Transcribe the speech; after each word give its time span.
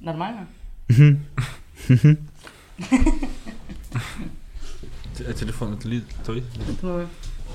Нормально? 0.00 0.46
А 5.24 5.32
телефон 5.34 5.74
это 5.74 5.88
ли 5.88 6.02
твой? 6.24 6.42
Твой. 6.80 7.06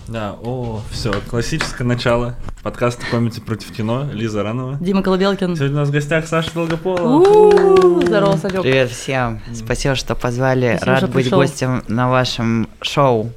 Да, 0.07 0.37
о, 0.41 0.81
все, 0.89 1.11
классическое 1.29 1.85
начало 1.85 2.37
подкаста 2.63 3.03
«Памяти 3.11 3.41
против 3.41 3.73
кино», 3.73 4.07
Лиза 4.13 4.41
Ранова. 4.41 4.77
Дима 4.79 5.03
Колобелкин. 5.03 5.55
Сегодня 5.57 5.75
у 5.75 5.79
нас 5.79 5.89
в 5.89 5.91
гостях 5.91 6.27
Саша 6.27 6.53
Долгополова. 6.53 7.07
У-у-у, 7.27 8.01
Здорово, 8.05 8.37
Санек. 8.37 8.61
Привет 8.61 8.89
всем. 8.89 9.41
Спасибо, 9.53 9.95
что 9.95 10.15
позвали. 10.15 10.77
Спасибо, 10.77 10.85
Рад 10.91 10.97
что 10.99 11.07
быть 11.07 11.25
пришел. 11.25 11.39
гостем 11.39 11.83
на 11.89 12.09
вашем 12.09 12.69
шоу. 12.81 13.33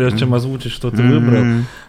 Прежде 0.00 0.20
чем 0.20 0.34
озвучить, 0.34 0.72
что 0.72 0.90
ты 0.90 1.02
выбрал, 1.02 1.42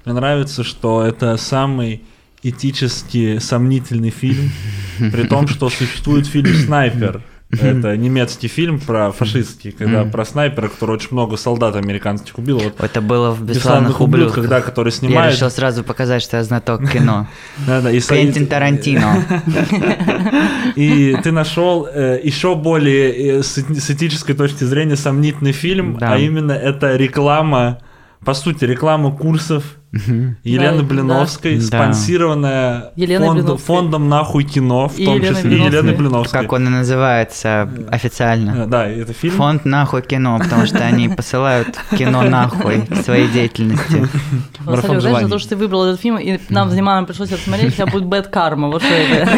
мне 0.05 0.13
нравится, 0.13 0.63
что 0.63 1.03
это 1.03 1.37
самый 1.37 2.01
этически 2.43 3.37
сомнительный 3.39 4.09
фильм, 4.09 4.51
при 4.97 5.23
том, 5.27 5.47
что 5.47 5.69
существует 5.69 6.27
фильм 6.27 6.53
«Снайпер». 6.55 7.21
Это 7.51 7.97
немецкий 7.97 8.47
фильм 8.47 8.79
про 8.79 9.11
фашистский, 9.11 9.71
когда 9.73 10.05
про 10.05 10.23
снайпера, 10.23 10.69
который 10.69 10.91
очень 10.91 11.09
много 11.11 11.35
солдат 11.35 11.75
американских 11.75 12.37
убил. 12.37 12.59
Вот 12.59 12.79
Это 12.79 13.01
было 13.01 13.31
в 13.31 13.41
«Бесславных 13.43 13.57
«Бесславных 13.57 14.01
ублюдках», 14.01 14.37
ублюдках». 14.37 14.49
да, 14.49 14.61
который 14.61 14.87
Я 14.87 14.91
снимает. 14.97 15.33
решил 15.35 15.49
сразу 15.49 15.83
показать, 15.83 16.23
что 16.23 16.37
я 16.37 16.43
знаток 16.45 16.89
кино. 16.89 17.27
Да, 17.67 17.81
да, 17.81 17.91
и 17.91 17.99
Квентин 17.99 18.47
Тарантино. 18.47 19.25
И 20.75 21.17
ты 21.23 21.31
нашел 21.31 21.85
еще 21.87 22.55
более 22.55 23.39
э, 23.39 23.43
с, 23.43 23.57
с 23.57 23.89
этической 23.91 24.33
точки 24.35 24.63
зрения 24.63 24.95
сомнительный 24.95 25.51
фильм, 25.51 25.97
Да. 25.97 26.13
а 26.13 26.17
именно 26.17 26.53
это 26.53 26.95
реклама, 26.95 27.79
по 28.25 28.33
сути, 28.33 28.65
реклама 28.65 29.11
курсов 29.11 29.80
Елены 29.91 30.77
Да, 30.77 30.83
Блиновской, 30.83 31.57
да. 31.57 31.61
спонсированная 31.65 32.91
Еленой 32.95 33.27
фонд- 33.27 33.39
Блиновской. 33.41 33.65
фондом 33.75 34.09
«Нахуй 34.09 34.43
кино», 34.45 34.87
в 34.87 34.97
И 34.97 35.05
том 35.05 35.19
числе, 35.21 35.33
Блиновской. 35.49 35.65
Елены 35.67 35.91
Блиновской. 35.97 36.41
Как 36.41 36.51
он 36.53 36.67
и 36.67 36.69
называется 36.69 37.69
официально. 37.89 38.63
Э, 38.63 38.65
Да, 38.67 38.87
это 38.87 39.13
фильм. 39.13 39.33
Фонд 39.35 39.65
нахуй 39.65 40.01
кино, 40.01 40.39
потому 40.39 40.65
что 40.65 40.79
они 40.79 41.09
посылают 41.09 41.67
кино 41.97 42.21
нахуй 42.23 42.83
своей 43.03 43.27
деятельности. 43.27 44.07
Знаешь, 44.65 45.21
за 45.23 45.29
то, 45.29 45.39
что 45.39 45.49
ты 45.49 45.55
выбрал 45.55 45.85
этот 45.85 45.99
фильм, 46.01 46.17
и 46.17 46.39
нам 46.49 46.69
с 46.69 46.73
Диманом 46.75 47.05
пришлось 47.05 47.31
это 47.31 47.41
смотреть, 47.41 47.73
у 47.73 47.75
тебя 47.75 47.85
будет 47.87 48.05
бэд 48.05 48.27
карма. 48.27 48.67
Вот 48.69 48.83
что 48.83 48.93
это. 48.93 49.29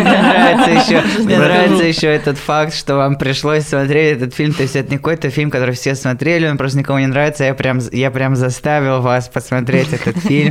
Мне 1.23 1.37
нравится 1.39 1.83
еще, 1.87 2.07
этот 2.07 2.37
факт, 2.37 2.73
что 2.75 2.95
вам 2.95 3.15
пришлось 3.17 3.63
смотреть 3.65 4.17
этот 4.17 4.33
фильм. 4.33 4.53
То 4.53 4.63
есть 4.63 4.75
это 4.75 4.91
не 4.91 4.97
какой-то 4.97 5.29
фильм, 5.29 5.49
который 5.49 5.73
все 5.75 5.95
смотрели, 5.95 6.47
он 6.47 6.57
просто 6.57 6.77
никому 6.77 6.99
не 6.99 7.07
нравится. 7.07 7.43
Я 7.45 7.53
прям, 7.53 7.79
я 7.91 8.11
прям 8.11 8.35
заставил 8.35 9.01
вас 9.01 9.27
посмотреть 9.29 9.93
этот 9.93 10.17
фильм. 10.19 10.42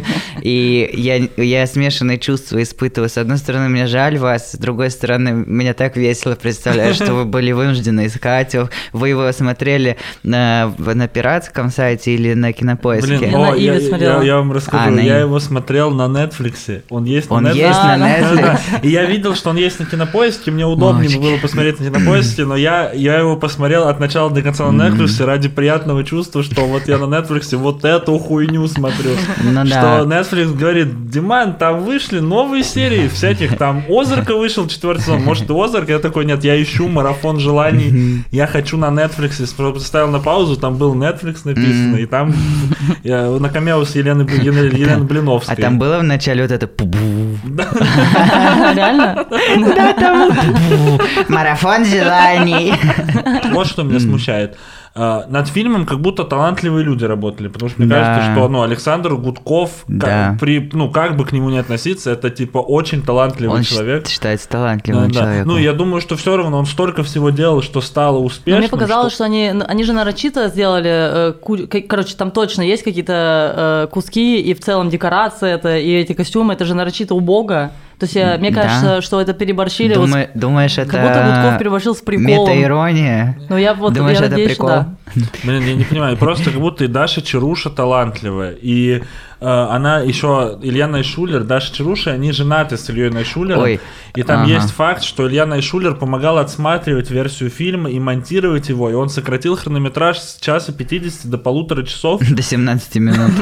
И 0.42 0.90
я, 0.94 1.28
я 1.42 1.66
смешанные 1.66 2.18
чувства 2.18 2.62
испытываю. 2.62 3.08
С 3.08 3.18
одной 3.18 3.38
стороны, 3.38 3.68
мне 3.68 3.86
жаль 3.86 4.18
вас, 4.18 4.52
с 4.52 4.56
другой 4.56 4.90
стороны, 4.90 5.32
мне 5.34 5.74
так 5.74 5.96
весело 5.96 6.34
представляю, 6.34 6.94
что 6.94 7.14
вы 7.14 7.24
были 7.24 7.52
вынуждены 7.52 8.06
искать 8.06 8.54
его. 8.54 8.68
Вы 8.92 9.10
его 9.10 9.30
смотрели 9.32 9.96
на, 10.22 10.72
на 10.78 11.08
пиратском 11.08 11.70
сайте 11.70 12.14
или 12.14 12.34
на 12.34 12.52
кинопоиске? 12.52 13.18
Блин, 13.18 13.30
Я 13.30 13.50
о, 13.52 13.54
я, 13.54 13.74
я- 13.74 13.80
смотрела. 13.80 14.22
я 14.22 14.36
вам 14.36 14.52
расскажу. 14.52 14.82
А, 14.86 14.90
на 14.90 15.00
я 15.00 15.18
его 15.18 15.38
смотрел 15.40 15.90
на 15.90 16.02
Netflix. 16.06 16.82
Он 16.90 17.04
есть 17.04 17.30
Он 17.30 17.42
на 17.44 17.48
Netflix. 17.48 17.54
есть 17.56 17.72
Да, 17.82 17.96
на 17.96 18.06
да. 18.08 18.20
Да, 18.20 18.34
да. 18.36 18.42
Netflix? 18.54 18.80
И 18.82 18.88
я 18.90 19.04
видел, 19.04 19.34
что 19.34 19.50
он 19.50 19.56
есть 19.56 19.78
на 19.80 19.86
кинопоиске, 19.86 20.50
мне 20.50 20.66
удобнее 20.66 21.04
Мальчики. 21.04 21.18
было 21.20 21.36
посмотреть 21.38 21.80
на 21.80 21.86
кинопоиске, 21.86 22.44
но 22.44 22.56
я, 22.56 22.90
я 22.92 23.18
его 23.18 23.36
посмотрел 23.36 23.88
от 23.88 24.00
начала 24.00 24.30
до 24.30 24.42
конца 24.42 24.70
на 24.70 24.88
Netflix 24.88 25.24
ради 25.24 25.48
приятного 25.48 26.04
чувства, 26.04 26.42
что 26.42 26.62
вот 26.66 26.88
я 26.88 26.98
на 26.98 27.04
Netflix 27.04 27.56
вот 27.56 27.84
эту 27.84 28.18
хуйню 28.18 28.66
смотрю. 28.68 29.10
Ну 29.42 29.52
Что. 29.82 30.06
Netflix 30.06 30.54
говорит, 30.56 31.10
Диман, 31.10 31.54
там 31.54 31.80
вышли 31.80 32.20
новые 32.20 32.62
серии 32.64 33.08
всяких, 33.08 33.56
там 33.58 33.84
Озарка 33.88 34.36
вышел 34.36 34.66
четвертый 34.68 35.02
сезон, 35.02 35.22
может 35.22 35.50
и 35.50 35.52
Озарк, 35.52 35.88
я 35.88 35.98
такой, 35.98 36.24
нет, 36.24 36.44
я 36.44 36.60
ищу 36.62 36.88
марафон 36.88 37.38
желаний, 37.38 38.24
я 38.30 38.46
хочу 38.46 38.76
на 38.76 38.86
Netflix, 38.86 39.72
поставил 39.74 40.08
на 40.08 40.20
паузу, 40.20 40.56
там 40.56 40.76
был 40.76 40.94
Netflix 40.94 41.40
написано, 41.44 41.96
и 41.96 42.06
там 42.06 42.34
я 43.02 43.28
на 43.28 43.48
камео 43.48 43.84
с 43.84 43.94
Еленой, 43.94 44.26
Еленой 44.26 45.02
Блиновской. 45.02 45.54
А 45.54 45.60
там 45.60 45.78
было 45.78 45.98
в 45.98 46.02
начале 46.02 46.42
вот 46.42 46.50
это. 46.52 46.66
Реально? 48.74 49.26
Да, 49.76 49.92
там 49.94 50.98
марафон 51.28 51.84
желаний. 51.84 52.74
Вот 53.52 53.66
что 53.66 53.82
меня 53.82 54.00
смущает. 54.00 54.56
А, 54.94 55.24
Над 55.28 55.48
фильмом 55.48 55.86
как 55.86 56.00
будто 56.00 56.24
талантливые 56.24 56.84
люди 56.84 57.04
работали, 57.04 57.48
потому 57.48 57.70
что 57.70 57.80
мне 57.80 57.88
Да. 57.88 57.96
кажется, 57.96 58.32
что 58.34 58.48
ну, 58.48 58.62
Александр 58.62 59.14
Гудков, 59.14 59.84
как, 59.88 59.98
Да. 59.98 60.36
при, 60.38 60.68
ну, 60.72 60.90
как 60.90 61.16
бы 61.16 61.24
к 61.24 61.32
нему 61.32 61.48
не 61.48 61.58
относиться, 61.58 62.10
это 62.10 62.28
типа 62.28 62.58
очень 62.58 63.02
талантливый 63.02 63.56
Он 63.58 63.62
человек. 63.62 64.06
считается 64.06 64.48
Да, 64.50 64.58
талантливым 64.58 65.10
да. 65.10 65.20
человеком. 65.20 65.48
Ну, 65.48 65.56
я 65.58 65.72
думаю, 65.72 66.00
что 66.02 66.16
все 66.16 66.36
равно 66.36 66.58
он 66.58 66.66
столько 66.66 67.02
всего 67.04 67.30
делал, 67.30 67.62
что 67.62 67.80
стало 67.80 68.18
Но 68.18 68.24
успешным. 68.24 68.60
мне 68.60 68.68
показалось, 68.68 69.14
что 69.14 69.24
они, 69.24 69.50
ну, 69.54 69.64
они 69.66 69.84
же 69.84 69.92
нарочито 69.94 70.48
сделали, 70.48 70.90
э, 71.40 71.82
короче, 71.88 72.14
там 72.16 72.30
точно 72.30 72.60
есть 72.62 72.82
какие-то 72.82 73.86
э, 73.88 73.92
куски, 73.92 74.40
и 74.42 74.52
в 74.52 74.60
целом 74.60 74.90
декорации 74.90 75.50
это, 75.50 75.78
и 75.78 75.90
эти 75.90 76.12
костюмы, 76.12 76.52
это 76.52 76.64
же 76.66 76.74
нарочито 76.74 77.14
убого. 77.14 77.70
То 78.02 78.06
есть 78.06 78.40
мне 78.40 78.50
Да. 78.50 78.62
кажется, 78.62 79.00
что 79.00 79.20
это 79.20 79.32
переборщили. 79.32 79.94
вот 79.94 80.06
Думаю- 80.06 80.28
думаешь, 80.34 80.76
это 80.76 80.90
как 80.90 81.02
будто 81.02 81.22
Гудков 81.22 81.58
переборщил 81.60 81.94
с 81.94 82.00
приколом. 82.00 82.50
Мета-ирония? 82.50 83.38
Ну 83.48 83.56
я 83.56 83.74
вот 83.74 83.92
Думаешь, 83.92 84.18
я 84.18 84.24
это 84.24 84.30
надеюсь, 84.32 84.50
прикол? 84.50 84.68
да. 84.68 84.88
Блин, 85.44 85.62
я 85.64 85.74
не 85.74 85.84
понимаю, 85.84 86.16
просто 86.16 86.50
как 86.50 86.58
будто 86.58 86.82
и 86.82 86.88
Даша 86.88 87.22
Чаруша 87.22 87.70
талантливая. 87.70 88.54
И 88.60 89.04
она 89.42 90.00
еще, 90.00 90.58
Илья 90.62 90.86
Найшулер, 90.86 91.44
Даша 91.44 91.74
Чаруша, 91.74 92.12
они 92.12 92.32
женаты 92.32 92.76
с 92.76 92.88
Ильей 92.88 93.10
Найшулером. 93.10 93.62
Ой, 93.62 93.80
И 94.14 94.22
там 94.22 94.42
ага. 94.42 94.50
есть 94.52 94.70
факт, 94.70 95.02
что 95.02 95.28
Илья 95.28 95.46
Найшулер 95.46 95.94
помогал 95.94 96.38
отсматривать 96.38 97.10
версию 97.10 97.50
фильма 97.50 97.90
и 97.90 97.98
монтировать 97.98 98.68
его, 98.68 98.90
и 98.90 98.94
он 98.94 99.08
сократил 99.08 99.56
хронометраж 99.56 100.18
с 100.18 100.36
часа 100.40 100.72
50 100.72 101.30
до 101.30 101.38
полутора 101.38 101.82
часов. 101.84 102.20
До 102.30 102.42
17 102.42 102.96
минут. 102.96 103.32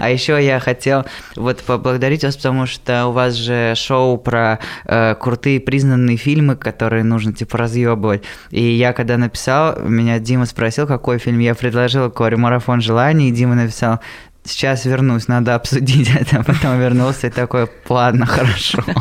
А 0.00 0.10
еще 0.10 0.42
я 0.44 0.60
хотел 0.60 1.04
вот 1.36 1.58
поблагодарить 1.58 2.24
вас, 2.24 2.36
потому 2.36 2.66
что 2.66 3.06
у 3.06 3.12
вас 3.12 3.34
же 3.34 3.74
шоу 3.76 4.18
про 4.18 4.58
э, 4.84 5.14
крутые 5.14 5.60
признанные 5.60 6.16
фильмы, 6.16 6.56
которые 6.56 7.04
нужно 7.04 7.32
типа 7.32 7.58
разъебывать. 7.58 8.22
И 8.50 8.62
я 8.62 8.92
когда 8.92 9.16
написал, 9.16 9.78
меня 9.80 10.18
Дима 10.18 10.46
спросил, 10.46 10.86
какой 10.86 11.18
фильм 11.18 11.38
я 11.38 11.54
предложил, 11.54 12.08
говорю, 12.08 12.38
марафон 12.38 12.80
желаний, 12.80 13.28
и 13.28 13.32
Дима 13.32 13.54
написал, 13.54 14.00
сейчас 14.44 14.84
вернусь, 14.84 15.28
надо 15.28 15.54
обсудить 15.54 16.10
это. 16.14 16.42
Потом 16.42 16.78
вернулся 16.80 17.28
и 17.28 17.30
такой, 17.30 17.68
ладно, 17.88 18.26
хорошо. 18.26 18.82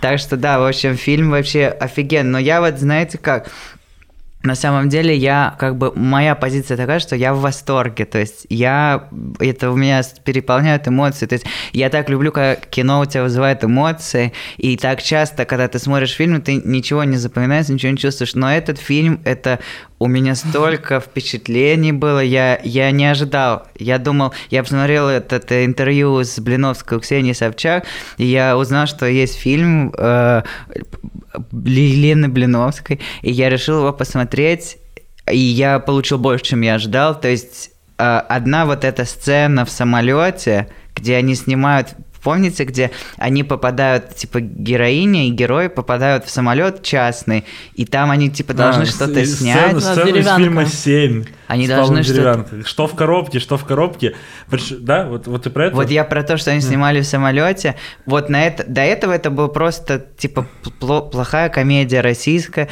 Так 0.00 0.18
что 0.18 0.36
да, 0.36 0.58
в 0.58 0.66
общем, 0.66 0.96
фильм 0.96 1.30
вообще 1.30 1.68
офигенный. 1.68 2.32
Но 2.32 2.38
я 2.40 2.60
вот, 2.60 2.76
знаете 2.76 3.18
как, 3.18 3.48
на 4.42 4.54
самом 4.54 4.88
деле 4.88 5.16
я 5.16 5.54
как 5.58 5.76
бы 5.76 5.92
моя 5.94 6.34
позиция 6.34 6.76
такая, 6.76 6.98
что 6.98 7.14
я 7.16 7.32
в 7.34 7.40
восторге, 7.40 8.04
то 8.04 8.18
есть 8.18 8.46
я 8.48 9.08
это 9.38 9.70
у 9.70 9.76
меня 9.76 10.02
переполняют 10.24 10.88
эмоции, 10.88 11.26
то 11.26 11.34
есть 11.34 11.46
я 11.72 11.90
так 11.90 12.08
люблю, 12.10 12.32
когда 12.32 12.56
кино 12.56 13.00
у 13.00 13.06
тебя 13.06 13.22
вызывает 13.22 13.64
эмоции, 13.64 14.32
и 14.56 14.76
так 14.76 15.02
часто, 15.02 15.44
когда 15.44 15.68
ты 15.68 15.78
смотришь 15.78 16.12
фильм, 16.12 16.42
ты 16.42 16.54
ничего 16.54 17.04
не 17.04 17.16
запоминаешь, 17.16 17.68
ничего 17.68 17.92
не 17.92 17.98
чувствуешь, 17.98 18.34
но 18.34 18.52
этот 18.52 18.78
фильм 18.78 19.20
это 19.24 19.60
у 20.02 20.08
меня 20.08 20.34
столько 20.34 21.00
впечатлений 21.06 21.92
было, 21.92 22.18
я, 22.18 22.58
я 22.64 22.90
не 22.90 23.06
ожидал. 23.06 23.68
Я 23.78 23.98
думал, 23.98 24.34
я 24.50 24.62
посмотрел 24.64 25.08
это, 25.08 25.64
интервью 25.64 26.24
с 26.24 26.40
Блиновской 26.40 26.98
у 26.98 27.00
Ксении 27.00 27.32
Собчак, 27.32 27.84
и 28.18 28.26
я 28.26 28.56
узнал, 28.56 28.86
что 28.86 29.06
есть 29.06 29.36
фильм 29.36 29.94
э, 29.96 30.42
Елены 31.52 32.28
Блиновской, 32.28 33.00
и 33.22 33.30
я 33.30 33.48
решил 33.48 33.78
его 33.78 33.92
посмотреть, 33.92 34.31
и 35.30 35.36
я 35.38 35.78
получил 35.78 36.18
больше, 36.18 36.44
чем 36.44 36.62
я 36.62 36.74
ожидал. 36.74 37.18
То 37.18 37.28
есть 37.28 37.70
э, 37.98 38.02
одна 38.28 38.66
вот 38.66 38.84
эта 38.84 39.04
сцена 39.04 39.64
в 39.64 39.70
самолете, 39.70 40.68
где 40.94 41.16
они 41.16 41.34
снимают 41.34 41.94
Помните, 42.22 42.62
где 42.64 42.92
они 43.16 43.42
попадают, 43.42 44.14
типа, 44.14 44.40
героиня 44.40 45.26
и 45.26 45.30
герой 45.30 45.68
попадают 45.68 46.24
в 46.24 46.30
самолет 46.30 46.82
частный, 46.82 47.44
и 47.74 47.84
там 47.84 48.12
они, 48.12 48.30
типа, 48.30 48.54
должны 48.54 48.82
А, 48.82 48.86
что-то 48.86 49.24
с- 49.24 49.38
снять. 49.38 49.76
Сцена, 49.76 49.80
сцена 49.80 50.16
из 50.16 50.36
фильма 50.36 50.66
7. 50.66 51.24
Они 51.48 51.66
с 51.66 51.68
должны 51.68 52.02
Деревянко. 52.04 52.64
Что 52.64 52.86
в 52.86 52.94
коробке, 52.94 53.40
что 53.40 53.56
в 53.58 53.64
коробке. 53.64 54.14
Да, 54.78 55.08
вот, 55.08 55.26
вот 55.26 55.42
ты 55.42 55.50
про 55.50 55.66
это? 55.66 55.74
Вот 55.76 55.90
я 55.90 56.04
про 56.04 56.22
то, 56.22 56.36
что 56.36 56.52
они 56.52 56.60
снимали 56.60 57.00
в 57.00 57.06
самолете. 57.06 57.74
Вот 58.06 58.28
на 58.28 58.46
это, 58.46 58.64
до 58.68 58.82
этого 58.82 59.12
это 59.12 59.30
было 59.30 59.48
просто, 59.48 59.98
типа, 59.98 60.46
пло- 60.80 61.10
плохая 61.10 61.48
комедия 61.48 62.02
российская. 62.02 62.68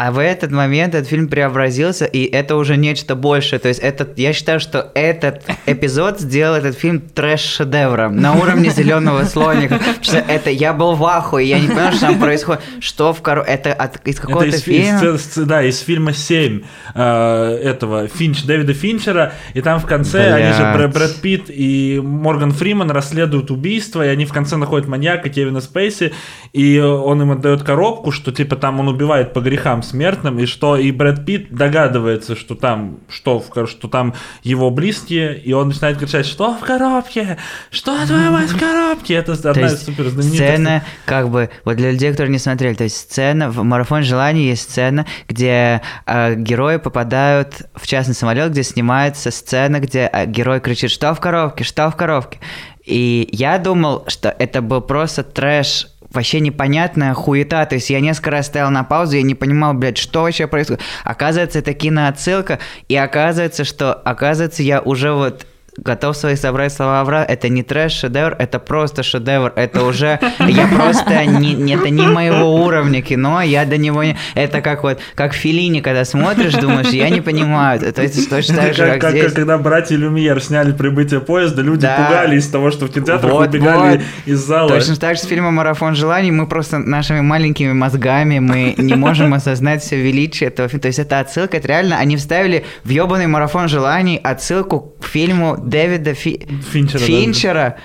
А 0.00 0.12
в 0.12 0.20
этот 0.22 0.52
момент 0.52 0.94
этот 0.94 1.08
фильм 1.08 1.26
преобразился, 1.26 2.04
и 2.04 2.22
это 2.22 2.54
уже 2.54 2.76
нечто 2.76 3.16
большее. 3.16 3.58
То 3.58 3.66
есть 3.66 3.80
этот, 3.80 4.16
я 4.16 4.32
считаю, 4.32 4.60
что 4.60 4.92
этот 4.94 5.42
эпизод 5.66 6.20
сделал 6.20 6.54
этот 6.54 6.78
фильм 6.78 7.00
трэш-шедевром 7.00 8.10
на 8.20 8.34
уровне 8.34 8.70
зеленого 8.70 9.24
слоника. 9.24 9.80
Что 10.00 10.18
это 10.18 10.50
я 10.50 10.72
был 10.72 10.94
в 10.94 11.04
ахуе, 11.04 11.48
я 11.48 11.58
не 11.58 11.66
понимаю, 11.66 11.92
что 11.94 12.06
там 12.06 12.20
происходит. 12.20 12.62
Что 12.78 13.12
в 13.12 13.20
коро... 13.22 13.42
Это 13.42 13.72
от, 13.72 14.06
из 14.06 14.20
какого-то 14.20 14.46
Это 14.46 14.56
из, 14.58 14.62
фильма? 14.62 14.98
из- 15.16 15.36
из- 15.36 15.46
да, 15.46 15.64
из 15.64 15.80
фильма 15.80 16.12
7 16.12 16.60
э, 16.94 17.58
этого 17.64 18.06
Финч, 18.06 18.44
Дэвида 18.44 18.74
Финчера, 18.74 19.32
и 19.54 19.60
там 19.62 19.80
в 19.80 19.86
конце 19.86 20.32
они 20.32 20.52
же 20.56 20.62
Бр- 20.62 20.78
Блядь. 20.78 20.94
Брэд 20.94 21.16
Питт 21.20 21.44
и 21.48 22.00
Морган 22.00 22.52
Фриман 22.52 22.92
расследуют 22.92 23.50
убийство, 23.50 24.04
и 24.04 24.08
они 24.08 24.26
в 24.26 24.32
конце 24.32 24.56
находят 24.58 24.86
маньяка 24.86 25.28
Кевина 25.28 25.60
Спейси, 25.60 26.12
и 26.52 26.78
он 26.78 27.20
им 27.20 27.32
отдает 27.32 27.64
коробку, 27.64 28.12
что 28.12 28.30
типа 28.30 28.54
там 28.54 28.78
он 28.78 28.86
убивает 28.86 29.32
по 29.32 29.40
грехам 29.40 29.82
смертным, 29.88 30.38
и 30.38 30.46
что 30.46 30.76
и 30.76 30.90
Брэд 30.92 31.24
Питт 31.24 31.50
догадывается, 31.50 32.36
что 32.36 32.54
там 32.54 33.00
что, 33.08 33.40
в, 33.40 33.66
что 33.66 33.88
там 33.88 34.14
его 34.42 34.70
близкие, 34.70 35.38
и 35.38 35.52
он 35.52 35.68
начинает 35.68 35.98
кричать, 35.98 36.26
что 36.26 36.54
в 36.54 36.60
коробке, 36.60 37.38
что 37.70 37.96
твоя 38.06 38.30
мать 38.30 38.50
в 38.50 38.58
коробке, 38.58 39.14
это 39.14 39.40
То 39.40 39.50
одна 39.50 39.66
из 39.66 39.72
есть 39.72 39.84
супер 39.84 40.08
знаменитых 40.08 40.36
сцена, 40.36 40.84
как 41.04 41.30
бы, 41.30 41.50
вот 41.64 41.76
для 41.76 41.92
людей, 41.92 42.10
которые 42.10 42.32
не 42.32 42.38
смотрели, 42.38 42.74
то 42.74 42.84
есть 42.84 42.96
сцена, 42.96 43.50
в 43.50 43.62
«Марафон 43.64 44.02
желаний» 44.02 44.48
есть 44.48 44.70
сцена, 44.70 45.06
где 45.28 45.82
э, 46.06 46.34
герои 46.34 46.76
попадают 46.76 47.62
в 47.74 47.86
частный 47.86 48.14
самолет, 48.14 48.50
где 48.50 48.62
снимается 48.62 49.30
сцена, 49.30 49.80
где 49.80 50.10
э, 50.12 50.26
герой 50.26 50.60
кричит 50.60 50.90
«Что 50.90 51.14
в 51.14 51.20
коробке? 51.20 51.64
Что 51.64 51.90
в 51.90 51.96
коробке?» 51.96 52.38
И 52.84 53.28
я 53.32 53.58
думал, 53.58 54.04
что 54.08 54.34
это 54.38 54.62
был 54.62 54.80
просто 54.80 55.22
трэш 55.22 55.88
вообще 56.10 56.40
непонятная 56.40 57.14
хуета, 57.14 57.64
то 57.66 57.74
есть 57.74 57.90
я 57.90 58.00
несколько 58.00 58.30
раз 58.30 58.46
стоял 58.46 58.70
на 58.70 58.84
паузу, 58.84 59.16
я 59.16 59.22
не 59.22 59.34
понимал, 59.34 59.74
блядь, 59.74 59.98
что 59.98 60.22
вообще 60.22 60.46
происходит. 60.46 60.82
Оказывается, 61.04 61.58
это 61.58 61.74
киноотсылка, 61.74 62.58
и 62.88 62.96
оказывается, 62.96 63.64
что, 63.64 63.92
оказывается, 63.92 64.62
я 64.62 64.80
уже 64.80 65.12
вот 65.12 65.46
готов 65.84 66.16
свои 66.16 66.36
собрать 66.36 66.72
слова 66.72 67.04
в 67.04 67.08
раз. 67.08 67.26
Это 67.28 67.48
не 67.48 67.62
трэш-шедевр, 67.62 68.34
это 68.38 68.58
просто 68.58 69.02
шедевр. 69.02 69.52
Это 69.56 69.84
уже... 69.84 70.18
Я 70.40 70.66
просто... 70.66 71.24
Не, 71.24 71.74
это 71.74 71.90
не 71.90 72.06
моего 72.06 72.54
уровня 72.64 73.02
кино, 73.02 73.42
я 73.42 73.64
до 73.64 73.76
него 73.76 74.02
не... 74.02 74.16
Это 74.34 74.60
как 74.60 74.82
вот... 74.82 74.98
Как 75.14 75.34
Филини, 75.34 75.80
когда 75.80 76.04
смотришь, 76.04 76.54
думаешь, 76.54 76.88
я 76.88 77.10
не 77.10 77.20
понимаю. 77.20 77.80
То 77.92 78.02
есть 78.02 78.28
точно 78.28 78.56
так 78.56 78.74
же, 78.74 78.86
как, 78.86 79.00
как 79.00 79.10
здесь. 79.12 79.32
когда 79.32 79.58
братья 79.58 79.96
Люмьер 79.96 80.42
сняли 80.42 80.72
прибытие 80.72 81.20
поезда, 81.20 81.62
люди 81.62 81.82
Да. 81.82 81.96
пугались 81.96 82.46
того, 82.46 82.70
что 82.70 82.86
в 82.86 82.90
кинотеатрах 82.90 83.32
Вот, 83.32 83.48
убегали 83.48 83.98
вот. 83.98 84.06
из 84.26 84.38
зала. 84.40 84.68
Точно 84.68 84.96
так 84.96 85.16
же 85.16 85.22
с 85.22 85.26
фильмом 85.26 85.54
«Марафон 85.54 85.94
желаний» 85.94 86.30
мы 86.30 86.46
просто 86.46 86.78
нашими 86.78 87.20
маленькими 87.20 87.72
мозгами 87.72 88.38
мы 88.38 88.74
не 88.76 88.94
можем 88.94 89.34
осознать 89.34 89.82
все 89.82 89.96
величие 90.00 90.48
этого 90.48 90.68
фильма. 90.68 90.82
То 90.82 90.88
есть 90.88 90.98
это 90.98 91.20
отсылка, 91.20 91.56
это 91.56 91.68
реально, 91.68 91.98
они 91.98 92.16
вставили 92.16 92.64
в 92.84 92.88
ебаный 92.88 93.26
«Марафон 93.26 93.68
желаний» 93.68 94.20
отсылку 94.22 94.94
к 95.00 95.04
фильму 95.04 95.56
Дэвида 95.68 96.14
Фи- 96.14 96.46
Финчера. 96.72 96.98
Финчера. 97.00 97.76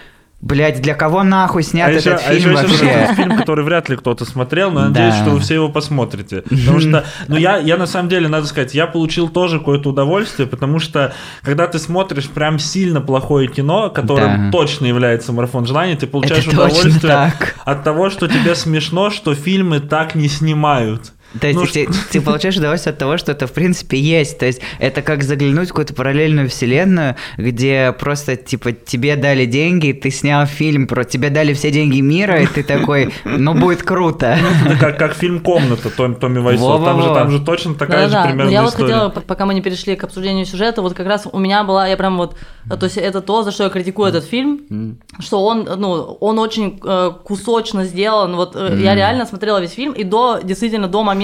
Блять, 0.41 0.81
для 0.81 0.93
кого 0.93 1.23
нахуй 1.23 1.63
снят 1.63 1.87
А 1.87 1.91
еще, 1.93 2.09
этот 2.09 2.27
а 2.27 2.33
еще 2.33 2.41
фильм 2.41 2.51
я 2.55 2.57
слышал, 2.59 2.75
что 2.75 2.85
вообще? 2.85 2.99
это 3.05 3.13
фильм, 3.15 3.37
который 3.37 3.63
вряд 3.63 3.87
ли 3.87 3.95
кто-то 3.95 4.25
смотрел, 4.25 4.71
но 4.71 4.89
надеюсь, 4.89 5.13
Да. 5.13 5.21
что 5.21 5.29
вы 5.31 5.39
все 5.39 5.53
его 5.53 5.69
посмотрите. 5.69 6.41
Потому 6.41 6.81
что, 6.81 7.05
ну 7.29 7.37
я, 7.37 7.55
я 7.59 7.77
на 7.77 7.85
самом 7.87 8.09
деле, 8.09 8.27
надо 8.27 8.45
сказать, 8.47 8.75
я 8.75 8.85
получил 8.85 9.29
тоже 9.29 9.59
какое-то 9.59 9.91
удовольствие, 9.91 10.45
потому 10.45 10.79
что, 10.79 11.13
когда 11.43 11.65
ты 11.67 11.79
смотришь 11.79 12.27
прям 12.27 12.59
сильно 12.59 12.99
плохое 12.99 13.47
кино, 13.47 13.89
которым 13.89 14.47
Да. 14.47 14.51
точно 14.51 14.85
является 14.87 15.31
марафон 15.31 15.65
желаний, 15.65 15.95
ты 15.95 16.07
получаешь 16.07 16.45
Это 16.45 16.55
удовольствие 16.57 17.33
от 17.63 17.83
того, 17.85 18.09
что 18.09 18.27
тебе 18.27 18.53
смешно, 18.55 19.11
что 19.11 19.35
фильмы 19.35 19.79
так 19.79 20.13
не 20.13 20.27
снимают. 20.27 21.13
То 21.39 21.47
есть 21.47 21.59
Ну, 21.59 21.65
ты, 21.65 21.87
ты 22.11 22.21
получаешь 22.21 22.57
удовольствие 22.57 22.91
от 22.91 22.97
того, 22.97 23.17
что 23.17 23.31
это 23.31 23.47
в 23.47 23.51
принципе 23.51 23.99
есть. 23.99 24.37
То 24.37 24.45
есть 24.45 24.61
это 24.79 25.01
как 25.01 25.23
заглянуть 25.23 25.67
в 25.67 25.69
какую-то 25.69 25.93
параллельную 25.93 26.49
вселенную, 26.49 27.15
где 27.37 27.93
просто 27.97 28.35
типа 28.35 28.71
тебе 28.71 29.15
дали 29.15 29.45
деньги, 29.45 29.91
ты 29.91 30.09
снял 30.11 30.45
фильм, 30.45 30.87
про 30.87 31.03
тебе 31.03 31.29
дали 31.29 31.53
все 31.53 31.71
деньги 31.71 32.01
мира, 32.01 32.41
и 32.41 32.47
ты 32.47 32.63
такой, 32.63 33.13
ну 33.25 33.53
будет 33.53 33.83
круто. 33.83 34.37
Это 34.65 34.77
как, 34.77 34.97
как 34.97 35.13
фильм 35.13 35.39
«Комната» 35.39 35.89
Том, 35.89 36.15
Томми 36.15 36.39
Вайсо. 36.39 36.79
Там 36.83 37.01
же, 37.01 37.13
там 37.13 37.31
же 37.31 37.39
точно 37.39 37.75
такая 37.75 38.07
же 38.07 38.13
Да-да-да. 38.13 38.29
примерно 38.29 38.45
Но 38.45 38.51
я 38.51 38.61
вот 38.61 38.71
история. 38.71 38.93
хотела, 38.93 39.09
пока 39.09 39.45
мы 39.45 39.53
не 39.53 39.61
перешли 39.61 39.95
к 39.95 40.03
обсуждению 40.03 40.45
сюжета, 40.45 40.81
вот 40.81 40.93
как 40.93 41.07
раз 41.07 41.27
у 41.31 41.39
меня 41.39 41.63
была, 41.63 41.87
я 41.87 41.97
прям 41.97 42.17
вот, 42.17 42.35
э, 42.69 42.77
то 42.77 42.85
есть 42.85 42.97
это 42.97 43.21
то, 43.21 43.43
за 43.43 43.51
что 43.51 43.63
я 43.63 43.69
критикую 43.69 44.09
этот 44.09 44.25
фильм, 44.25 44.97
что 45.19 45.43
он, 45.45 45.67
ну, 45.77 46.17
он 46.19 46.39
очень 46.39 46.79
э, 46.83 47.11
кусочно 47.23 47.85
сделан. 47.85 48.35
Вот 48.35 48.55
э, 48.55 48.79
я 48.81 48.95
реально 48.95 49.25
смотрела 49.25 49.59
весь 49.59 49.71
фильм, 49.71 49.93
и 49.93 50.03
до, 50.03 50.39
действительно, 50.43 50.87
до 50.87 51.03
момента, 51.03 51.22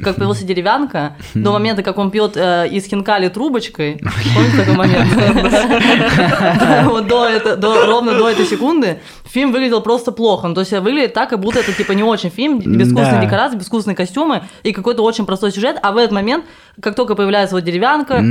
как 0.00 0.16
появился 0.16 0.44
деревянка, 0.50 1.16
до 1.34 1.52
момента, 1.52 1.82
как 1.82 1.98
он 1.98 2.10
пьет 2.10 2.36
э, 2.36 2.68
из 2.68 2.86
хинкали 2.86 3.28
трубочкой, 3.28 4.00
помните 4.34 4.56
такой 4.58 4.74
момент? 4.74 5.08
До 7.08 7.86
ровно 7.86 8.14
до 8.14 8.28
этой 8.28 8.46
секунды 8.46 9.00
фильм 9.24 9.52
выглядел 9.52 9.80
просто 9.80 10.12
плохо. 10.12 10.48
Ну, 10.48 10.54
то 10.54 10.60
есть 10.60 10.72
выглядит 10.72 11.14
так, 11.14 11.30
как 11.30 11.40
будто 11.40 11.60
это 11.60 11.72
типа 11.72 11.92
не 11.92 12.02
очень 12.02 12.30
фильм, 12.30 12.58
безвкусные 12.60 13.20
декорации, 13.20 13.56
безвкусные 13.56 13.96
костюмы 13.96 14.42
и 14.62 14.72
какой-то 14.72 15.02
очень 15.02 15.26
простой 15.26 15.52
сюжет, 15.52 15.76
а 15.82 15.92
в 15.92 15.96
этот 15.96 16.12
момент, 16.12 16.44
как 16.80 16.94
только 16.94 17.14
появляется 17.14 17.54
вот 17.54 17.64
деревянка, 17.64 18.22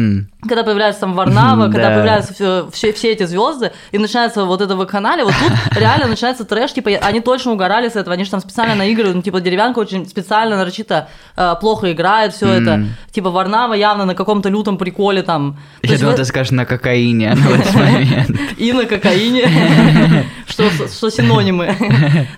когда 0.48 0.63
появляется 0.63 1.01
там 1.01 1.13
Варнава, 1.13 1.66
когда 1.71 1.89
Да. 1.89 1.95
появляются 1.95 2.33
все, 2.33 2.69
все, 2.71 2.94
все 2.94 3.12
эти 3.12 3.25
звезды, 3.25 3.71
и 3.92 3.98
начинается 3.98 4.45
вот 4.45 4.62
это 4.62 4.75
вакханалия, 4.75 5.25
вот 5.25 5.33
тут 5.39 5.77
реально 5.77 6.07
начинается 6.07 6.45
трэш, 6.45 6.74
типа, 6.74 6.92
они 7.01 7.19
точно 7.19 7.51
угорали 7.51 7.89
с 7.89 7.95
этого, 7.95 8.13
они 8.13 8.24
же 8.24 8.31
там 8.31 8.39
специально 8.39 8.75
наигрывают, 8.75 9.16
ну, 9.16 9.21
типа, 9.21 9.42
деревянка 9.42 9.80
очень 9.80 10.07
специально, 10.07 10.57
нарочито 10.57 11.02
э, 11.35 11.55
плохо 11.59 11.91
играет, 11.91 12.33
все 12.33 12.47
это, 12.47 12.85
типа, 13.11 13.29
Варнава 13.29 13.73
явно 13.73 14.05
на 14.05 14.15
каком-то 14.15 14.50
лютом 14.50 14.77
приколе 14.77 15.21
там. 15.23 15.57
То 15.81 15.88
Я 15.88 15.89
есть 15.91 16.01
думал, 16.01 16.13
вы- 16.13 16.17
ты 16.17 16.25
скажешь 16.25 16.51
на 16.51 16.65
кокаине 16.65 17.35
в 17.35 17.53
этот 17.53 17.75
момент. 17.75 18.39
и 18.57 18.73
на 18.73 18.85
кокаине, 18.85 19.44
что, 20.47 21.09
синонимы. 21.09 21.75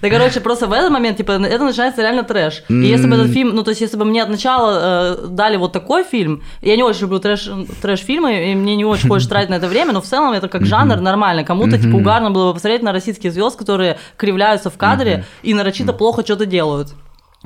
Да, 0.01 0.09
короче, 0.09 0.39
просто 0.39 0.67
в 0.67 0.73
этот 0.73 0.91
момент, 0.91 1.17
типа, 1.17 1.33
это 1.33 1.63
начинается 1.63 2.01
реально 2.01 2.23
трэш. 2.23 2.63
И 2.69 2.73
если 2.73 3.07
бы 3.07 3.15
этот 3.15 3.31
фильм, 3.31 3.56
ну, 3.56 3.63
то 3.63 3.69
есть, 3.71 3.81
если 3.81 3.97
бы 3.97 4.06
мне 4.06 4.23
от 4.23 4.29
начала 4.29 5.15
э, 5.23 5.27
дали 5.27 5.57
вот 5.57 5.71
такой 5.73 6.03
фильм, 6.03 6.41
я 6.61 6.75
не 6.75 6.83
очень 6.83 7.01
люблю 7.01 7.19
трэш, 7.19 7.50
трэш-фильмы, 7.81 8.51
и 8.51 8.56
мне 8.56 8.75
не 8.75 8.85
очень 8.85 9.07
хочется 9.09 9.29
тратить 9.29 9.50
на 9.50 9.56
это 9.56 9.68
время, 9.68 9.91
но 9.94 10.01
в 10.01 10.06
целом 10.06 10.33
это 10.33 10.47
как 10.47 10.65
жанр 10.65 10.97
нормально. 11.01 11.44
Кому-то, 11.44 11.77
типа, 11.77 11.95
угарно 11.95 12.31
было 12.31 12.50
бы 12.50 12.53
посмотреть 12.53 12.83
на 12.83 12.91
российских 12.91 13.31
звезд, 13.33 13.57
которые 13.57 13.97
кривляются 14.18 14.69
в 14.69 14.77
кадре 14.77 15.25
и 15.44 15.53
нарочито 15.53 15.94
плохо 15.94 16.23
что-то 16.23 16.45
делают. 16.45 16.94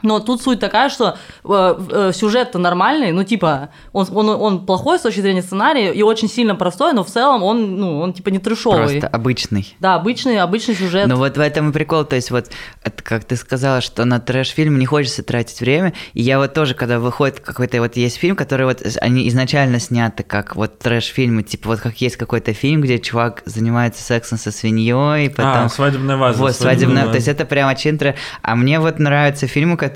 Но 0.02 0.20
тут 0.20 0.42
суть 0.42 0.60
такая, 0.60 0.90
что 0.90 1.18
э, 1.44 1.80
э, 1.92 2.12
сюжет-то 2.14 2.60
нормальный, 2.60 3.12
ну 3.12 3.24
типа 3.24 3.70
он, 3.94 4.08
он, 4.12 4.30
он 4.30 4.66
плохой 4.66 5.00
с 5.00 5.02
точки 5.02 5.22
зрения 5.22 5.42
сценария 5.42 5.94
и 5.94 6.02
очень 6.02 6.30
сильно 6.30 6.56
простой, 6.56 6.94
но 6.94 7.04
в 7.04 7.08
целом 7.08 7.44
он, 7.44 7.78
ну, 7.78 8.00
он 8.00 8.14
типа 8.14 8.30
не 8.30 8.40
трешовый. 8.40 9.00
Просто 9.00 9.08
обычный. 9.08 9.76
Да, 9.80 9.96
обычный, 9.96 10.40
обычный 10.40 10.76
сюжет. 10.76 11.08
Ну 11.08 11.16
вот 11.16 11.38
в 11.38 11.40
этом 11.40 11.70
и 11.70 11.74
прикол, 11.74 12.06
то 12.06 12.16
есть 12.16 12.32
вот, 12.32 12.48
это 12.84 13.04
как 13.04 13.26
ты 13.26 13.36
сказала, 13.36 13.82
что 13.82 14.06
на 14.06 14.20
трэш-фильм 14.20 14.78
не 14.78 14.86
хочется 14.86 15.24
тратить 15.24 15.60
время, 15.62 15.94
и 16.14 16.22
я 16.22 16.40
вот 16.40 16.54
тоже, 16.54 16.74
когда 16.74 17.00
выходит 17.00 17.40
какой-то, 17.40 17.80
вот 17.80 17.96
есть 17.96 18.18
фильм, 18.18 18.36
который 18.36 18.66
вот, 18.66 18.82
они 19.02 19.28
изначально 19.30 19.80
сняты 19.80 20.24
как 20.24 20.56
вот 20.56 20.80
трэш-фильмы, 20.80 21.44
типа 21.44 21.70
вот 21.70 21.80
как 21.80 21.96
есть 22.02 22.18
какой-то 22.18 22.54
фильм, 22.54 22.82
где 22.82 23.00
чувак 23.00 23.42
занимается 23.46 24.04
сексом 24.04 24.38
со 24.38 24.52
свиньей, 24.52 25.30
потом... 25.30 25.66
А, 25.66 25.70
«Свадебная 25.70 26.18
ваза». 26.18 26.40
Вот, 26.40 26.56
свадебная, 26.56 27.08
то 27.08 27.16
есть 27.16 27.28
это 27.28 27.46
прям 27.46 27.70
очень 27.70 27.98
трэш. 27.98 28.16
А 28.42 28.56
мне 28.56 28.80
вот 28.80 29.00
нравятся 29.00 29.48
фильмы, 29.48 29.78
которые, 29.78 29.89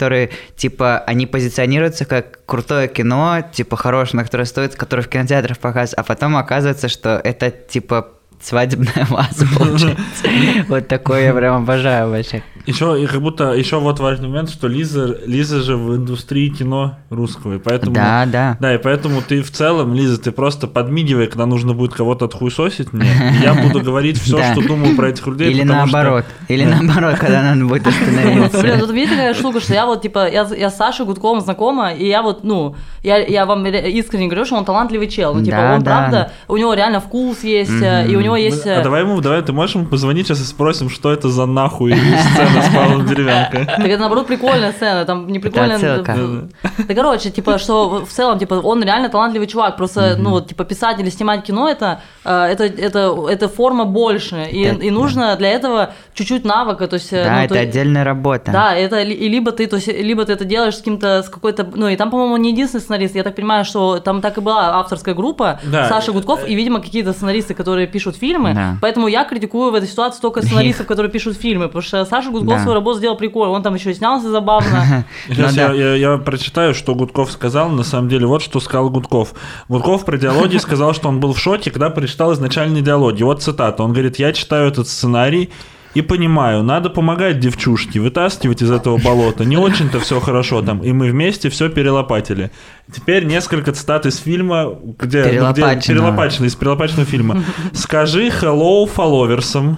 типа, 0.55 0.99
они 1.07 1.25
позиционируются 1.25 2.05
как 2.05 2.45
крутое 2.45 2.87
кино, 2.87 3.43
типа, 3.51 3.77
хорошее, 3.77 4.17
на 4.17 4.23
которое 4.23 4.45
стоит, 4.45 4.75
которое 4.75 5.01
в 5.03 5.07
кинотеатрах 5.07 5.57
показывают, 5.57 5.99
а 5.99 6.03
потом 6.03 6.35
оказывается, 6.37 6.89
что 6.89 7.21
это, 7.23 7.49
типа, 7.51 8.09
свадебная 8.41 9.05
ваза, 9.09 9.45
получается. 9.57 10.27
Вот 10.67 10.87
такое 10.87 11.25
я 11.25 11.33
прям 11.33 11.63
обожаю 11.63 12.09
вообще. 12.09 12.43
Еще, 12.65 13.03
и 13.03 13.07
как 13.07 13.21
будто, 13.21 13.51
еще 13.53 13.77
вот 13.79 13.99
важный 13.99 14.29
момент, 14.29 14.49
что 14.49 14.67
Лиза, 14.67 15.17
Лиза 15.25 15.61
же 15.61 15.75
в 15.75 15.95
индустрии 15.97 16.47
кино 16.47 16.95
русского, 17.09 17.55
и 17.55 17.57
поэтому... 17.59 17.93
Да, 17.93 18.25
да. 18.25 18.57
Да, 18.59 18.73
и 18.73 18.77
поэтому 18.77 19.21
ты 19.21 19.41
в 19.43 19.51
целом, 19.51 19.93
Лиза, 19.93 20.17
ты 20.21 20.31
просто 20.31 20.67
подмигивай, 20.67 21.27
когда 21.27 21.45
нужно 21.45 21.73
будет 21.73 21.93
кого-то 21.93 22.25
отхуесосить 22.25 22.93
мне, 22.93 23.09
я 23.43 23.53
буду 23.53 23.81
говорить 23.81 24.17
все, 24.17 24.41
что 24.53 24.61
думаю 24.65 24.95
про 24.95 25.09
этих 25.09 25.27
людей, 25.27 25.51
Или 25.51 25.61
потому 25.61 25.87
что- 25.87 25.97
наоборот. 25.97 26.25
Или 26.47 26.63
наоборот, 26.63 27.15
когда 27.19 27.41
надо 27.43 27.65
будет 27.65 27.83
Блин, 27.83 28.43
остановиться. 28.45 28.79
тут 28.79 28.91
видите 28.91 29.15
какая 29.15 29.33
штука, 29.33 29.59
что 29.59 29.73
я 29.73 29.85
вот, 29.85 30.01
типа, 30.01 30.29
я, 30.31 30.47
я 30.57 30.69
с 30.69 30.77
Сашей 30.77 31.05
Гудковым 31.05 31.41
знакома, 31.41 31.91
и 31.93 32.07
я 32.07 32.21
вот, 32.21 32.43
ну, 32.45 32.75
я, 33.03 33.17
я 33.17 33.45
вам 33.45 33.65
ре- 33.65 33.91
искренне 33.91 34.27
говорю, 34.27 34.45
что 34.45 34.55
он 34.55 34.63
талантливый 34.63 35.07
чел. 35.09 35.33
Ну, 35.33 35.43
типа, 35.43 35.73
он 35.75 35.83
да. 35.83 35.91
правда, 35.99 36.31
у 36.47 36.55
него 36.55 36.73
реально 36.73 37.01
вкус 37.01 37.43
есть, 37.43 37.81
э, 37.81 38.07
и 38.09 38.15
у 38.15 38.21
него 38.21 38.37
есть... 38.37 38.65
А 38.65 38.79
э, 38.79 38.83
давай 38.83 39.01
ему, 39.01 39.19
давай, 39.19 39.41
ты 39.41 39.51
можешь 39.51 39.75
ему 39.75 39.85
позвонить 39.85 40.27
сейчас 40.27 40.39
и 40.39 40.45
спросим, 40.45 40.89
что 40.89 41.11
это 41.11 41.27
за 41.29 41.45
нахуй 41.45 41.93
сцена 41.93 42.52
сцена 42.61 42.71
с 42.71 42.75
Павлом 42.75 43.05
Деревянко. 43.05 43.65
Так 43.65 43.85
это, 43.85 43.99
наоборот, 43.99 44.27
прикольная 44.27 44.71
сцена, 44.71 45.05
там 45.05 45.27
не 45.27 45.39
прикольная... 45.39 45.77
Да, 45.79 46.93
короче, 46.95 47.29
типа, 47.31 47.57
что 47.57 48.05
в 48.05 48.09
целом, 48.09 48.39
типа, 48.39 48.55
он 48.55 48.83
реально 48.83 49.09
талантливый 49.09 49.47
чувак, 49.47 49.77
просто, 49.77 50.15
ну, 50.17 50.31
вот, 50.31 50.47
типа, 50.47 50.63
писать 50.65 50.99
или 50.99 51.09
снимать 51.09 51.43
кино, 51.43 51.69
это, 51.69 52.01
э, 52.25 52.45
это, 52.51 52.63
это, 52.65 53.15
это 53.29 53.49
форма 53.49 53.85
больше, 53.85 54.47
и, 54.51 54.63
и 54.87 54.91
нужно 54.91 55.35
для 55.35 55.49
этого 55.49 55.93
чуть-чуть 56.13 56.45
навыка, 56.45 56.87
то 56.87 56.95
есть... 56.95 57.11
э, 57.13 57.23
Да, 57.23 57.35
ну, 57.37 57.41
это 57.43 57.53
то- 57.55 57.59
отдельная 57.59 58.03
работа. 58.03 58.51
Да, 58.51 58.75
это 58.75 59.01
и 59.01 59.29
либо 59.29 59.51
ты, 59.51 59.67
то 59.67 59.77
есть, 59.77 59.87
либо 59.87 60.25
ты 60.25 60.33
это 60.33 60.45
делаешь 60.45 60.75
с 60.75 60.77
каким-то, 60.79 61.23
с 61.23 61.29
какой-то, 61.29 61.67
ну 61.75 61.87
и 61.87 61.95
там, 61.95 62.09
по-моему, 62.11 62.37
не 62.37 62.51
единственный 62.51 62.81
сценарист, 62.81 63.15
я 63.15 63.23
так 63.23 63.35
понимаю, 63.35 63.65
что 63.65 63.99
там 63.99 64.21
так 64.21 64.37
и 64.37 64.41
была 64.41 64.79
авторская 64.79 65.15
группа, 65.15 65.59
Да. 65.63 65.87
Саша 65.89 66.11
Гудков 66.11 66.47
и, 66.47 66.55
видимо, 66.55 66.81
какие-то 66.81 67.13
сценаристы, 67.13 67.53
которые 67.53 67.87
пишут 67.87 68.15
фильмы, 68.17 68.53
Да. 68.53 68.77
поэтому 68.81 69.07
я 69.07 69.23
критикую 69.25 69.71
в 69.71 69.75
этой 69.75 69.87
ситуации 69.87 70.21
только 70.21 70.41
сценаристов, 70.41 70.87
которые 70.87 71.11
пишут 71.11 71.37
фильмы, 71.37 71.67
потому 71.67 71.81
что 71.81 72.05
Саша 72.05 72.29
Гудков 72.29 72.42
Да. 72.51 72.59
свою 72.59 72.75
работу 72.75 72.97
сделал 72.97 73.17
прикольно, 73.17 73.53
он 73.53 73.63
там 73.63 73.75
еще 73.75 73.91
и 73.91 73.93
снялся 73.93 74.29
забавно. 74.29 75.05
Сейчас 75.27 75.55
Ну 75.55 75.61
я, 75.61 75.67
да. 75.69 75.73
я- 75.73 75.95
я 75.95 76.17
прочитаю, 76.17 76.73
что 76.73 76.95
Гудков 76.95 77.31
сказал. 77.31 77.69
На 77.69 77.83
самом 77.83 78.09
деле, 78.09 78.25
вот 78.25 78.41
что 78.41 78.59
сказал 78.59 78.89
Гудков. 78.89 79.33
Гудков 79.69 80.05
про 80.05 80.17
диалоги 80.17 80.57
сказал, 80.59 80.93
что 80.93 81.09
он 81.09 81.19
был 81.19 81.33
в 81.33 81.39
шоке, 81.39 81.71
когда 81.71 81.89
прочитал 81.89 82.33
изначальные 82.33 82.81
диалоги. 82.83 83.23
Вот 83.23 83.41
цитата. 83.43 83.83
Он 83.83 83.91
говорит, 83.93 84.19
я 84.19 84.33
читаю 84.33 84.67
этот 84.69 84.87
сценарий 84.87 85.49
и 85.93 86.01
понимаю, 86.01 86.63
надо 86.63 86.89
помогать 86.89 87.39
девчушке, 87.39 87.99
вытаскивать 87.99 88.63
из 88.63 88.71
этого 88.71 88.97
болота. 88.97 89.45
Не 89.45 89.57
очень-то 89.57 89.99
все 89.99 90.19
хорошо 90.19 90.63
там. 90.63 90.79
И 90.79 90.91
мы 90.91 91.11
вместе 91.11 91.49
все 91.51 91.69
перелопатили. 91.69 92.49
Теперь 92.91 93.25
несколько 93.25 93.73
цитат 93.73 94.07
из 94.07 94.17
фильма, 94.17 94.73
где, 94.99 95.21
где 95.21 95.29
Перелопаченного. 95.29 95.81
перелопачено, 95.81 96.45
из 96.47 96.55
перелопаченного 96.55 97.05
фильма. 97.05 97.43
Скажи 97.73 98.29
hello 98.29 98.87
фолловерсам. 98.87 99.77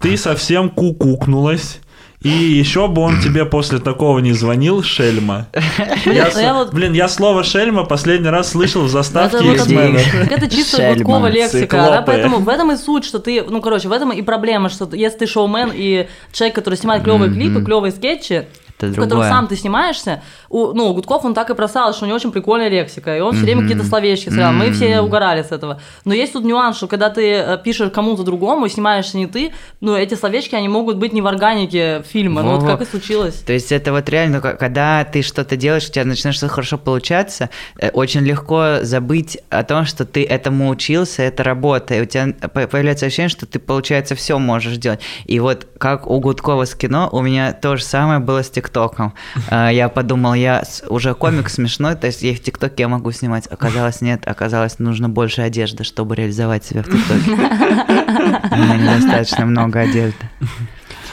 Ты 0.00 0.18
совсем 0.18 0.68
кукукнулась. 0.68 1.80
И 2.20 2.28
еще 2.28 2.88
бы 2.88 3.02
он 3.02 3.20
тебе 3.20 3.44
после 3.44 3.78
такого 3.78 4.18
не 4.18 4.32
звонил, 4.32 4.82
шельма. 4.82 5.46
Я, 5.54 5.60
ну 6.04 6.12
я 6.12 6.30
с- 6.30 6.52
вот- 6.54 6.72
Блин, 6.74 6.92
я 6.92 7.06
слово 7.08 7.44
шельма 7.44 7.84
последний 7.84 8.28
раз 8.28 8.50
слышал 8.50 8.82
в 8.82 8.88
заставке 8.88 9.36
Это 9.36 9.44
вот 9.44 10.50
чисто. 10.50 10.94
Гудкова 10.94 11.28
лексика, 11.28 11.76
да, 11.76 11.84
Циклопы. 11.86 12.02
поэтому 12.06 12.38
в 12.38 12.48
этом 12.48 12.72
и 12.72 12.76
суть, 12.76 13.04
что 13.04 13.20
ты, 13.20 13.44
ну, 13.44 13.60
короче, 13.60 13.88
в 13.88 13.92
этом 13.92 14.10
и 14.12 14.22
проблема, 14.22 14.68
что 14.68 14.88
если 14.92 15.18
ты 15.18 15.26
шоумен 15.28 15.70
и 15.72 16.08
человек, 16.32 16.56
который 16.56 16.74
снимает 16.74 17.04
клевые 17.04 17.30
клипы, 17.32 17.64
клевые 17.64 17.92
скетчи, 17.92 18.46
Это 18.86 19.02
в 19.02 19.06
другое. 19.06 19.28
сам 19.28 19.46
ты 19.46 19.56
снимаешься, 19.56 20.22
у, 20.48 20.72
ну, 20.72 20.92
Гудков, 20.94 21.24
он 21.24 21.34
так 21.34 21.50
и 21.50 21.54
прославил, 21.54 21.92
что 21.92 22.04
у 22.04 22.08
него 22.08 22.16
очень 22.16 22.32
прикольная 22.32 22.68
лексика, 22.68 23.16
и 23.16 23.20
он 23.20 23.32
все 23.34 23.42
время 23.42 23.62
какие-то 23.62 23.84
словечки 23.84 24.28
сказал, 24.30 24.52
мы 24.52 24.70
все 24.72 25.00
угорали 25.00 25.42
с 25.42 25.52
этого. 25.52 25.80
Но 26.04 26.14
есть 26.14 26.32
тут 26.32 26.44
нюанс, 26.44 26.76
что 26.76 26.86
когда 26.86 27.10
ты 27.10 27.32
э, 27.32 27.58
пишешь 27.62 27.90
кому-то 27.90 28.22
другому 28.22 28.66
и 28.66 28.68
снимаешься 28.68 29.16
не 29.16 29.26
ты, 29.26 29.52
ну, 29.80 29.96
эти 29.96 30.14
словечки, 30.14 30.54
они 30.54 30.68
могут 30.68 30.96
быть 30.96 31.12
не 31.12 31.20
в 31.22 31.26
органике 31.26 32.02
фильма, 32.08 32.42
ну, 32.42 32.56
вот 32.56 32.66
как 32.66 32.82
и 32.82 32.84
случилось. 32.84 33.34
То 33.46 33.52
есть 33.52 33.72
это 33.72 33.92
вот 33.92 34.08
реально, 34.08 34.40
когда 34.40 35.04
ты 35.04 35.22
что-то 35.22 35.56
делаешь, 35.56 35.88
у 35.88 35.92
тебя 35.92 36.04
начинает 36.04 36.36
что-то 36.36 36.52
хорошо 36.52 36.78
получаться, 36.78 37.50
э, 37.78 37.90
очень 37.90 38.20
легко 38.20 38.76
забыть 38.82 39.38
о 39.50 39.64
том, 39.64 39.84
что 39.84 40.04
ты 40.04 40.24
этому 40.24 40.68
учился, 40.68 41.22
это 41.22 41.42
работа, 41.42 41.94
и 41.94 42.00
у 42.00 42.04
тебя 42.04 42.32
по- 42.48 42.66
появляется 42.66 43.06
ощущение, 43.06 43.28
что 43.28 43.46
ты, 43.46 43.58
получается, 43.58 44.14
все 44.14 44.38
можешь 44.38 44.76
делать. 44.76 45.00
И 45.26 45.40
вот 45.40 45.66
как 45.78 46.06
у 46.06 46.18
Гудкова 46.20 46.64
с 46.64 46.74
кино, 46.74 47.08
у 47.12 47.20
меня 47.22 47.52
то 47.52 47.76
же 47.76 47.84
самое 47.84 48.20
было 48.20 48.42
с 48.42 48.50
ТикТоком. 48.68 49.12
Э, 49.50 49.70
Я 49.72 49.88
подумал, 49.88 50.34
я 50.34 50.62
уже 50.88 51.14
комик 51.14 51.48
смешной, 51.48 51.94
то 51.94 52.06
есть 52.06 52.22
я 52.22 52.34
в 52.34 52.40
ТикТоке 52.40 52.82
я 52.82 52.88
могу 52.88 53.12
снимать. 53.12 53.46
Оказалось, 53.46 54.00
нет, 54.00 54.26
оказалось, 54.26 54.78
нужно 54.78 55.08
больше 55.08 55.42
одежды, 55.42 55.84
чтобы 55.84 56.14
реализовать 56.16 56.64
себя 56.64 56.82
в 56.82 56.86
ТикТоке. 56.86 57.30
У 57.30 58.56
меня 58.56 58.76
недостаточно 58.76 59.46
много 59.46 59.80
одежды. 59.80 60.14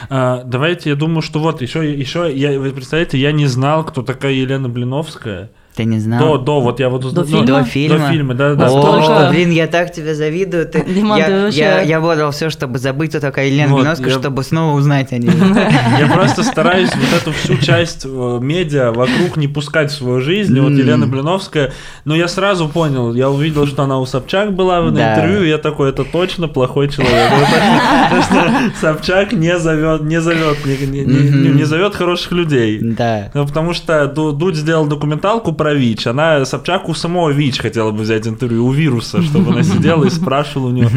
А, 0.08 0.42
давайте, 0.44 0.90
я 0.90 0.96
думаю, 0.96 1.22
что 1.22 1.40
вот 1.40 1.62
еще, 1.62 1.92
еще, 1.92 2.30
я, 2.32 2.60
вы 2.60 2.70
представляете, 2.70 3.18
я 3.18 3.32
не 3.32 3.46
знал, 3.46 3.84
кто 3.84 4.02
такая 4.02 4.32
Елена 4.32 4.68
Блиновская. 4.68 5.50
Ты 5.76 5.84
не 5.84 5.98
знал? 5.98 6.18
До, 6.20 6.38
до, 6.38 6.60
вот 6.62 6.80
я 6.80 6.88
вот 6.88 7.02
До 7.02 7.08
узнал- 7.08 7.24
фильма? 7.26 7.46
До 7.46 7.64
фильма? 7.64 7.98
До 7.98 8.10
фильма, 8.10 8.34
да, 8.34 8.54
да. 8.54 8.68
О, 8.70 9.30
блин, 9.30 9.50
я 9.50 9.66
так 9.66 9.92
тебе 9.92 10.14
завидую. 10.14 10.64
Ты, 10.66 10.78
я, 10.78 11.48
ты 11.50 11.56
я, 11.56 11.82
я 11.82 11.98
отдал 12.00 12.30
все, 12.30 12.48
чтобы 12.48 12.78
забыть, 12.78 13.10
кто 13.10 13.20
такая 13.20 13.48
Елена 13.48 13.68
Вот, 13.72 13.80
Блиновская, 13.80 14.08
я- 14.08 14.18
чтобы 14.18 14.42
снова 14.42 14.74
узнать 14.78 15.12
о 15.12 15.18
ней. 15.18 15.30
Я 15.98 16.06
просто 16.12 16.42
стараюсь 16.44 16.90
вот 16.94 17.20
эту 17.22 17.32
всю 17.32 17.58
часть 17.58 18.06
э, 18.06 18.38
медиа 18.40 18.90
вокруг 18.92 19.36
не 19.36 19.48
пускать 19.48 19.90
в 19.90 19.94
свою 19.94 20.20
жизнь. 20.22 20.58
Вот. 20.58 20.70
Елена 20.72 21.06
Блиновская. 21.06 21.72
Но 22.06 22.16
я 22.16 22.28
сразу 22.28 22.68
понял, 22.68 23.12
я 23.14 23.28
увидел, 23.28 23.66
что 23.66 23.82
она 23.82 23.98
у 23.98 24.06
Собчак 24.06 24.54
была 24.54 24.80
на 24.80 24.88
интервью, 24.90 25.44
я 25.44 25.58
такой, 25.58 25.90
это 25.90 26.04
точно 26.04 26.48
плохой 26.48 26.88
человек. 26.88 27.30
Потому 27.30 28.22
что 28.22 28.52
Собчак 28.80 29.32
не 29.32 29.58
зовет, 29.58 30.02
не 30.02 30.20
зовет, 30.20 30.64
не, 30.64 31.64
зовет 31.64 31.94
хороших 31.94 32.32
людей. 32.32 32.78
Да. 32.82 33.30
Ну, 33.34 33.46
потому 33.46 33.74
что 33.74 34.06
Ду- 34.06 34.32
Дудь 34.32 34.56
сделал 34.56 34.86
документалку 34.86 35.52
про 35.52 35.65
ВИЧ. 35.74 36.08
Она 36.08 36.44
Собчак 36.44 36.88
у 36.88 36.94
самого 36.94 37.30
ВИЧ 37.30 37.60
хотела 37.60 37.90
бы 37.90 38.02
взять 38.02 38.26
интервью, 38.26 38.66
у 38.66 38.72
вируса, 38.72 39.22
чтобы 39.22 39.52
она 39.52 39.62
сидела 39.62 40.04
и 40.04 40.10
спрашивала 40.10 40.68
у 40.68 40.72
него. 40.72 40.90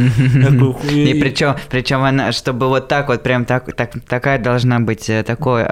такую 0.43 0.93
И 0.93 1.19
причем, 1.19 1.55
причем 1.69 2.03
она, 2.03 2.31
чтобы 2.31 2.67
вот 2.67 2.87
так 2.87 3.09
вот, 3.09 3.23
прям 3.23 3.45
так, 3.45 3.75
так, 3.75 3.93
такая 4.07 4.39
должна 4.39 4.79
быть 4.79 5.09
э, 5.09 5.23
такое 5.23 5.65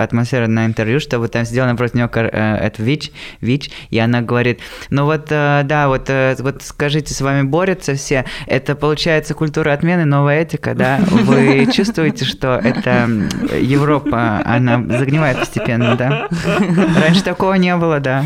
на 0.47 0.65
интервью, 0.65 0.99
чтобы 0.99 1.27
там 1.27 1.45
сидел 1.45 1.65
напротив 1.65 1.95
нее 1.95 2.09
э, 2.13 2.57
это 2.57 2.83
ВИЧ, 2.83 3.11
ВИЧ, 3.41 3.71
и 3.89 3.99
она 3.99 4.21
говорит, 4.21 4.59
ну 4.89 5.05
вот, 5.05 5.27
э, 5.29 5.61
да, 5.63 5.87
вот, 5.87 6.09
вот 6.39 6.61
скажите, 6.63 7.13
с 7.13 7.21
вами 7.21 7.43
борются 7.43 7.95
все, 7.95 8.25
это 8.45 8.75
получается 8.75 9.33
культура 9.33 9.73
отмены, 9.73 10.05
новая 10.05 10.41
этика, 10.41 10.73
да? 10.73 10.99
Вы 11.09 11.67
чувствуете, 11.73 12.25
что 12.25 12.59
это 12.63 13.09
Европа, 13.59 14.41
она 14.45 14.83
загнивает 14.97 15.39
постепенно, 15.39 15.95
да? 15.95 16.27
Раньше 17.01 17.23
такого 17.23 17.53
не 17.53 17.75
было, 17.75 17.99
да. 17.99 18.25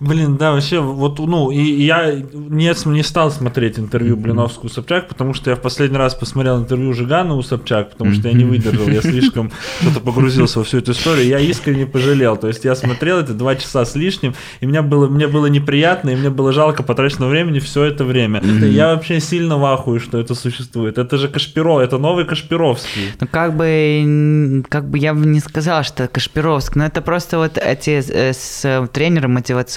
Блин, 0.00 0.36
да, 0.36 0.52
вообще, 0.52 0.80
вот, 0.80 1.18
ну, 1.18 1.50
и 1.50 1.58
и 1.58 1.84
я 1.84 2.12
не, 2.32 2.74
с- 2.74 2.84
не 2.86 3.02
стал 3.02 3.30
смотреть 3.30 3.78
интервью 3.78 4.16
Блиновскую 4.16 4.70
Собчак, 4.70 5.08
потому 5.08 5.34
что 5.34 5.50
я 5.50 5.56
в 5.56 5.60
последний 5.60 5.96
раз 5.98 6.14
посмотрел 6.14 6.58
интервью 6.58 6.92
Жигана 6.92 7.34
у 7.36 7.42
Собчак, 7.42 7.90
потому 7.90 8.12
что 8.12 8.28
я 8.28 8.34
не 8.34 8.44
выдержал, 8.44 8.88
я 8.88 9.00
слишком 9.00 9.50
что-то 9.80 10.00
погрузился 10.00 10.58
во 10.58 10.64
всю 10.64 10.78
эту 10.78 10.92
историю, 10.92 11.26
я 11.26 11.38
искренне 11.38 11.86
пожалел, 11.86 12.36
то 12.36 12.48
есть 12.48 12.64
я 12.64 12.74
смотрел 12.74 13.18
это 13.18 13.34
два 13.34 13.54
часа 13.56 13.84
с 13.84 13.94
лишним, 13.94 14.34
и 14.60 14.66
мне 14.66 14.82
было, 14.82 15.08
мне 15.08 15.26
было 15.28 15.46
неприятно, 15.46 16.10
и 16.10 16.16
мне 16.16 16.30
было 16.30 16.52
жалко 16.52 16.82
потраченного 16.82 17.30
времени 17.30 17.58
все 17.60 17.84
это 17.84 18.04
время. 18.04 18.40
Это 18.40 18.66
Я 18.66 18.94
вообще 18.94 19.20
сильно 19.20 19.58
в 19.58 19.64
ахуе, 19.64 20.00
что 20.00 20.18
это 20.18 20.34
существует. 20.34 20.98
Это 20.98 21.16
же 21.18 21.28
Кашпиро, 21.28 21.80
это 21.80 21.98
новый 21.98 22.24
Кашпировский. 22.24 23.12
Ну, 23.20 23.26
как 23.30 23.56
бы, 23.56 24.62
как 24.68 24.88
бы 24.90 24.98
я 24.98 25.14
бы 25.14 25.24
не 25.26 25.40
сказал, 25.40 25.84
что 25.84 26.08
Кашпировск, 26.08 26.76
но 26.76 26.84
это 26.86 27.00
просто 27.02 27.38
вот 27.38 27.58
эти 27.58 27.90
э, 28.12 28.32
с, 28.32 28.64
э, 28.64 28.86
тренеры 28.92 29.28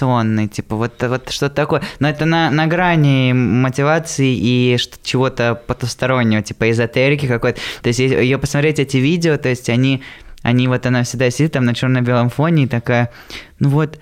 мотивационные, 0.08 0.48
типа 0.48 0.76
вот, 0.76 1.02
вот 1.02 1.30
что-то 1.30 1.54
такое. 1.54 1.82
Но 2.00 2.08
это 2.08 2.24
на, 2.24 2.50
на 2.50 2.66
грани 2.66 3.32
мотивации 3.32 4.34
и 4.36 4.76
чего-то 5.02 5.54
потустороннего, 5.54 6.42
типа 6.42 6.70
эзотерики 6.70 7.26
какой-то. 7.26 7.60
То 7.82 7.88
есть 7.88 8.00
ее 8.00 8.38
посмотреть 8.38 8.78
эти 8.78 8.96
видео, 8.96 9.36
то 9.36 9.48
есть 9.48 9.68
они, 9.68 10.02
они 10.42 10.68
вот 10.68 10.86
она 10.86 11.02
всегда 11.02 11.30
сидит 11.30 11.52
там 11.52 11.64
на 11.64 11.74
черно-белом 11.74 12.30
фоне 12.30 12.64
и 12.64 12.68
такая, 12.68 13.10
ну 13.58 13.68
вот, 13.68 13.98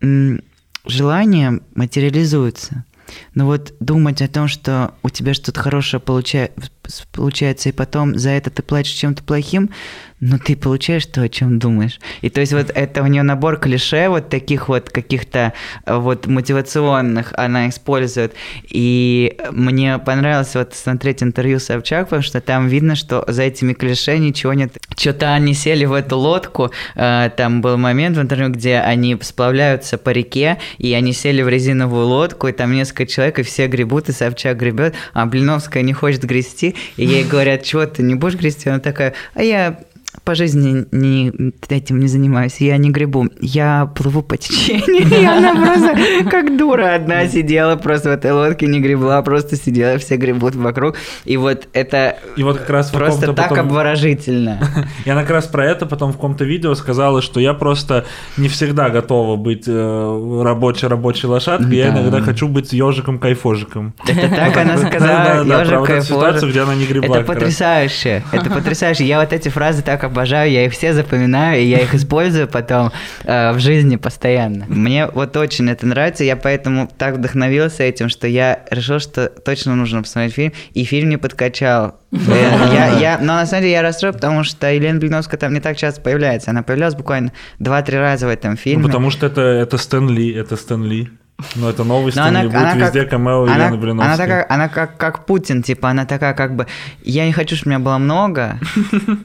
м, 0.00 0.40
желания 0.86 1.60
материализуются. 1.74 2.84
Но 3.34 3.46
вот 3.46 3.72
думать 3.80 4.20
о 4.22 4.28
том, 4.28 4.48
что 4.48 4.92
у 5.02 5.08
тебя 5.08 5.32
что-то 5.32 5.60
хорошее 5.60 6.00
получа- 6.00 6.50
с- 6.60 6.70
получается, 7.12 7.68
и 7.68 7.72
потом 7.72 8.18
за 8.18 8.30
это 8.30 8.50
ты 8.50 8.62
платишь 8.62 8.92
чем-то 8.92 9.22
плохим, 9.22 9.70
но 10.20 10.38
ты 10.38 10.56
получаешь 10.56 11.06
то, 11.06 11.22
о 11.22 11.28
чем 11.28 11.58
думаешь. 11.58 12.00
И 12.22 12.30
то 12.30 12.40
есть 12.40 12.52
вот 12.52 12.70
это 12.74 13.02
у 13.02 13.06
нее 13.06 13.22
набор 13.22 13.58
клише 13.58 14.08
вот 14.08 14.28
таких 14.28 14.68
вот 14.68 14.90
каких-то 14.90 15.52
э, 15.86 15.96
вот 15.96 16.26
мотивационных 16.26 17.32
она 17.36 17.68
использует. 17.68 18.34
И 18.68 19.36
мне 19.52 19.98
понравилось 19.98 20.54
вот 20.54 20.74
смотреть 20.74 21.22
интервью 21.22 21.60
Собчак, 21.60 22.06
потому 22.06 22.22
что 22.22 22.40
там 22.40 22.66
видно, 22.66 22.96
что 22.96 23.24
за 23.28 23.42
этими 23.44 23.74
клише 23.74 24.18
ничего 24.18 24.54
нет. 24.54 24.76
Что-то 24.96 25.32
они 25.32 25.54
сели 25.54 25.84
в 25.84 25.92
эту 25.92 26.18
лодку, 26.18 26.72
э, 26.96 27.30
там 27.36 27.60
был 27.60 27.76
момент 27.76 28.16
в 28.16 28.20
интервью, 28.20 28.48
где 28.50 28.78
они 28.78 29.16
сплавляются 29.20 29.98
по 29.98 30.10
реке, 30.10 30.58
и 30.78 30.92
они 30.94 31.12
сели 31.12 31.42
в 31.42 31.48
резиновую 31.48 32.06
лодку, 32.06 32.48
и 32.48 32.52
там 32.52 32.72
несколько 32.72 33.06
человек, 33.06 33.38
и 33.38 33.42
все 33.42 33.68
гребут, 33.68 34.08
и 34.08 34.12
Собчак 34.12 34.56
гребет, 34.56 34.94
а 35.12 35.26
Блиновская 35.26 35.82
не 35.82 35.92
хочет 35.92 36.24
грести, 36.24 36.74
и 36.96 37.06
ей 37.06 37.24
говорят, 37.24 37.62
чего 37.62 37.86
ты 37.86 38.02
не 38.02 38.14
будешь 38.14 38.36
грести? 38.38 38.68
Она 38.68 38.80
такая, 38.80 39.14
а 39.34 39.42
я 39.42 39.80
по 40.24 40.34
жизни 40.34 40.86
не, 40.90 41.32
этим 41.68 42.00
не 42.00 42.08
занимаюсь, 42.08 42.56
я 42.60 42.76
не 42.76 42.90
грибу, 42.90 43.28
я 43.40 43.90
плыву 43.94 44.22
по 44.22 44.36
течению, 44.36 45.06
и 45.08 45.24
она 45.24 45.54
просто 45.54 45.96
как 46.30 46.56
дура 46.56 46.94
одна 46.94 47.26
сидела 47.28 47.76
просто 47.76 48.08
в 48.10 48.12
этой 48.12 48.32
лодке, 48.32 48.66
не 48.66 48.80
гребла, 48.80 49.20
просто 49.22 49.56
сидела, 49.56 49.98
все 49.98 50.16
гребут 50.16 50.54
вокруг, 50.54 50.96
и 51.24 51.36
вот 51.36 51.68
это 51.72 52.18
И 52.36 52.42
вот 52.42 52.58
как 52.58 52.70
раз 52.70 52.90
просто 52.90 53.32
так 53.32 53.50
потом- 53.50 53.66
обворожительно. 53.66 54.58
Я 55.04 55.14
как 55.14 55.30
раз 55.30 55.46
про 55.46 55.64
это 55.66 55.86
потом 55.86 56.10
в 56.12 56.14
каком-то 56.14 56.44
видео 56.44 56.74
сказала, 56.74 57.22
что 57.22 57.40
я 57.40 57.54
просто 57.54 58.04
не 58.36 58.48
всегда 58.48 58.90
готова 58.90 59.36
быть 59.36 59.64
э, 59.66 60.42
рабочей-рабочей 60.42 61.26
лошадкой, 61.26 61.76
я 61.76 61.90
Да. 61.90 62.00
иногда 62.00 62.20
хочу 62.20 62.48
быть 62.48 62.72
ежиком-кайфожиком. 62.72 63.92
Это 64.06 64.28
так 64.28 64.56
она 64.56 64.76
сказала, 64.78 65.44
про 65.44 65.60
ежик 65.60 65.78
вот 65.80 65.90
эту 65.90 66.04
ситуацию, 66.04 66.50
где 66.50 66.60
она 66.60 66.74
не 66.74 66.86
гребла 66.86 67.18
Это 67.18 67.26
потрясающе, 67.26 68.22
это 68.32 68.50
потрясающе. 68.50 69.04
Я 69.04 69.20
вот 69.20 69.32
эти 69.32 69.48
фразы 69.48 69.82
так 69.82 70.04
обожаю, 70.08 70.50
я 70.50 70.66
их 70.66 70.72
все 70.72 70.92
запоминаю, 70.92 71.60
и 71.60 71.64
я 71.64 71.80
их 71.80 71.94
использую 71.94 72.48
потом 72.48 72.90
э, 73.24 73.52
в 73.52 73.58
жизни 73.58 73.96
постоянно. 73.96 74.66
Мне 74.68 75.06
вот 75.06 75.36
очень 75.36 75.70
это 75.70 75.86
нравится, 75.86 76.24
я 76.24 76.36
поэтому 76.36 76.90
так 76.98 77.16
вдохновился 77.16 77.84
этим, 77.84 78.08
что 78.08 78.26
я 78.26 78.64
решил, 78.70 78.98
что 78.98 79.28
точно 79.28 79.74
нужно 79.74 80.02
посмотреть 80.02 80.34
фильм, 80.34 80.52
и 80.72 80.84
фильм 80.84 81.08
не 81.08 81.16
подкачал. 81.16 81.96
Э, 82.12 82.16
Я, 82.72 82.98
я, 82.98 83.18
но 83.18 83.34
на 83.34 83.46
самом 83.46 83.62
деле 83.62 83.74
я 83.74 83.82
расстроен, 83.82 84.14
потому 84.14 84.44
что 84.44 84.70
Елена 84.70 84.98
Блиновская 84.98 85.38
там 85.38 85.52
не 85.54 85.60
так 85.60 85.76
часто 85.76 86.00
появляется. 86.00 86.50
Она 86.50 86.62
появлялась 86.62 86.94
буквально 86.94 87.32
2-3 87.60 87.98
раза 87.98 88.26
в 88.26 88.30
этом 88.30 88.56
фильме. 88.56 88.82
Ну, 88.82 88.88
потому 88.88 89.10
что 89.10 89.26
это, 89.26 89.42
это 89.42 89.76
Стэн 89.76 90.08
Ли, 90.10 90.32
это 90.32 90.56
Стэн 90.56 90.84
Ли. 90.84 91.08
Ну, 91.54 91.68
это 91.68 91.84
новый 91.84 92.06
Но 92.06 92.10
Стэн 92.10 92.42
Ли, 92.42 92.48
будет 92.48 92.74
везде 92.74 93.04
камео 93.04 93.44
она, 93.44 93.54
Елены 93.66 93.76
Блиновской. 93.76 94.06
она 94.08 94.16
такая, 94.16 94.46
она 94.48 94.68
как, 94.68 94.96
как 94.96 95.24
Путин, 95.24 95.62
типа, 95.62 95.88
она 95.88 96.04
такая 96.04 96.34
как 96.34 96.56
бы, 96.56 96.66
я 97.04 97.26
не 97.26 97.32
хочу, 97.32 97.54
чтобы 97.54 97.70
меня 97.70 97.78
было 97.78 97.96
много, 97.98 98.58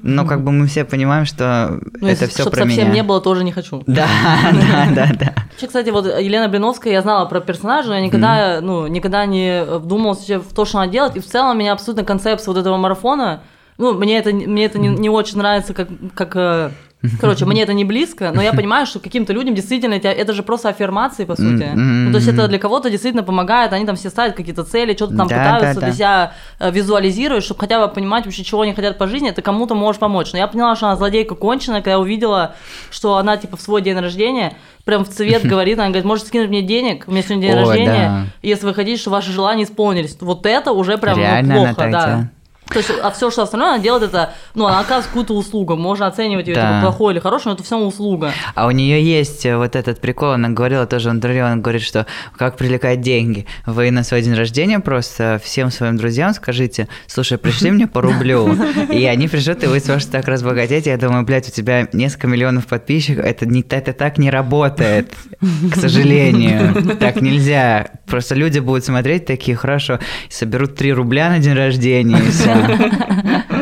но 0.03 0.23
как 0.23 0.43
бы 0.43 0.51
мы 0.51 0.67
все 0.67 0.85
понимаем, 0.85 1.25
что 1.25 1.79
Ну, 1.99 2.07
это 2.07 2.27
все 2.27 2.43
про 2.43 2.61
совсем 2.61 2.85
меня. 2.85 2.93
не 2.93 3.03
было, 3.03 3.19
тоже 3.19 3.43
не 3.43 3.51
хочу. 3.51 3.81
Да, 3.87 4.07
да, 4.51 4.87
да, 4.93 5.11
да. 5.19 5.33
Вообще, 5.51 5.65
кстати, 5.65 5.89
вот 5.89 6.05
Елена 6.05 6.49
Блиновская, 6.49 6.93
я 6.93 7.01
знала 7.01 7.25
про 7.25 7.39
персонажа, 7.39 7.89
но 7.89 7.95
я 7.95 8.01
никогда, 8.01 8.59
ну, 8.61 8.85
никогда 8.85 9.25
не 9.25 9.63
вдумывалась 9.65 10.19
вообще 10.19 10.37
в 10.37 10.53
то, 10.53 10.65
что 10.65 10.77
она 10.77 10.87
делает. 10.91 11.15
И 11.15 11.19
в 11.19 11.25
целом 11.25 11.57
меня 11.57 11.73
абсолютно 11.73 12.05
концепция 12.05 12.53
вот 12.53 12.59
этого 12.59 12.77
марафона, 12.77 13.41
ну, 13.79 13.93
мне 13.95 14.19
это, 14.19 14.31
мне 14.31 14.65
это 14.65 14.77
не, 14.77 14.89
не 14.89 15.09
очень 15.09 15.39
нравится, 15.39 15.73
как, 15.73 15.87
как 16.13 16.35
э, 16.35 16.69
Короче, 17.19 17.45
мне 17.45 17.63
это 17.63 17.73
не 17.73 17.83
близко, 17.83 18.31
но 18.33 18.41
я 18.41 18.53
понимаю, 18.53 18.85
что 18.85 18.99
каким-то 18.99 19.33
людям 19.33 19.55
действительно 19.55 19.95
это, 19.95 20.33
же 20.33 20.43
просто 20.43 20.69
аффирмации, 20.69 21.25
по 21.25 21.35
сути. 21.35 21.69
Ну, 21.73 22.11
то 22.11 22.17
есть 22.17 22.27
это 22.27 22.47
для 22.47 22.59
кого-то 22.59 22.89
действительно 22.89 23.23
помогает, 23.23 23.73
они 23.73 23.85
там 23.85 23.95
все 23.95 24.09
ставят 24.09 24.35
какие-то 24.35 24.63
цели, 24.63 24.95
что-то 24.95 25.15
там 25.15 25.27
Да, 25.27 25.37
пытаются 25.37 25.81
да, 25.81 25.87
да. 25.87 25.93
себя 25.93 26.33
э, 26.59 26.71
визуализировать, 26.71 27.43
чтобы 27.43 27.59
хотя 27.59 27.85
бы 27.85 27.93
понимать 27.93 28.25
вообще, 28.25 28.43
чего 28.43 28.61
они 28.61 28.73
хотят 28.73 28.97
по 28.97 29.07
жизни, 29.07 29.29
это 29.29 29.41
кому-то 29.41 29.75
может 29.75 29.99
помочь. 29.99 30.31
Но 30.31 30.39
я 30.39 30.47
поняла, 30.47 30.75
что 30.75 30.87
она 30.87 30.95
злодейка 30.95 31.35
конченая, 31.35 31.81
когда 31.81 31.91
я 31.91 31.99
увидела, 31.99 32.55
что 32.89 33.17
она 33.17 33.37
типа 33.37 33.57
в 33.57 33.61
свой 33.61 33.81
день 33.81 33.97
рождения 33.97 34.55
прям 34.85 35.03
в 35.05 35.09
цвет 35.09 35.43
говорит, 35.45 35.79
она 35.79 35.87
говорит, 35.87 36.05
можете 36.05 36.27
скинуть 36.29 36.49
мне 36.49 36.61
денег, 36.61 37.05
у 37.07 37.11
меня 37.11 37.21
сегодня 37.21 37.47
день 37.47 37.57
О, 37.57 37.65
рождения, 37.65 38.07
да. 38.07 38.25
если 38.41 38.65
вы 38.65 38.73
хотите, 38.73 38.99
что 38.99 39.09
ваши 39.09 39.31
желания 39.31 39.63
исполнились. 39.63 40.17
Вот 40.21 40.45
это 40.45 40.71
уже 40.71 40.97
прям 40.97 41.17
ну, 41.17 41.23
Реально 41.23 41.53
она 41.53 41.73
плохо, 41.73 41.91
да. 41.91 42.29
То 42.69 42.79
есть, 42.79 42.89
а 43.01 43.11
все, 43.11 43.29
что 43.29 43.43
остальное, 43.43 43.73
она 43.75 43.79
делает 43.83 44.03
это, 44.03 44.33
ну, 44.55 44.65
она 44.65 44.79
оказывает 44.79 45.07
какую-то 45.07 45.33
услугу. 45.35 45.75
Можно 45.75 46.07
оценивать 46.07 46.47
ее 46.47 46.55
Да. 46.55 46.79
типа, 46.79 46.81
плохой 46.81 47.13
или 47.13 47.19
хороший, 47.19 47.47
но 47.47 47.53
это 47.53 47.63
все 47.63 47.77
услуга. 47.77 48.31
А 48.55 48.67
у 48.67 48.71
нее 48.71 49.03
есть 49.03 49.45
э, 49.45 49.57
вот 49.57 49.75
этот 49.75 49.99
прикол, 50.01 50.31
она 50.31 50.49
говорила 50.49 50.85
тоже 50.87 51.09
в 51.09 51.13
интервью, 51.13 51.45
она 51.45 51.57
говорит, 51.57 51.81
что 51.83 52.05
как 52.37 52.57
привлекать 52.57 53.01
деньги. 53.01 53.45
Вы 53.65 53.91
на 53.91 54.03
свой 54.03 54.21
день 54.21 54.33
рождения 54.33 54.79
просто 54.79 55.39
всем 55.43 55.69
своим 55.71 55.97
друзьям 55.97 56.33
скажите, 56.33 56.87
слушай, 57.07 57.37
пришли 57.37 57.69
мне 57.69 57.85
по 57.87 58.01
рублю. 58.01 58.55
И 58.91 59.05
они 59.05 59.27
пришлют, 59.27 59.63
и 59.63 59.67
вы 59.67 59.79
сможете 59.79 60.11
так 60.11 60.27
разбогатеть. 60.27 60.85
Я 60.87 60.97
думаю, 60.97 61.23
блядь, 61.25 61.47
у 61.49 61.51
тебя 61.51 61.87
несколько 61.93 62.27
миллионов 62.27 62.65
подписчиков, 62.67 63.25
это, 63.25 63.45
не, 63.45 63.61
это 63.69 63.93
так 63.93 64.17
не 64.17 64.29
работает, 64.31 65.11
к 65.71 65.75
сожалению. 65.75 66.95
Так 66.99 67.21
нельзя. 67.21 67.87
Просто 68.07 68.35
люди 68.35 68.59
будут 68.59 68.85
смотреть 68.85 69.25
такие, 69.25 69.55
хорошо, 69.57 69.99
соберут 70.29 70.75
3 70.75 70.93
рубля 70.93 71.29
на 71.29 71.39
день 71.39 71.53
рождения, 71.53 72.17
и 72.17 72.29
все. 72.31 72.52
yeah. 72.53 73.43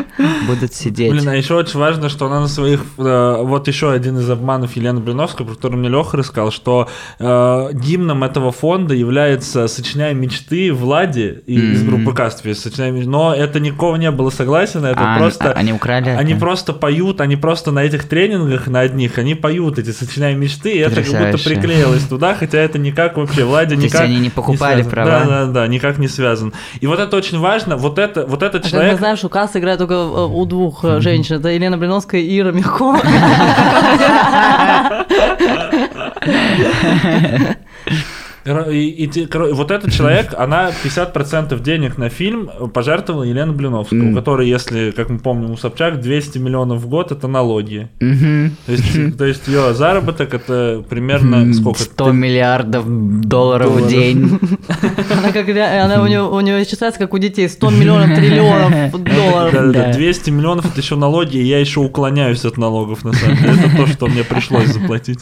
Будут 0.46 0.74
сидеть. 0.74 1.10
Блин, 1.10 1.28
а 1.28 1.34
еще 1.34 1.54
очень 1.54 1.78
важно, 1.78 2.08
что 2.08 2.26
она 2.26 2.40
на 2.40 2.48
своих... 2.48 2.80
э, 2.98 3.36
вот 3.42 3.68
еще 3.68 3.90
один 3.92 4.18
из 4.18 4.28
обманов 4.30 4.76
Елены 4.76 5.00
Блиновской, 5.00 5.46
про 5.46 5.54
который 5.54 5.76
мне 5.76 5.88
Леха 5.88 6.16
рассказал, 6.16 6.50
что 6.50 6.88
э, 7.18 7.68
гимном 7.72 8.24
этого 8.24 8.52
фонда 8.52 8.94
является 8.94 9.68
«Сочиняя 9.68 10.14
мечты» 10.14 10.72
Влади 10.72 11.42
и- 11.46 11.72
из 11.72 11.82
группы 11.84 12.12
Каспи. 12.14 12.54
«Сочиняя 12.54 12.90
меч- 12.92 13.06
Но 13.06 13.34
это 13.34 13.60
никого 13.60 13.96
не 13.96 14.10
было 14.10 14.30
согласен, 14.30 14.84
это 14.84 15.00
А, 15.14 15.18
просто... 15.18 15.50
а- 15.52 15.54
они 15.54 15.72
украли 15.72 16.08
Они 16.10 16.32
это? 16.32 16.40
просто 16.40 16.72
поют, 16.72 17.20
они 17.20 17.36
просто 17.36 17.70
на 17.72 17.80
этих 17.84 18.04
тренингах, 18.08 18.66
на 18.66 18.80
одних, 18.80 19.18
они 19.18 19.34
поют 19.34 19.78
эти 19.78 19.90
«Сочиняя 19.90 20.34
мечты», 20.34 20.72
и 20.72 20.78
это 20.78 21.02
как 21.02 21.32
будто 21.32 21.38
приклеилось 21.44 22.04
туда, 22.04 22.34
хотя 22.34 22.58
это 22.58 22.78
никак 22.78 23.16
вообще 23.16 23.44
Влади 23.44 23.74
То 23.76 23.82
есть 23.82 23.94
никак 23.94 24.06
они 24.06 24.18
не 24.18 24.30
покупали 24.30 24.82
связан. 24.82 24.90
права? 24.90 25.10
Да, 25.10 25.26
да, 25.26 25.46
да, 25.46 25.66
никак 25.66 25.98
не 25.98 26.08
связан. 26.08 26.52
И 26.80 26.86
вот 26.86 26.98
это 27.00 27.16
очень 27.16 27.38
важно, 27.38 27.76
вот 27.76 27.98
это, 27.98 28.26
вот 28.26 28.42
этот 28.42 28.60
А 28.60 28.62
как 28.62 28.70
человек... 28.70 28.92
мы 28.92 28.98
знаем, 28.98 29.16
что 29.16 29.28
касса 29.28 29.58
играет 29.58 29.78
только 29.78 29.94
у 30.12 30.46
двух 30.46 30.84
э, 30.84 31.00
женщин. 31.00 31.36
Это 31.36 31.48
Елена 31.48 31.78
Блиновская 31.78 32.20
и 32.20 32.38
Ира 32.38 32.52
Мягкова. 32.52 33.00
И, 38.44 39.04
и 39.04 39.28
вот 39.52 39.70
этот 39.70 39.92
человек, 39.96 40.34
она 40.36 40.70
50% 40.84 41.60
денег 41.62 41.96
на 41.98 42.08
фильм 42.08 42.50
пожертвовала 42.74 43.22
Елена 43.22 43.52
Блиновская, 43.52 44.00
у 44.00 44.06
М. 44.08 44.14
которой, 44.14 44.48
если, 44.48 44.90
как 44.90 45.10
мы 45.10 45.18
помним, 45.20 45.52
у 45.52 45.56
Собчак 45.56 46.00
200 46.00 46.38
миллионов 46.38 46.80
в 46.82 46.88
год 46.88 47.12
это 47.12 47.28
налоги. 47.28 47.88
Мгм. 48.00 48.56
То 48.66 48.72
есть, 48.72 49.16
то 49.18 49.24
есть 49.24 49.46
ее 49.48 49.74
заработок 49.74 50.34
это 50.34 50.84
примерно 50.88 51.36
М, 51.36 51.54
сколько? 51.54 51.80
100 51.82 52.12
миллиардов 52.12 52.84
долларов 52.86 53.68
в 53.70 53.74
Долларов. 53.76 53.88
день. 53.90 54.38
Она 55.18 55.32
как 55.32 55.46
ре- 55.48 55.80
она 55.82 56.02
у 56.02 56.06
нее 56.06 56.22
у 56.22 56.40
нее 56.40 56.62
исчисляется 56.62 56.98
как 56.98 57.14
у 57.14 57.18
детей 57.18 57.48
100 57.48 57.70
миллионов 57.70 58.16
триллионов 58.16 58.92
долларов. 59.04 59.72
Да. 59.72 59.92
200 59.92 60.30
миллионов 60.30 60.66
это 60.66 60.80
еще 60.80 60.96
налоги, 60.96 61.36
и 61.36 61.44
я 61.44 61.58
еще 61.60 61.80
уклоняюсь 61.80 62.44
от 62.44 62.58
налогов, 62.58 63.04
на 63.04 63.12
самом 63.12 63.36
деле. 63.36 63.52
Это 63.54 63.76
то, 63.76 63.86
что 63.86 64.06
мне 64.06 64.24
пришлось 64.24 64.66
заплатить. 64.68 65.20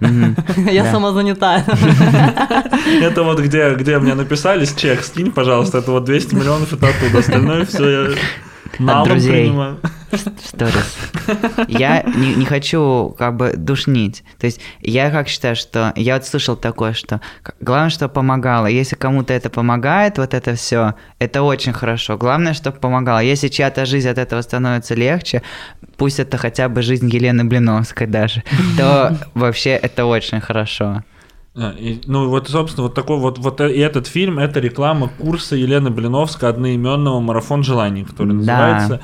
Я 0.70 0.90
сама 0.90 1.12
занята. 1.12 1.64
Это 3.02 3.22
вот 3.22 3.40
где, 3.40 3.74
где 3.74 3.98
мне 3.98 4.14
написали, 4.14 4.64
чек, 4.64 5.02
скинь, 5.02 5.30
пожалуйста, 5.30 5.78
это 5.78 5.90
вот 5.90 6.04
200 6.04 6.34
миллионов, 6.34 6.72
это 6.72 6.88
оттуда. 6.88 7.18
Остальное 7.18 7.64
все 7.66 7.90
я 7.90 8.16
налом 8.78 9.08
друзей. 9.08 9.44
принимаю. 9.46 9.78
Сторис. 10.44 10.96
Я 11.68 12.02
не, 12.02 12.34
не 12.34 12.44
хочу 12.44 13.14
как 13.18 13.36
бы 13.36 13.54
душнить. 13.56 14.24
То 14.38 14.46
есть 14.46 14.60
я 14.80 15.10
как 15.10 15.28
считаю, 15.28 15.54
что 15.54 15.92
я 15.96 16.14
вот 16.14 16.26
слышал 16.26 16.56
такое, 16.56 16.94
что 16.94 17.20
главное, 17.60 17.90
что 17.90 18.08
помогало. 18.08 18.66
Если 18.66 18.96
кому-то 18.96 19.32
это 19.32 19.50
помогает, 19.50 20.18
вот 20.18 20.34
это 20.34 20.54
все, 20.54 20.94
это 21.18 21.42
очень 21.42 21.72
хорошо. 21.72 22.16
Главное, 22.16 22.54
чтобы 22.54 22.78
помогало. 22.78 23.20
Если 23.20 23.48
чья-то 23.48 23.86
жизнь 23.86 24.08
от 24.08 24.18
этого 24.18 24.42
становится 24.42 24.94
легче, 24.94 25.42
пусть 26.00 26.18
это 26.18 26.38
хотя 26.38 26.70
бы 26.70 26.80
жизнь 26.80 27.10
Елены 27.14 27.44
Блиновской 27.44 28.06
даже, 28.06 28.42
то 28.78 29.18
вообще 29.34 29.70
это 29.72 30.06
очень 30.06 30.40
хорошо. 30.40 31.04
А, 31.54 31.74
и, 31.78 32.00
ну 32.06 32.26
вот, 32.30 32.48
собственно, 32.48 32.84
вот 32.84 32.94
такой 32.94 33.18
вот, 33.18 33.38
вот 33.38 33.60
и 33.60 33.78
этот 33.78 34.06
фильм, 34.06 34.38
это 34.38 34.60
реклама 34.60 35.10
курса 35.18 35.56
Елены 35.56 35.90
Блиновской 35.90 36.48
одноименного 36.48 37.20
«Марафон 37.20 37.62
желаний», 37.62 38.04
который 38.04 38.28
Да. 38.28 38.34
называется. 38.34 39.00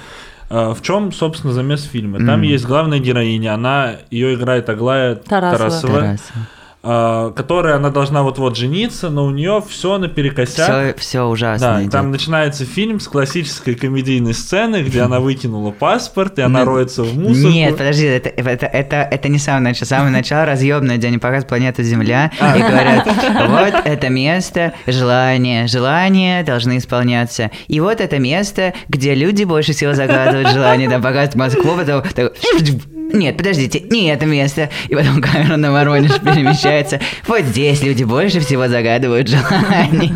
А, 0.49 0.73
В 0.73 0.81
чем, 0.81 1.13
собственно, 1.13 1.53
замес 1.53 1.83
фильма? 1.85 2.25
Там 2.25 2.41
есть 2.41 2.65
главная 2.65 2.99
героиня, 2.99 3.53
она 3.53 3.97
ее 4.11 4.33
играет 4.33 4.71
Аглая 4.71 5.17
Тарасова. 5.17 5.59
Тарасова, 5.59 5.93
Тарасова. 6.01 6.47
А, 6.89 7.33
которая 7.33 7.75
она 7.77 7.91
должна 7.91 8.23
вот-вот 8.23 8.57
жениться, 8.57 9.11
но 9.11 9.25
у 9.27 9.31
нее 9.31 9.61
все 9.69 9.99
наперекосяк. 9.99 10.97
Все, 10.97 11.01
все 11.01 11.23
ужасно 11.25 11.67
Да, 11.67 11.83
идет. 11.83 11.91
там 11.91 12.13
начинается 12.13 12.65
фильм 12.65 13.01
с 13.01 13.09
классической 13.09 13.75
комедийной 13.75 14.35
сцены, 14.35 14.83
где 14.83 15.01
она 15.03 15.19
выкинула 15.19 15.73
паспорт, 15.73 16.39
и 16.39 16.43
она 16.43 16.65
роется 16.65 17.03
в 17.03 17.19
мусорку. 17.19 17.49
Нет, 17.49 17.77
подожди, 17.77 18.05
это, 18.07 18.29
это, 18.29 18.67
это, 18.67 18.97
это 19.11 19.29
не 19.29 19.39
самое 19.39 19.65
начало. 19.65 19.89
Самое 19.89 20.13
начало 20.13 20.47
разъемное, 20.47 20.97
где 20.97 21.09
они 21.09 21.19
показывают 21.19 21.49
планету 21.49 21.83
Земля 21.83 22.31
А. 22.41 22.57
и 22.57 22.61
говорят, 22.61 23.05
вот 23.49 23.83
это 23.85 24.09
место, 24.09 24.73
желания, 24.87 25.67
желания 25.67 26.45
должны 26.45 26.79
исполняться. 26.79 27.51
И 27.67 27.81
вот 27.81 28.01
это 28.01 28.21
место, 28.21 28.75
где 28.89 29.17
люди 29.17 29.43
больше 29.43 29.73
всего 29.73 29.93
загадывают 29.95 30.51
желания. 30.51 30.89
Там 30.89 31.03
показывают 31.03 31.35
Москву, 31.35 31.73
потом 31.77 32.03
нет, 33.13 33.37
подождите, 33.37 33.81
не 33.81 34.09
это 34.09 34.27
место. 34.27 34.71
И 34.89 34.95
потом 34.95 35.21
камера 35.21 35.57
на 35.57 35.73
Воронеж 35.73 36.21
перемещается. 36.21 37.01
Вот 37.27 37.43
здесь 37.43 37.83
люди 37.83 38.05
больше 38.05 38.41
всего 38.41 38.69
загадывают 38.69 39.29
желаний. 39.29 40.13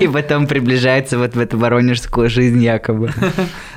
И 0.00 0.08
потом 0.08 0.46
приближается 0.46 1.18
вот 1.18 1.34
в 1.34 1.38
эту 1.38 1.58
воронежскую 1.58 2.30
жизнь 2.30 2.62
якобы. 2.62 3.10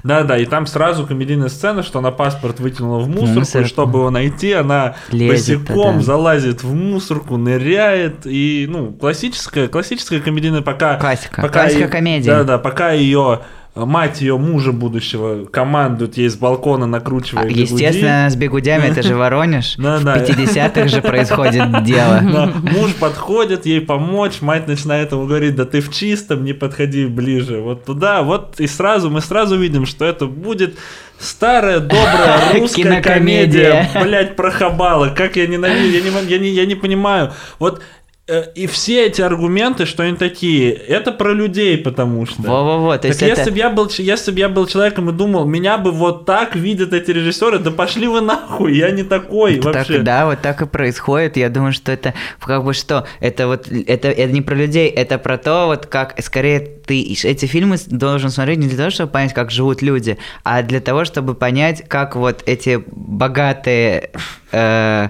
Да-да, 0.04 0.38
и 0.38 0.46
там 0.46 0.68
сразу 0.68 1.06
комедийная 1.08 1.50
сцена, 1.50 1.84
что 1.84 2.00
она 2.00 2.12
паспорт 2.12 2.60
вытянула 2.60 3.00
в 3.00 3.10
мусорку, 3.10 3.60
и 3.60 3.64
чтобы 3.66 4.00
его 4.00 4.10
найти, 4.10 4.52
она 4.54 4.96
босиком 5.12 6.02
залазит 6.02 6.64
в 6.64 6.74
мусорку, 6.74 7.38
ныряет, 7.38 8.26
и, 8.26 8.68
ну, 8.70 8.92
классическая, 8.92 9.68
классическая 9.68 10.20
комедийная, 10.20 10.62
пока... 10.62 10.98
Классика, 10.98 11.48
классика 11.50 11.88
комедии. 11.88 12.28
Да-да, 12.28 12.58
пока 12.58 12.92
ее 12.92 13.42
мать 13.76 14.22
ее 14.22 14.38
мужа 14.38 14.72
будущего 14.72 15.46
командует 15.46 16.18
ей 16.18 16.30
с 16.30 16.36
балкона, 16.36 16.86
накручивая 16.88 17.44
А, 17.44 17.46
бигуди. 17.46 17.62
Естественно, 17.62 18.30
с 18.30 18.36
бегудями, 18.36 18.86
это 18.86 19.04
же 19.04 19.16
Воронеж. 19.18 19.76
В 19.78 19.82
да. 19.82 20.18
50-х 20.18 20.88
же 20.88 21.02
происходит 21.02 21.84
дело. 21.84 22.22
Муж 22.62 22.94
подходит 22.94 23.66
ей 23.66 23.82
помочь, 23.82 24.42
мать 24.42 24.68
начинает 24.68 25.12
ему 25.12 25.26
говорить, 25.26 25.56
да 25.56 25.66
ты 25.66 25.82
в 25.82 25.92
чистом, 25.92 26.46
не 26.46 26.54
подходи 26.54 27.06
ближе. 27.06 27.60
Вот 27.60 27.84
туда, 27.84 28.24
вот 28.24 28.60
и 28.60 28.68
сразу, 28.68 29.10
мы 29.10 29.20
сразу 29.20 29.58
видим, 29.58 29.86
что 29.86 30.06
это 30.06 30.26
будет 30.26 30.78
старая 31.20 31.80
добрая 31.80 32.54
русская 32.60 33.02
комедия, 33.02 33.90
блять, 34.02 34.38
про 34.38 34.52
хабала. 34.52 35.10
Как 35.10 35.36
я 35.36 35.48
ненавижу, 35.48 35.88
я 35.88 36.02
не, 36.02 36.30
я 36.30 36.40
не, 36.40 36.50
я 36.50 36.66
не 36.66 36.76
понимаю. 36.76 37.34
Вот 37.60 37.82
и 38.28 38.66
все 38.66 39.06
эти 39.06 39.22
аргументы, 39.22 39.86
что 39.86 40.02
они 40.02 40.18
такие, 40.18 40.72
это 40.74 41.12
про 41.12 41.32
людей, 41.32 41.78
потому 41.78 42.26
что. 42.26 42.42
Во-во-во, 42.42 42.96
то 42.96 43.04
Так 43.04 43.10
есть 43.10 43.22
если 43.22 43.44
это... 43.44 43.52
бы 43.52 43.58
я 43.58 43.70
был, 43.70 43.88
если 43.98 44.32
бы 44.32 44.40
я 44.40 44.50
был 44.50 44.66
человеком 44.66 45.12
и 45.12 45.14
думал, 45.14 45.46
меня 45.46 45.78
бы 45.78 45.92
вот 45.92 46.26
так 46.26 46.56
видят 46.56 46.92
эти 46.94 47.12
режиссеры, 47.12 47.60
да 47.60 47.70
пошли 47.70 48.08
вы 48.08 48.22
нахуй, 48.22 48.76
я 48.76 48.90
не 48.90 49.04
такой 49.04 49.60
вообще. 49.60 49.96
Так, 49.96 50.04
да, 50.04 50.26
вот 50.26 50.42
так 50.42 50.62
и 50.64 50.66
происходит. 50.66 51.38
Я 51.38 51.50
думаю, 51.50 51.72
что 51.72 51.92
это 51.92 52.16
как 52.40 52.64
бы 52.64 52.74
что? 52.74 53.06
Это 53.20 53.46
вот 53.46 53.68
это, 53.68 54.08
это 54.10 54.34
не 54.34 54.42
про 54.42 54.56
людей, 54.56 54.90
это 54.90 55.20
про 55.20 55.38
то, 55.38 55.68
вот 55.68 55.86
как 55.86 56.20
скорее 56.24 56.60
ты 56.60 57.04
эти 57.04 57.46
фильмы 57.46 57.78
должен 57.88 58.32
смотреть 58.32 58.58
не 58.58 58.68
для 58.68 58.78
того, 58.78 58.90
чтобы 58.90 59.12
понять, 59.12 59.34
как 59.34 59.52
живут 59.52 59.84
люди, 59.84 60.18
а 60.44 60.64
для 60.64 60.80
того, 60.80 61.06
чтобы 61.06 61.36
понять, 61.36 61.84
как 61.88 62.16
вот 62.16 62.42
эти 62.48 62.84
богатые 62.88 64.10
э, 64.56 65.10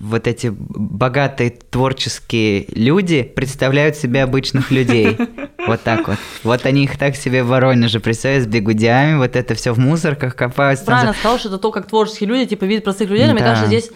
вот 0.00 0.26
эти 0.26 0.50
богатые 0.50 1.50
творческие 1.50 2.66
люди 2.68 3.22
представляют 3.22 3.96
себе 3.96 4.22
обычных 4.22 4.70
людей. 4.70 5.16
Вот 5.66 5.82
так 5.82 6.08
вот. 6.08 6.16
Вот 6.44 6.66
они 6.66 6.84
их 6.84 6.96
так 6.98 7.16
себе 7.16 7.42
в 7.42 7.48
Воронеже 7.48 8.00
представляют 8.00 8.44
с 8.44 8.46
бегудями, 8.46 9.16
вот 9.18 9.36
это 9.36 9.54
все 9.54 9.72
в 9.72 9.78
мусорках 9.78 10.34
копаются. 10.34 10.86
Правильно 10.86 11.12
сказал, 11.12 11.38
что 11.38 11.48
это 11.48 11.58
то, 11.58 11.70
как 11.70 11.86
творческие 11.86 12.28
люди, 12.28 12.46
типа, 12.46 12.64
видят 12.64 12.84
простых 12.84 13.10
людей. 13.10 13.26
Но 13.26 13.32
мне 13.32 13.42
кажется, 13.42 13.66
здесь 13.66 13.90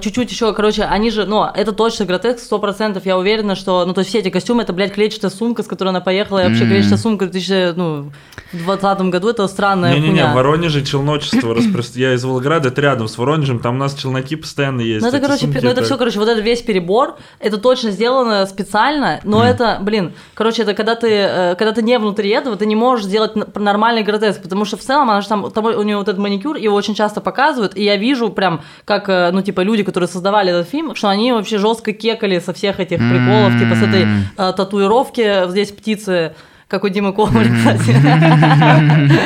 чуть-чуть 0.00 0.30
еще, 0.30 0.52
короче, 0.52 0.82
они 0.84 1.10
же, 1.10 1.24
ну, 1.24 1.44
это 1.44 1.72
точно 1.72 2.04
гротеск, 2.04 2.40
сто 2.40 2.58
процентов, 2.58 3.06
я 3.06 3.16
уверена, 3.16 3.54
что, 3.54 3.84
ну, 3.86 3.94
то 3.94 4.00
есть 4.00 4.10
все 4.10 4.18
эти 4.18 4.28
костюмы, 4.30 4.62
это, 4.62 4.72
блядь, 4.72 4.92
клетчатая 4.92 5.30
сумка, 5.30 5.62
с 5.62 5.66
которой 5.66 5.88
она 5.88 6.00
поехала, 6.00 6.40
и 6.40 6.48
вообще 6.48 6.64
Мгм. 6.64 6.72
клетчатая 6.72 6.98
сумка 6.98 7.24
в 7.26 7.30
2000, 7.30 7.74
ну, 7.76 8.10
в 8.52 8.64
20 8.64 9.10
году, 9.10 9.28
это 9.28 9.46
странная 9.48 9.94
Не-не-не, 9.94 10.26
в 10.26 10.34
Воронеже 10.34 10.84
челночество 10.84 11.54
распространяется. 11.54 11.98
Я 11.98 12.14
из 12.14 12.24
Волгограда, 12.24 12.68
это 12.68 12.80
рядом 12.80 13.08
с 13.08 13.16
Воронежем, 13.16 13.60
там 13.60 13.76
у 13.76 13.78
нас 13.78 13.94
челноки 13.94 14.36
постоянно 14.36 14.80
есть. 14.82 15.00
Ну, 15.02 15.08
это, 15.08 15.20
короче, 15.20 15.46
сумки, 15.46 15.60
ну, 15.62 15.70
это 15.70 15.82
все, 15.82 15.96
короче, 15.96 16.18
вот 16.18 16.28
это 16.28 16.40
весь 16.40 16.60
перебор, 16.62 17.16
это 17.40 17.56
точно 17.58 17.90
сделано 17.90 18.44
специально, 18.46 19.20
но 19.24 19.44
это, 19.44 19.78
блин, 19.80 20.12
короче, 20.34 20.62
это 20.62 20.74
когда 20.74 20.94
ты, 20.96 21.08
э, 21.10 21.54
когда 21.56 21.72
ты 21.72 21.82
не 21.82 21.98
внутри 21.98 22.30
этого, 22.30 22.56
ты 22.56 22.66
не 22.66 22.76
можешь 22.76 23.06
сделать 23.06 23.32
нормальный 23.56 24.02
гротеск, 24.02 24.42
потому 24.42 24.64
что 24.64 24.76
в 24.76 24.80
целом, 24.80 25.08
она 25.10 25.20
же 25.20 25.28
там, 25.28 25.50
там 25.50 25.64
у 25.64 25.82
нее 25.82 25.96
вот 25.96 26.08
этот 26.08 26.18
маникюр, 26.18 26.56
его 26.56 26.74
очень 26.76 26.94
часто 26.94 27.20
показывают, 27.20 27.76
и 27.76 27.82
я 27.84 27.96
вижу 27.96 28.28
прям, 28.30 28.62
как, 28.84 29.08
э, 29.08 29.30
ну, 29.32 29.40
типа, 29.42 29.60
люди, 29.62 29.77
которые 29.82 30.08
создавали 30.08 30.50
этот 30.50 30.68
фильм, 30.68 30.94
что 30.94 31.08
они 31.08 31.32
вообще 31.32 31.58
жестко 31.58 31.92
кекали 31.92 32.38
со 32.38 32.52
всех 32.52 32.80
этих 32.80 32.98
приколов, 32.98 33.58
типа, 33.58 33.74
с 33.74 33.82
этой 33.82 34.06
э, 34.36 34.52
татуировки, 34.56 35.48
здесь 35.50 35.70
птицы, 35.70 36.34
как 36.68 36.84
у 36.84 36.88
Димы 36.88 37.12
Комари, 37.12 37.50
кстати. 37.50 37.96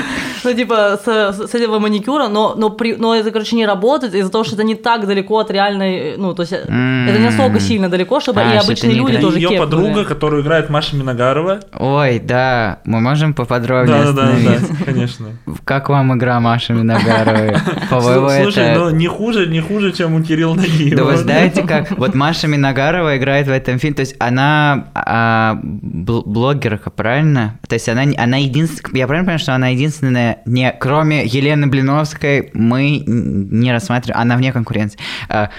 Ну, 0.44 0.52
типа, 0.55 0.98
с, 1.05 1.07
с 1.07 1.55
этого 1.55 1.78
маникюра, 1.78 2.26
но, 2.26 2.55
но, 2.57 2.70
при, 2.70 2.96
но 2.96 3.14
это, 3.14 3.31
короче, 3.31 3.55
не 3.55 3.64
работает 3.64 4.12
из-за 4.12 4.28
того, 4.28 4.42
что 4.42 4.57
это 4.57 4.64
не 4.64 4.74
так 4.74 5.07
далеко 5.07 5.38
от 5.38 5.52
реальной, 5.52 6.16
ну, 6.16 6.35
то 6.35 6.42
есть, 6.42 6.52
это 6.52 6.66
не 6.72 7.24
настолько 7.26 7.61
сильно 7.61 7.88
далеко, 7.88 8.18
чтобы 8.18 8.40
А, 8.40 8.55
и 8.55 8.57
обычные 8.57 8.94
люди 8.94 9.12
играет. 9.12 9.20
тоже 9.20 9.38
Ее 9.38 9.57
подруга, 9.57 10.05
которую 10.05 10.42
играет 10.42 10.68
Маша 10.68 10.96
Миногарова. 10.96 11.61
Ой, 11.78 12.18
да, 12.18 12.81
мы 12.85 13.00
можем 13.00 13.35
поподробнее 13.35 14.02
Да, 14.02 14.12
да, 14.12 14.33
да, 14.33 14.33
да, 14.59 14.85
конечно. 14.85 15.26
Как 15.64 15.88
вам 15.88 16.12
игра 16.16 16.40
Маши 16.40 16.72
Миногаровой? 16.72 17.55
По-моему, 17.90 18.28
Слушай, 18.42 18.74
ну 18.76 18.90
не 18.90 19.07
хуже, 19.07 19.46
не 19.46 19.61
хуже, 19.61 19.92
чем 19.92 20.14
у 20.14 20.22
Кирилла 20.24 20.57
Да 20.57 20.62
Нагиева. 20.62 21.05
вы 21.05 21.16
знаете, 21.18 21.62
как 21.62 21.92
вот 21.92 22.16
Маша 22.16 22.48
Миногарова 22.48 23.16
играет 23.16 23.46
в 23.46 23.50
этом 23.52 23.78
фильме, 23.78 23.94
то 23.94 24.00
есть 24.00 24.16
она 24.18 24.88
а, 24.94 25.55
бл- 25.62 26.24
блогерка, 26.26 26.90
правильно? 26.90 27.31
То 27.68 27.74
есть 27.74 27.88
она, 27.88 28.02
она 28.16 28.36
единственная, 28.38 29.00
я 29.00 29.06
правильно 29.06 29.24
понимаю, 29.26 29.38
что 29.38 29.54
она 29.54 29.68
единственная, 29.68 30.38
не, 30.46 30.72
кроме 30.78 31.24
Елены 31.24 31.66
Блиновской, 31.66 32.50
мы 32.54 33.02
не 33.06 33.72
рассматриваем, 33.72 34.20
она 34.22 34.36
вне 34.36 34.52
конкуренции. 34.52 34.98
А, 35.28 35.50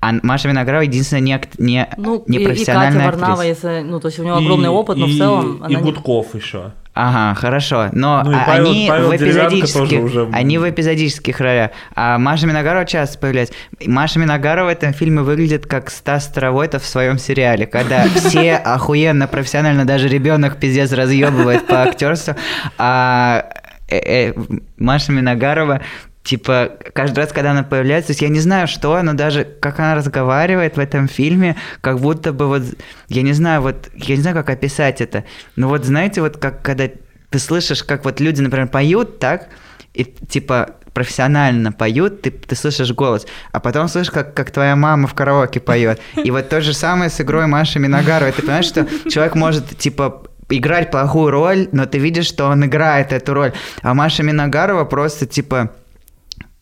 а 0.00 0.12
Маша 0.22 0.48
Миногарова 0.48 0.82
единственная 0.82 1.22
не, 1.22 1.40
не, 1.58 1.88
Ну, 1.96 2.24
не 2.28 2.38
и, 2.38 2.40
и 2.40 2.44
Катя 2.44 2.54
профессиональная 2.54 3.06
Варнава, 3.06 3.42
актриса. 3.42 3.68
если, 3.68 3.88
ну, 3.88 3.98
то 4.00 4.08
есть 4.08 4.18
у 4.20 4.24
него 4.24 4.36
огромный 4.36 4.68
опыт, 4.68 4.96
но 4.96 5.06
в 5.06 5.08
и- 5.10 5.18
целом... 5.18 5.56
И 5.56 5.60
она 5.60 5.68
не- 5.68 5.82
Гудков 5.82 6.34
еще. 6.34 6.72
Ага, 7.00 7.38
хорошо. 7.40 7.90
Но 7.92 8.22
Ну 8.24 8.36
а- 8.36 8.44
Павел- 8.44 8.70
они 8.70 8.86
Павел 8.88 9.08
в 9.10 9.16
эпизодических, 9.16 10.02
уже- 10.02 10.28
они 10.32 10.58
в 10.58 10.68
эпизодических 10.68 11.40
ролях. 11.40 11.70
А 11.94 12.18
Маша 12.18 12.48
Миногарова 12.48 12.84
часто 12.86 13.18
появляется. 13.20 13.54
Маша 13.86 14.18
Миногарова 14.18 14.66
в 14.66 14.72
этом 14.72 14.92
фильме 14.92 15.22
выглядит 15.22 15.64
как 15.66 15.90
Стас 15.90 16.24
Старовойтов 16.24 16.82
в 16.82 16.86
своем 16.86 17.18
сериале, 17.18 17.66
когда 17.66 18.02
все 18.16 18.56
охуенно 18.56 19.28
профессионально, 19.28 19.84
даже 19.84 20.08
ребенок 20.08 20.56
пиздец 20.56 20.90
разъебывает 20.90 21.68
по 21.68 21.82
актерству, 21.82 22.34
а 22.78 23.44
э, 23.88 24.30
э, 24.30 24.32
Маша 24.76 25.12
Миногарова 25.12 25.80
Типа, 26.28 26.72
каждый 26.92 27.20
раз, 27.20 27.32
когда 27.32 27.52
она 27.52 27.62
появляется, 27.62 28.08
то 28.08 28.10
есть 28.10 28.20
я 28.20 28.28
не 28.28 28.40
знаю, 28.40 28.68
что, 28.68 29.00
но 29.00 29.14
даже 29.14 29.44
как 29.44 29.78
она 29.78 29.94
разговаривает 29.94 30.76
в 30.76 30.78
этом 30.78 31.08
фильме, 31.08 31.56
как 31.80 32.00
будто 32.00 32.34
бы 32.34 32.48
вот, 32.48 32.64
я 33.08 33.22
не 33.22 33.32
знаю, 33.32 33.62
вот, 33.62 33.88
я 33.94 34.14
не 34.14 34.20
знаю, 34.20 34.36
как 34.36 34.50
описать 34.50 35.00
это, 35.00 35.24
но 35.56 35.68
вот 35.68 35.86
знаете, 35.86 36.20
вот 36.20 36.36
как 36.36 36.60
когда 36.60 36.90
ты 37.30 37.38
слышишь, 37.38 37.82
как 37.82 38.04
вот 38.04 38.20
люди, 38.20 38.42
например, 38.42 38.68
поют, 38.68 39.18
так, 39.18 39.48
и 39.94 40.04
типа 40.04 40.72
профессионально 40.92 41.72
поют, 41.72 42.20
ты, 42.20 42.30
ты 42.30 42.54
слышишь 42.54 42.92
голос, 42.92 43.26
а 43.52 43.58
потом 43.58 43.88
слышишь, 43.88 44.12
как, 44.12 44.34
как 44.34 44.50
твоя 44.50 44.76
мама 44.76 45.08
в 45.08 45.14
караоке 45.14 45.60
поет. 45.60 45.98
И 46.22 46.30
вот 46.30 46.50
то 46.50 46.60
же 46.60 46.74
самое 46.74 47.08
с 47.08 47.18
игрой 47.22 47.46
Маши 47.46 47.78
Миногаровой. 47.78 48.32
Ты 48.32 48.42
понимаешь, 48.42 48.66
что 48.66 48.86
человек 49.08 49.34
может, 49.34 49.78
типа, 49.78 50.24
играть 50.50 50.90
плохую 50.90 51.30
роль, 51.30 51.68
но 51.72 51.86
ты 51.86 51.98
видишь, 51.98 52.26
что 52.26 52.48
он 52.48 52.64
играет 52.64 53.12
эту 53.12 53.34
роль. 53.34 53.52
А 53.82 53.94
Маша 53.94 54.22
Миногарова 54.22 54.84
просто, 54.84 55.26
типа, 55.26 55.72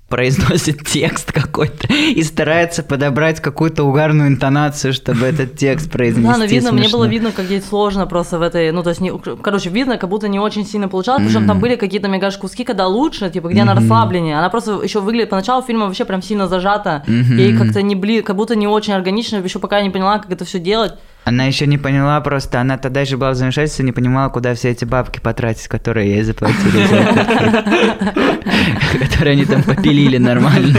произносит 0.09 0.87
текст 0.87 1.33
какой-то 1.33 1.89
и 1.93 2.23
старается 2.23 2.83
подобрать 2.85 3.41
какую-то 3.41 3.83
угарную 3.83 4.29
интонацию, 4.29 4.93
чтобы 4.93 5.27
этот 5.27 5.57
текст 5.57 5.91
произнести 5.91 6.31
Да, 6.31 6.39
но 6.39 6.45
видно, 6.45 6.73
мне 6.73 6.89
было 6.89 7.07
видно, 7.07 7.33
как 7.33 7.51
ей 7.51 7.61
сложно 7.61 8.07
просто 8.07 8.39
в 8.39 8.43
этой, 8.43 8.71
ну, 8.71 8.83
то 8.85 8.91
есть, 8.91 9.01
не, 9.01 9.13
короче, 9.43 9.69
видно, 9.69 9.99
как 9.99 10.09
будто 10.09 10.29
не 10.29 10.39
очень 10.39 10.65
сильно 10.65 10.89
получалось, 10.89 11.25
причем 11.27 11.47
там 11.47 11.59
были 11.59 11.75
какие-то 11.75 12.09
мегаш 12.09 12.37
куски, 12.39 12.65
когда 12.65 12.87
лучше, 12.87 13.31
типа, 13.31 13.49
где 13.49 13.63
она 13.63 13.75
расслабленнее, 13.75 14.39
она 14.39 14.49
просто 14.49 14.81
еще 14.83 15.01
выглядит, 15.01 15.31
поначалу 15.31 15.63
фильма 15.63 15.87
вообще 15.87 16.05
прям 16.05 16.23
сильно 16.23 16.47
зажата, 16.47 17.03
ей 17.07 17.57
как-то 17.57 17.83
не 17.83 17.97
бли, 17.97 18.23
как 18.23 18.37
будто 18.37 18.55
не 18.55 18.69
очень 18.69 18.93
органично, 18.93 19.37
еще 19.37 19.59
пока 19.59 19.79
я 19.79 19.83
не 19.83 19.91
поняла, 19.91 20.19
как 20.19 20.31
это 20.31 20.45
все 20.45 20.59
делать. 20.59 20.95
Она 21.27 21.43
еще 21.47 21.67
не 21.67 21.77
поняла 21.77 22.21
просто, 22.21 22.61
она 22.61 22.79
тогда 22.79 23.01
еще 23.01 23.17
была 23.17 23.33
в 23.33 23.35
замешательстве, 23.35 23.85
не 23.85 23.91
понимала, 23.91 24.29
куда 24.29 24.55
все 24.55 24.71
эти 24.71 24.85
бабки 24.85 25.19
потратить, 25.19 25.67
которые 25.67 26.09
ей 26.09 26.23
заплатили 26.23 26.87
за. 26.87 28.25
Которые 29.09 29.33
они 29.33 29.45
там 29.45 29.65
попилили 29.65 30.19
нормально. 30.19 30.79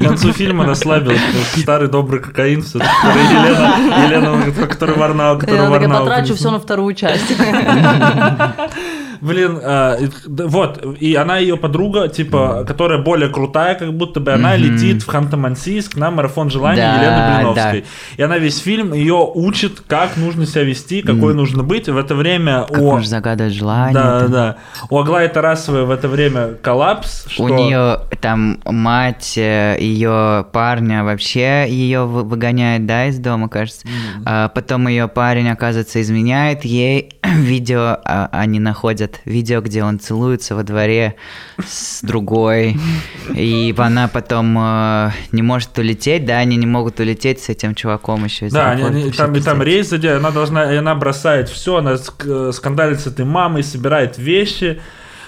К 0.00 0.02
концу 0.02 0.32
фильма 0.32 0.66
расслабилась, 0.66 1.20
что 1.20 1.60
старый 1.60 1.88
добрый 1.88 2.18
кокаин 2.20 2.62
все 2.62 2.80
Елена, 2.80 3.74
Елена, 4.04 4.66
который 4.66 4.96
Варнау, 4.96 5.38
который 5.38 5.62
Я 5.62 5.70
Варнау. 5.70 6.00
потрачу 6.00 6.24
принесла. 6.24 6.36
все 6.36 6.50
на 6.50 6.58
вторую 6.58 6.94
часть. 6.96 7.32
Блин, 9.24 9.58
а, 9.62 9.96
вот, 10.26 10.84
и 11.00 11.14
она 11.14 11.38
ее 11.38 11.56
подруга, 11.56 12.08
типа, 12.08 12.64
которая 12.66 12.98
более 12.98 13.30
крутая, 13.30 13.74
как 13.74 13.94
будто 13.94 14.20
бы 14.20 14.32
она 14.32 14.54
летит 14.54 15.02
в 15.02 15.08
Ханты-Мансийск 15.08 15.98
на 15.98 16.10
марафон 16.10 16.50
желаний 16.50 16.82
Да, 16.82 16.96
Елены 16.96 17.38
Блиновской. 17.38 17.84
И 18.18 18.22
она 18.22 18.36
весь 18.36 18.58
фильм 18.58 18.92
ее 18.92 19.26
учит, 19.34 19.80
как 19.80 20.18
нужно 20.18 20.44
себя 20.44 20.64
вести, 20.64 21.00
какой 21.00 21.32
нужно 21.32 21.62
быть. 21.62 21.88
В 21.88 21.96
это 21.96 22.14
время 22.14 22.66
Как 22.68 22.78
у... 22.78 22.84
можно 22.84 23.08
загадывать 23.08 23.54
желание. 23.54 23.94
Да, 23.94 24.20
там. 24.20 24.30
да. 24.30 24.56
У 24.90 24.98
Аглаи 24.98 25.28
Тарасовой 25.28 25.86
в 25.86 25.90
это 25.90 26.08
время 26.08 26.54
коллапс, 26.60 27.24
что... 27.28 27.44
У 27.44 27.48
нее 27.48 28.00
там 28.20 28.60
мать 28.66 29.38
ее 29.38 30.46
парня 30.52 31.02
вообще 31.02 31.64
ее 31.68 32.04
выгоняет, 32.04 32.84
да, 32.84 33.06
из 33.06 33.18
дома, 33.18 33.48
кажется. 33.48 33.86
А 34.26 34.48
потом 34.48 34.86
ее 34.86 35.08
парень, 35.08 35.48
оказывается, 35.48 36.02
изменяет 36.02 36.66
ей 36.66 37.14
видео, 37.22 37.98
а, 38.04 38.28
они 38.32 38.60
находят 38.60 39.13
видео, 39.24 39.60
где 39.60 39.82
он 39.84 39.98
целуется 39.98 40.54
во 40.54 40.62
дворе 40.62 41.16
с 41.66 42.00
другой, 42.02 42.76
и 43.34 43.74
она 43.76 44.08
потом 44.08 44.56
э, 44.58 45.10
не 45.32 45.42
может 45.42 45.76
улететь, 45.78 46.24
да, 46.24 46.38
они 46.38 46.56
не 46.56 46.66
могут 46.66 47.00
улететь 47.00 47.40
с 47.40 47.48
этим 47.48 47.74
чуваком 47.74 48.24
еще 48.24 48.48
Да, 48.48 48.70
они- 48.72 48.82
они- 48.82 49.10
там, 49.10 49.34
и 49.34 49.40
там 49.40 49.62
рейс 49.62 49.88
задел, 49.90 50.16
она 50.16 50.30
должна, 50.30 50.72
и 50.72 50.76
она 50.76 50.94
бросает 50.94 51.48
все, 51.48 51.76
она 51.76 51.96
э, 52.24 52.50
скандалит 52.52 53.00
с 53.00 53.06
этой 53.06 53.24
мамой, 53.24 53.62
собирает 53.62 54.18
вещи. 54.18 54.80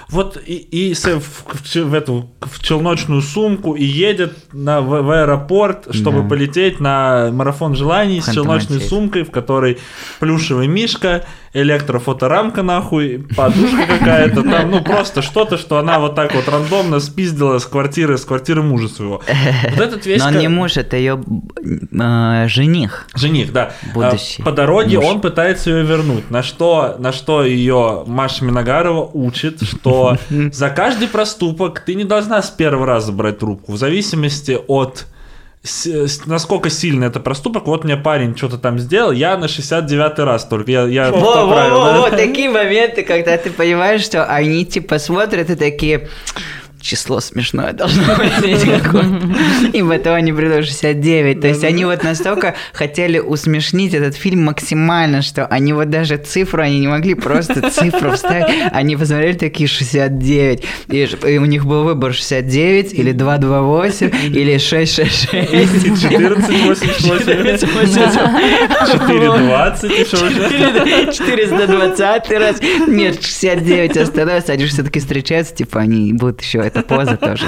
вот 0.09 0.41
и, 0.47 0.55
и 0.55 0.95
в, 0.95 1.05
в- 1.05 1.75
в 1.75 1.93
эту 1.95 2.31
в 2.41 2.63
челночную 2.63 3.23
сумку 3.23 3.75
и 3.75 3.85
едет 3.85 4.37
на, 4.53 4.81
в, 4.81 5.03
в 5.03 5.11
аэропорт, 5.11 5.89
чтобы 5.91 6.23
Да. 6.23 6.29
полететь 6.29 6.79
на 6.79 7.31
марафон 7.33 7.75
желаний 7.75 8.21
с 8.21 8.33
челночной 8.33 8.81
сумкой, 8.81 9.25
в 9.25 9.33
которой 9.33 9.79
плюшевый 10.21 10.69
мишка, 10.69 11.25
электрофоторамка 11.63 12.63
нахуй, 12.63 13.27
подушка 13.37 13.87
какая-то 13.87 14.43
там, 14.43 14.71
ну 14.71 14.83
просто 14.83 15.23
что-то, 15.23 15.57
что 15.57 15.79
она 15.79 15.99
вот 15.99 16.15
так 16.15 16.35
вот 16.35 16.49
рандомно 16.49 17.01
спиздила 17.01 17.59
с 17.59 17.65
квартиры, 17.65 18.19
с 18.19 18.25
квартиры 18.25 18.63
мужа 18.63 18.89
своего. 18.89 19.23
Вот 19.71 19.81
этот 19.81 20.05
весь 20.07 20.21
Но 20.23 20.29
он 20.29 20.39
не 20.39 20.49
муж, 20.49 20.77
это 20.77 20.97
ее 20.97 21.19
жених. 22.49 23.07
Жених, 23.15 23.53
да. 23.53 23.73
Будущий 23.95 24.43
А, 24.43 24.45
По 24.45 24.53
дороге 24.53 24.97
муж. 24.99 25.07
он 25.07 25.21
пытается 25.21 25.71
ее 25.71 25.85
вернуть. 25.85 26.31
На 26.31 26.43
что, 26.43 26.97
на 26.99 27.13
что 27.13 27.45
ее 27.45 28.05
Маша 28.07 28.45
Миногарова 28.45 29.11
учит, 29.13 29.63
что 29.63 30.19
за 30.31 30.71
каждый 30.71 31.09
проступок 31.09 31.81
ты 31.81 31.95
не 31.95 32.05
должна 32.05 32.43
с 32.43 32.51
первого 32.51 32.87
раза 32.87 33.13
брать 33.13 33.39
трубку. 33.39 33.73
В 33.73 33.77
зависимости 33.77 34.59
от 34.67 35.07
насколько 36.27 36.71
сильный 36.71 37.09
это 37.09 37.21
проступок. 37.21 37.67
Вот 37.67 37.85
мне 37.85 37.97
парень 37.97 38.37
что-то 38.37 38.59
там 38.59 38.79
сделал, 38.79 39.11
я 39.11 39.37
на 39.37 39.49
69 39.49 40.19
раз 40.21 40.45
только. 40.45 40.71
Я, 40.71 40.87
я 40.87 41.13
поправил, 41.13 41.83
да? 41.83 41.93
Во-во-во, 41.93 42.11
такие 42.11 42.49
моменты, 42.49 43.03
когда 43.03 43.37
ты 43.37 43.51
понимаешь, 43.51 44.03
что 44.03 44.25
они 44.25 44.65
типа 44.65 44.99
смотрят 44.99 45.51
и 45.51 45.57
такие 45.57 46.09
число 46.87 47.21
смешное 47.21 47.73
должно 47.73 48.03
быть 48.41 48.61
какое-то». 48.61 49.33
И 49.73 49.83
потом 49.83 50.15
они 50.15 50.33
придут 50.33 50.65
69. 50.65 51.41
То 51.41 51.49
есть 51.49 51.65
они 51.65 51.85
вот 51.85 52.03
настолько 52.03 52.55
хотели 52.73 53.19
усмешнить 53.19 53.95
этот 53.95 54.15
фильм 54.15 54.45
максимально, 54.45 55.23
что 55.23 55.47
они 55.47 55.73
вот 55.73 55.91
даже 55.91 56.17
цифру, 56.17 56.63
они 56.63 56.81
не 56.81 56.89
могли 56.89 57.15
просто 57.15 57.71
цифру 57.71 58.13
вставить. 58.13 58.47
Они 58.73 58.97
посмотрели 58.97 59.37
такие 59.37 59.69
69. 59.69 60.65
И, 60.89 61.09
у 61.39 61.45
них 61.45 61.67
был 61.67 61.85
выбор 61.85 62.13
69 62.13 62.95
или 62.95 63.13
228 63.13 64.11
или 64.35 64.59
666. 64.59 66.03
14, 66.03 66.67
88, 66.67 67.59
420, 68.93 69.91
и 69.91 70.05
что 70.05 70.27
еще? 70.27 71.13
420 71.13 72.31
раз. 72.33 72.61
Нет, 72.87 73.23
69 73.23 73.97
осталось, 73.97 74.49
они 74.49 74.67
все-таки 74.67 75.01
встречаются, 75.01 75.55
типа 75.55 75.81
они 75.81 76.13
будут 76.13 76.43
еще 76.43 76.61
эта 76.77 76.83
поза 76.83 77.17
тоже. 77.17 77.47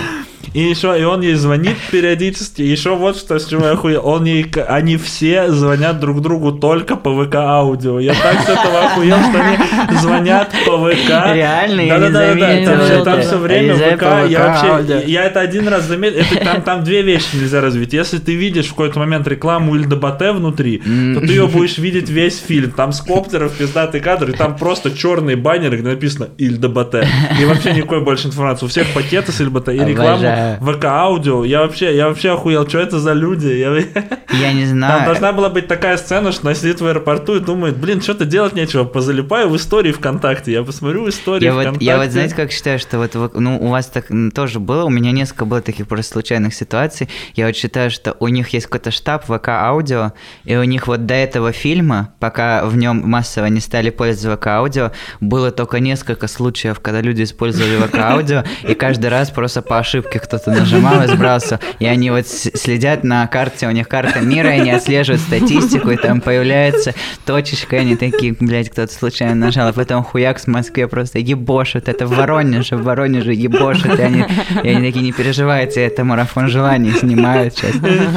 И 0.54 0.61
еще, 0.61 0.98
и 0.98 1.04
он 1.04 1.20
ей 1.20 1.34
звонит 1.34 1.76
периодически. 1.90 2.62
И 2.62 2.68
еще 2.68 2.96
вот 2.96 3.16
что, 3.16 3.38
с 3.38 3.46
чего 3.46 3.66
я 3.66 3.72
охуел. 3.72 4.00
Он 4.04 4.24
ей, 4.24 4.46
они 4.68 4.96
все 4.96 5.50
звонят 5.50 6.00
друг 6.00 6.20
другу 6.22 6.52
только 6.52 6.96
по 6.96 7.24
ВК 7.24 7.34
аудио. 7.37 8.00
Я 8.00 8.14
так 8.14 8.40
с 8.40 8.48
этого 8.48 8.87
охуел, 8.87 9.16
что 9.18 9.40
они 9.40 9.98
звонят 9.98 10.50
по 10.66 10.78
ВК. 10.78 11.08
Реально, 11.34 11.80
я 11.80 11.98
не 11.98 12.11
Да-да-да-да, 12.11 12.28
заметил 12.28 12.70
Там, 12.70 12.80
это. 12.80 13.04
там 13.04 13.20
все 13.22 13.38
время 13.38 13.74
ВК. 13.74 14.30
Я 14.30 14.46
вообще, 14.46 15.04
я 15.06 15.24
это 15.24 15.40
один 15.40 15.68
раз 15.68 15.84
заметил. 15.84 16.18
Это, 16.20 16.44
там, 16.44 16.62
там 16.62 16.84
две 16.84 17.02
вещи 17.02 17.28
нельзя 17.34 17.61
развить. 17.61 17.92
Если 17.92 18.18
ты 18.18 18.34
видишь 18.34 18.66
в 18.66 18.70
какой-то 18.70 18.98
момент 18.98 19.26
рекламу 19.26 19.76
Ильдабате 19.76 20.32
внутри, 20.32 20.78
то 20.78 21.20
ты 21.20 21.26
ее 21.26 21.46
будешь 21.46 21.78
видеть 21.78 22.08
весь 22.08 22.38
фильм. 22.38 22.70
Там 22.70 22.92
с 22.92 23.00
коптеров 23.00 23.52
пиздатый 23.52 24.00
кадр, 24.00 24.30
и 24.30 24.32
там 24.32 24.56
просто 24.56 24.90
черные 24.90 25.37
баннеры, 25.37 25.76
где 25.78 25.88
написано 25.88 26.28
Ильдабате. 26.38 27.06
И 27.40 27.44
вообще 27.44 27.72
никакой 27.72 28.02
больше 28.02 28.28
информации. 28.28 28.66
У 28.66 28.68
всех 28.68 28.88
пакеты 28.94 29.32
с 29.32 29.40
Ильдабате 29.40 29.76
и 29.76 29.84
рекламу. 29.84 30.22
ВК 30.61 30.85
аудио. 30.85 31.44
Я 31.44 31.61
вообще, 31.62 31.96
я 31.96 32.09
вообще 32.09 32.31
охуел, 32.33 32.68
что 32.68 32.79
это 32.79 32.98
за 33.01 33.12
люди? 33.12 33.46
Я- 33.48 33.68
Я 34.38 34.53
не 34.53 34.61
Там 34.66 34.70
знаю. 34.70 35.05
должна 35.07 35.33
была 35.33 35.48
быть 35.48 35.68
такая 35.68 35.96
сцена, 35.96 36.33
что 36.33 36.42
она 36.46 36.55
сидит 36.55 36.81
в 36.81 36.87
аэропорту 36.87 37.37
и 37.37 37.40
думает, 37.40 37.77
блин, 37.79 38.01
что-то 38.03 38.24
делать 38.24 38.53
нечего, 38.53 38.85
позалипаю 38.85 39.48
в 39.48 39.57
истории 39.57 39.90
ВКонтакте. 39.92 40.53
Я 40.53 40.62
посмотрю 40.62 41.09
истории 41.09 41.44
Я 41.44 41.55
вот, 41.55 41.62
ВКонтакте. 41.62 41.87
я 41.87 41.96
вот, 41.96 42.11
знаете, 42.11 42.35
как 42.35 42.53
считаю, 42.53 42.79
что 42.79 42.98
вот, 42.98 43.14
вы- 43.14 43.31
ну, 43.35 43.59
у 43.59 43.68
вас 43.68 43.87
так 43.87 44.07
тоже 44.35 44.61
было, 44.61 44.85
у 44.85 44.90
меня 44.90 45.12
несколько 45.12 45.44
было 45.46 45.61
таких 45.62 45.88
просто 45.88 46.12
случайных 46.12 46.55
ситуаций. 46.55 47.09
Я 47.35 47.46
вот 47.46 47.57
считаю, 47.57 47.90
что 47.90 48.16
у 48.20 48.29
них 48.29 48.51
есть 48.51 48.66
какой-то 48.66 48.90
штаб 48.90 49.24
ВК 49.24 49.48
Аудио, 49.48 50.12
и 50.44 50.57
у 50.57 50.62
них 50.64 50.87
вот 50.87 51.07
до 51.07 51.14
этого 51.14 51.53
фильма, 51.53 52.14
пока 52.20 52.64
в 52.66 52.77
нем 52.77 53.03
массово 53.09 53.46
не 53.46 53.61
стали 53.61 53.90
пользоваться 53.90 54.37
ВК 54.37 54.46
Аудио, 54.48 54.92
было 55.20 55.51
только 55.51 55.81
несколько 55.81 56.27
случаев, 56.29 56.81
когда 56.81 57.01
люди 57.01 57.22
использовали 57.22 57.77
ВК 57.77 57.98
Аудио, 57.98 58.44
и 58.68 58.74
каждый 58.74 59.09
раз 59.09 59.31
просто 59.31 59.62
по 59.62 59.79
ошибке 59.79 60.17
кто-то 60.18 60.50
нажимал 60.50 61.02
и 61.02 61.07
сбрался. 61.07 61.61
И 61.78 61.87
они 61.87 62.11
вот 62.11 62.26
с- 62.26 62.50
следят 62.59 63.04
на 63.04 63.26
карте, 63.26 63.66
у 63.66 63.70
них 63.70 63.88
карта 63.88 64.20
мира, 64.20 64.50
и 64.54 64.61
они 64.61 64.70
отслеживают 64.70 65.22
статистику, 65.22 65.90
и 65.90 65.96
там 65.96 66.20
появляется 66.20 66.94
точечка, 67.24 67.76
и 67.76 67.81
они 67.81 67.96
такие, 67.96 68.35
блядь, 68.38 68.70
кто-то 68.70 68.92
случайно 68.92 69.35
нажал, 69.35 69.68
а 69.68 69.72
потом 69.72 70.02
хуяк 70.04 70.38
в 70.40 70.46
Москве 70.46 70.88
просто 70.88 71.18
ебошит, 71.18 71.88
это 71.88 72.07
в 72.07 72.14
Воронеже, 72.16 72.76
в 72.76 72.83
Воронеже 72.83 73.33
ебошит, 73.35 73.98
и 73.98 74.02
они, 74.02 74.24
и 74.62 74.68
они 74.68 74.87
такие, 74.88 75.02
не 75.04 75.12
переживайте, 75.12 75.81
это 75.83 76.04
марафон 76.04 76.48
желаний 76.48 76.92
снимают 76.92 77.57
сейчас. 77.57 77.76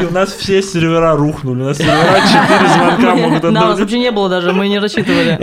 У 0.09 0.13
нас 0.13 0.31
все 0.33 0.61
сервера 0.61 1.15
рухнули, 1.15 1.61
у 1.61 1.65
нас 1.65 1.77
сервера 1.77 2.19
4 2.19 2.69
звонка 2.69 3.15
могут 3.15 3.41
Да, 3.41 3.49
у 3.49 3.51
нас 3.51 3.79
вообще 3.79 3.99
не 3.99 4.11
было 4.11 4.29
даже, 4.29 4.51
мы 4.53 4.67
не 4.67 4.79
рассчитывали. 4.79 5.39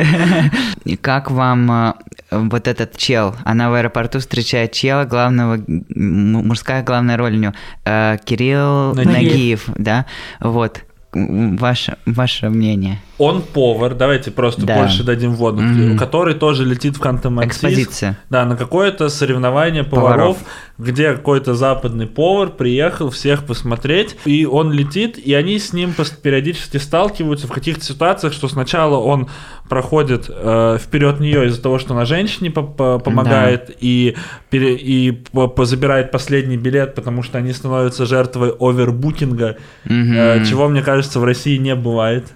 И 0.84 0.96
как 0.96 1.30
вам 1.30 1.70
э, 1.70 1.92
вот 2.30 2.66
этот 2.66 2.96
чел? 2.96 3.34
Она 3.44 3.70
в 3.70 3.74
аэропорту 3.74 4.20
встречает 4.20 4.72
чела, 4.72 5.04
главного, 5.04 5.58
мужская 6.48 6.82
главная 6.82 7.16
роль 7.16 7.36
у 7.36 7.38
нее, 7.38 7.54
э, 7.84 8.16
Кирилл 8.24 8.94
Нагиев. 8.94 9.12
Нагиев, 9.12 9.64
да? 9.76 10.06
Вот. 10.40 10.82
Ваше, 11.12 11.96
ваше 12.06 12.50
мнение. 12.50 12.98
Он 13.18 13.42
повар, 13.42 13.94
давайте 13.94 14.30
просто 14.30 14.64
Да. 14.64 14.76
больше 14.78 15.02
дадим 15.02 15.34
воду, 15.34 15.60
Мгм. 15.60 15.98
который 15.98 16.34
тоже 16.34 16.64
летит 16.64 16.96
в. 16.98 17.00
Экспозиция. 17.48 18.16
Да, 18.30 18.44
на 18.44 18.56
какое-то 18.56 19.08
соревнование 19.08 19.82
поваров, 19.82 20.36
Поваров. 20.36 20.36
где 20.78 21.12
какой-то 21.14 21.54
западный 21.54 22.06
повар 22.06 22.50
приехал 22.50 23.10
всех 23.10 23.44
посмотреть, 23.44 24.16
и 24.24 24.46
он 24.46 24.72
летит, 24.72 25.18
и 25.18 25.34
они 25.34 25.58
с 25.58 25.72
ним 25.72 25.94
периодически 26.22 26.76
сталкиваются 26.76 27.48
в 27.48 27.50
каких-то 27.50 27.84
ситуациях, 27.84 28.32
что 28.32 28.46
сначала 28.46 28.96
он 28.98 29.28
проходит 29.68 30.26
э, 30.28 30.78
вперед 30.80 31.18
нее 31.18 31.46
из-за 31.48 31.60
того, 31.60 31.78
что 31.80 31.94
она 31.94 32.04
женщине 32.04 32.50
по- 32.52 32.62
по- 32.62 32.98
помогает 33.00 33.70
и, 33.80 34.16
пере- 34.48 34.76
и 34.76 35.10
по- 35.10 35.48
по- 35.48 35.64
забирает 35.64 36.12
последний 36.12 36.56
билет, 36.56 36.94
потому 36.94 37.22
что 37.24 37.38
они 37.38 37.52
становятся 37.52 38.06
жертвой 38.06 38.52
овербукинга, 38.60 39.56
Мгм. 39.84 40.12
э, 40.16 40.44
чего, 40.48 40.68
мне 40.68 40.82
кажется, 40.82 41.18
в 41.18 41.24
России 41.24 41.56
не 41.56 41.74
бывает. 41.74 42.26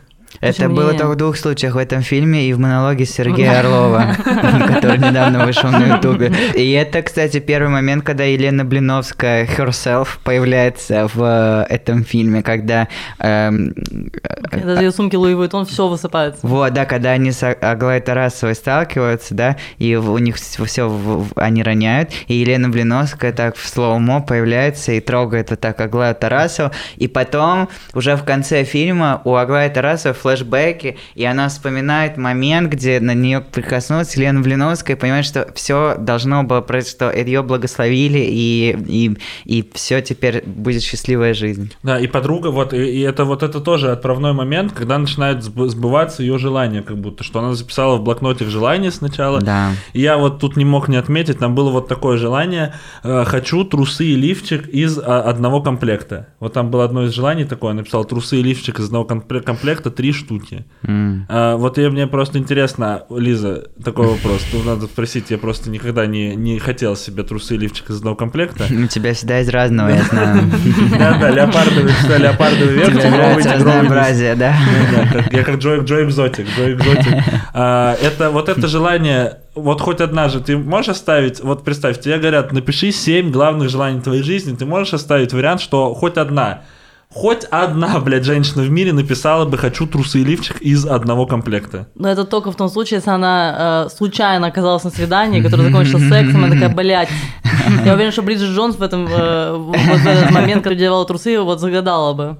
Это 0.40 0.52
Почему 0.52 0.74
было 0.74 0.92
только 0.92 1.08
в 1.08 1.16
двух 1.16 1.36
случаях 1.36 1.74
в 1.74 1.78
этом 1.78 2.02
фильме 2.02 2.48
и 2.48 2.52
в 2.52 2.58
монологе 2.58 3.04
Сергея 3.04 3.60
Орлова, 3.60 4.16
который 4.66 4.98
недавно 4.98 5.44
вышел 5.44 5.70
на 5.70 5.96
Ютубе. 5.96 6.32
И 6.54 6.72
это, 6.72 7.02
кстати, 7.02 7.38
первый 7.38 7.68
момент, 7.68 8.04
когда 8.04 8.24
Елена 8.24 8.64
Блиновская 8.64 9.46
herself 9.46 10.08
появляется 10.24 11.08
в 11.12 11.66
э, 11.68 11.72
этом 11.72 12.04
фильме, 12.04 12.42
когда 12.42 12.88
эм, 13.18 13.74
Это 14.50 14.80
ее 14.80 14.92
сумки 14.92 15.16
Луи 15.16 15.34
Vuitton 15.34 15.64
все 15.64 15.88
высыпается. 15.88 16.46
Вот, 16.46 16.72
да, 16.72 16.86
когда 16.86 17.10
они 17.10 17.30
с 17.30 17.42
А- 17.42 17.56
Аглой 17.60 18.00
Тарасовой 18.00 18.54
сталкиваются, 18.54 19.34
да, 19.34 19.56
и 19.78 19.94
у 19.96 20.18
них 20.18 20.36
все, 20.36 21.26
они 21.36 21.62
роняют, 21.62 22.10
и 22.26 22.34
Елена 22.34 22.68
Блиновская 22.68 23.32
так 23.32 23.56
в 23.56 23.68
слоумо 23.68 24.20
появляется 24.20 24.92
и 24.92 25.00
трогает 25.00 25.50
вот 25.50 25.60
так 25.60 25.80
Аглаю 25.80 26.14
Тарасову, 26.14 26.70
и 26.96 27.08
потом 27.08 27.68
уже 27.94 28.16
в 28.16 28.24
конце 28.24 28.64
фильма 28.64 29.20
у 29.24 29.34
Аглаи 29.34 29.68
Тарасовой 29.68 30.14
флешбеки, 30.22 30.96
и 31.14 31.24
она 31.24 31.48
вспоминает 31.48 32.16
момент, 32.16 32.72
где 32.72 33.00
на 33.00 33.14
нее 33.14 33.40
прикоснулась 33.40 34.16
Елена 34.16 34.40
Блиновская, 34.40 34.96
и 34.96 34.98
понимает, 34.98 35.24
что 35.24 35.48
все 35.54 35.96
должно 35.98 36.44
было 36.44 36.60
произойти, 36.60 36.96
что 36.96 37.10
ее 37.10 37.42
благословили, 37.42 38.18
и, 38.18 38.76
и, 38.86 39.16
и 39.44 39.70
все 39.74 40.00
теперь 40.00 40.42
будет 40.46 40.82
счастливая 40.82 41.34
жизнь. 41.34 41.72
Да, 41.82 41.98
и 41.98 42.06
подруга, 42.06 42.48
вот, 42.48 42.72
и, 42.72 42.76
и 42.76 43.00
это 43.00 43.24
вот 43.24 43.42
это 43.42 43.60
тоже 43.60 43.90
отправной 43.90 44.32
момент, 44.32 44.72
когда 44.72 44.98
начинает 44.98 45.38
сб- 45.38 45.68
сбываться 45.68 46.22
ее 46.22 46.38
желание, 46.38 46.82
как 46.82 46.98
будто, 46.98 47.24
что 47.24 47.40
она 47.40 47.54
записала 47.54 47.96
в 47.96 48.02
блокноте 48.02 48.44
желание 48.44 48.90
сначала. 48.90 49.40
Да. 49.40 49.72
И 49.92 50.00
я 50.00 50.16
вот 50.16 50.38
тут 50.38 50.56
не 50.56 50.64
мог 50.64 50.88
не 50.88 50.96
отметить, 50.96 51.38
там 51.38 51.54
было 51.54 51.70
вот 51.70 51.88
такое 51.88 52.16
желание, 52.16 52.74
э, 53.02 53.24
хочу 53.26 53.64
трусы 53.64 54.06
и 54.06 54.14
лифчик 54.14 54.68
из 54.68 54.98
а, 54.98 55.22
одного 55.22 55.62
комплекта. 55.62 56.28
Вот 56.40 56.52
там 56.52 56.70
было 56.70 56.84
одно 56.84 57.04
из 57.04 57.12
желаний 57.12 57.44
такое, 57.44 57.72
написал 57.72 58.04
трусы 58.04 58.38
и 58.38 58.42
лифчик 58.42 58.78
из 58.78 58.86
одного 58.86 59.04
компле- 59.04 59.40
комплекта, 59.40 59.90
три 59.90 60.11
штуки. 60.12 60.64
М. 60.86 61.26
А, 61.28 61.56
вот 61.56 61.78
я, 61.78 61.90
мне 61.90 62.06
просто 62.06 62.38
интересно, 62.38 63.02
Лиза, 63.10 63.64
такой 63.84 64.06
вопрос, 64.06 64.42
тут 64.50 64.64
надо 64.66 64.86
спросить, 64.86 65.30
я 65.30 65.38
просто 65.38 65.70
никогда 65.70 66.06
не, 66.06 66.34
не 66.36 66.58
хотел 66.58 66.96
себе 66.96 67.22
трусы 67.22 67.54
и 67.54 67.58
лифчик 67.58 67.90
из 67.90 67.98
одного 67.98 68.16
комплекта. 68.16 68.64
У 68.70 68.86
тебя 68.86 69.14
всегда 69.14 69.40
из 69.40 69.48
разного, 69.48 69.88
я 69.90 70.02
знаю. 70.02 70.42
Да-да, 70.98 71.30
леопардовый, 71.30 71.92
всегда 71.92 72.16
леопардовый 72.18 72.74
верх, 72.74 72.88
Тебе 72.92 73.10
нравится 73.10 73.54
разнообразие, 73.54 74.34
да? 74.34 74.56
Как- 75.12 75.32
Я 75.32 75.42
как 75.44 75.56
Джо, 75.58 75.76
Джо 75.78 76.04
Экзотик, 76.04 76.46
Джо 76.56 76.72
Экзотик. 76.72 77.14
А, 77.54 77.96
Это 78.02 78.30
вот 78.30 78.48
это 78.48 78.66
желание, 78.68 79.38
вот 79.54 79.80
хоть 79.80 80.00
одна 80.00 80.28
же, 80.28 80.40
ты 80.40 80.56
можешь 80.56 80.90
оставить, 80.90 81.40
вот 81.40 81.64
представь, 81.64 82.00
тебе 82.00 82.18
говорят, 82.18 82.52
напиши 82.52 82.90
семь 82.92 83.30
главных 83.30 83.68
желаний 83.68 84.00
твоей 84.00 84.22
жизни, 84.22 84.54
ты 84.56 84.64
можешь 84.66 84.94
оставить 84.94 85.32
вариант, 85.32 85.60
что 85.60 85.94
хоть 85.94 86.16
одна, 86.16 86.62
хоть 87.12 87.44
одна, 87.44 88.00
блядь, 88.00 88.24
женщина 88.24 88.62
в 88.62 88.70
мире 88.70 88.92
написала 88.92 89.44
бы 89.44 89.58
«хочу 89.58 89.86
трусы 89.86 90.20
и 90.20 90.24
лифчик 90.24 90.60
из 90.62 90.86
одного 90.86 91.26
комплекта». 91.26 91.86
Но 91.94 92.08
это 92.08 92.24
только 92.24 92.50
в 92.50 92.56
том 92.56 92.68
случае, 92.68 92.98
если 92.98 93.10
она 93.10 93.86
э, 93.86 93.94
случайно 93.94 94.46
оказалась 94.46 94.84
на 94.84 94.90
свидании, 94.90 95.42
которое 95.42 95.64
закончилось 95.70 96.08
сексом, 96.08 96.44
она 96.44 96.54
такая, 96.54 96.74
блядь. 96.74 97.08
Я 97.84 97.94
уверен, 97.94 98.12
что 98.12 98.22
Бриджит 98.22 98.50
Джонс 98.50 98.76
в, 98.76 98.82
этом, 98.82 99.06
э, 99.08 99.52
вот 99.56 99.76
в 99.76 100.06
этот 100.06 100.30
момент, 100.30 100.64
когда 100.64 100.78
делала 100.78 101.04
трусы, 101.04 101.38
вот 101.40 101.60
загадала 101.60 102.14
бы. 102.14 102.36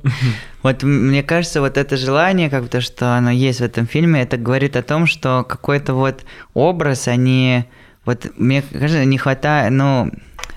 Вот 0.63 0.83
мне 0.83 1.23
кажется, 1.23 1.61
вот 1.61 1.77
это 1.77 1.97
желание, 1.97 2.49
как 2.49 2.69
то, 2.69 2.81
что 2.81 3.17
оно 3.17 3.31
есть 3.31 3.61
в 3.61 3.65
этом 3.65 3.87
фильме, 3.87 4.23
это 4.23 4.37
говорит 4.37 4.77
о 4.77 4.83
том, 4.83 5.07
что 5.07 5.45
какой-то 5.47 5.95
вот 5.95 6.25
образ, 6.55 7.09
они... 7.09 7.65
Вот 8.05 8.27
мне 8.37 8.63
кажется, 8.63 9.05
не 9.05 9.19
хватает, 9.19 9.73
ну, 9.73 10.11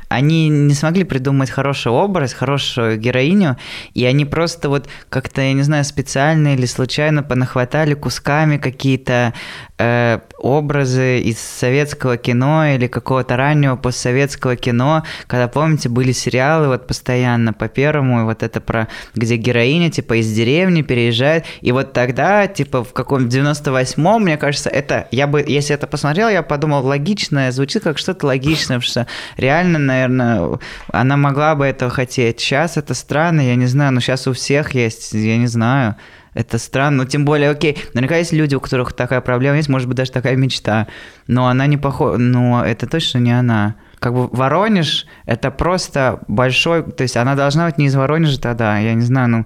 они 0.10 0.50
не 0.50 0.74
смогли 0.74 1.04
придумать 1.04 1.50
хороший 1.50 1.92
образ, 1.92 2.34
хорошую 2.34 2.98
героиню, 2.98 3.58
и 3.94 4.06
они 4.06 4.26
просто 4.26 4.70
вот 4.70 4.88
как-то, 5.10 5.42
я 5.42 5.54
не 5.54 5.64
знаю, 5.64 5.84
специально 5.84 6.54
или 6.54 6.66
случайно 6.66 7.24
понахватали 7.24 7.94
кусками 7.94 8.58
какие-то 8.58 9.34
э, 9.78 10.20
образы 10.38 11.20
из 11.20 11.40
советского 11.40 12.18
кино 12.18 12.68
или 12.68 12.88
какого-то 12.88 13.36
раннего 13.36 13.76
постсоветского 13.76 14.56
кино, 14.56 15.04
когда, 15.28 15.48
помните, 15.48 15.90
были 15.90 16.12
сериалы 16.12 16.68
вот 16.68 16.88
постоянно 16.88 17.54
по 17.54 17.68
первому, 17.68 18.22
и 18.22 18.24
вот 18.24 18.44
это 18.44 18.62
про, 18.62 18.88
где 19.16 19.36
героиня, 19.38 19.90
типа, 19.90 20.20
из 20.20 20.32
деревни 20.32 20.82
переезжает, 20.82 21.46
и 21.62 21.72
вот 21.72 21.94
тогда, 21.94 22.48
типа, 22.48 22.84
в 22.84 22.94
каком-то 22.94 23.36
98-м, 23.36 24.22
мне 24.22 24.38
кажется, 24.38 24.70
это, 24.70 25.08
я 25.12 25.28
бы, 25.28 25.44
если 25.46 25.76
это 25.76 25.88
посмотрел, 25.88 26.30
я 26.30 26.44
подумал, 26.44 26.86
логично, 26.86 27.52
звучит 27.52 27.84
как 27.84 27.98
что-то 27.98 28.28
логичное, 28.28 28.80
что 28.80 29.08
реально, 29.38 29.78
наверное, 29.96 30.60
она 30.92 31.18
могла 31.18 31.56
бы 31.56 31.66
этого 31.66 31.92
хотеть. 31.92 32.40
Сейчас 32.40 32.78
это 32.78 32.94
странно, 32.94 33.42
я 33.42 33.56
не 33.56 33.66
знаю, 33.66 33.94
но 33.94 34.00
сейчас 34.00 34.28
у 34.28 34.34
всех 34.34 34.76
есть, 34.76 35.14
я 35.14 35.38
не 35.38 35.48
знаю. 35.48 35.96
Это 36.34 36.58
странно, 36.58 36.98
но 36.98 37.06
тем 37.06 37.24
более, 37.24 37.50
окей, 37.50 37.78
наверняка 37.94 38.18
есть 38.18 38.34
люди, 38.34 38.56
у 38.56 38.60
которых 38.60 38.92
такая 38.92 39.22
проблема 39.22 39.56
есть, 39.56 39.70
может 39.70 39.88
быть, 39.88 39.96
даже 39.96 40.12
такая 40.12 40.36
мечта, 40.36 40.88
но 41.28 41.48
она 41.48 41.66
не 41.66 41.78
похожа, 41.78 42.18
но 42.18 42.64
это 42.66 42.88
точно 42.88 43.20
не 43.20 43.32
она. 43.32 43.76
Как 44.00 44.14
бы 44.14 44.28
Воронеж– 44.28 45.08
это 45.26 45.50
просто 45.50 46.20
большой, 46.28 46.84
то 46.84 47.04
есть 47.04 47.16
она 47.16 47.36
должна 47.36 47.68
быть 47.68 47.78
не 47.78 47.86
из 47.86 47.96
Воронежа 47.96 48.40
тогда, 48.40 48.78
я 48.78 48.94
не 48.94 49.02
знаю, 49.02 49.30
ну, 49.30 49.46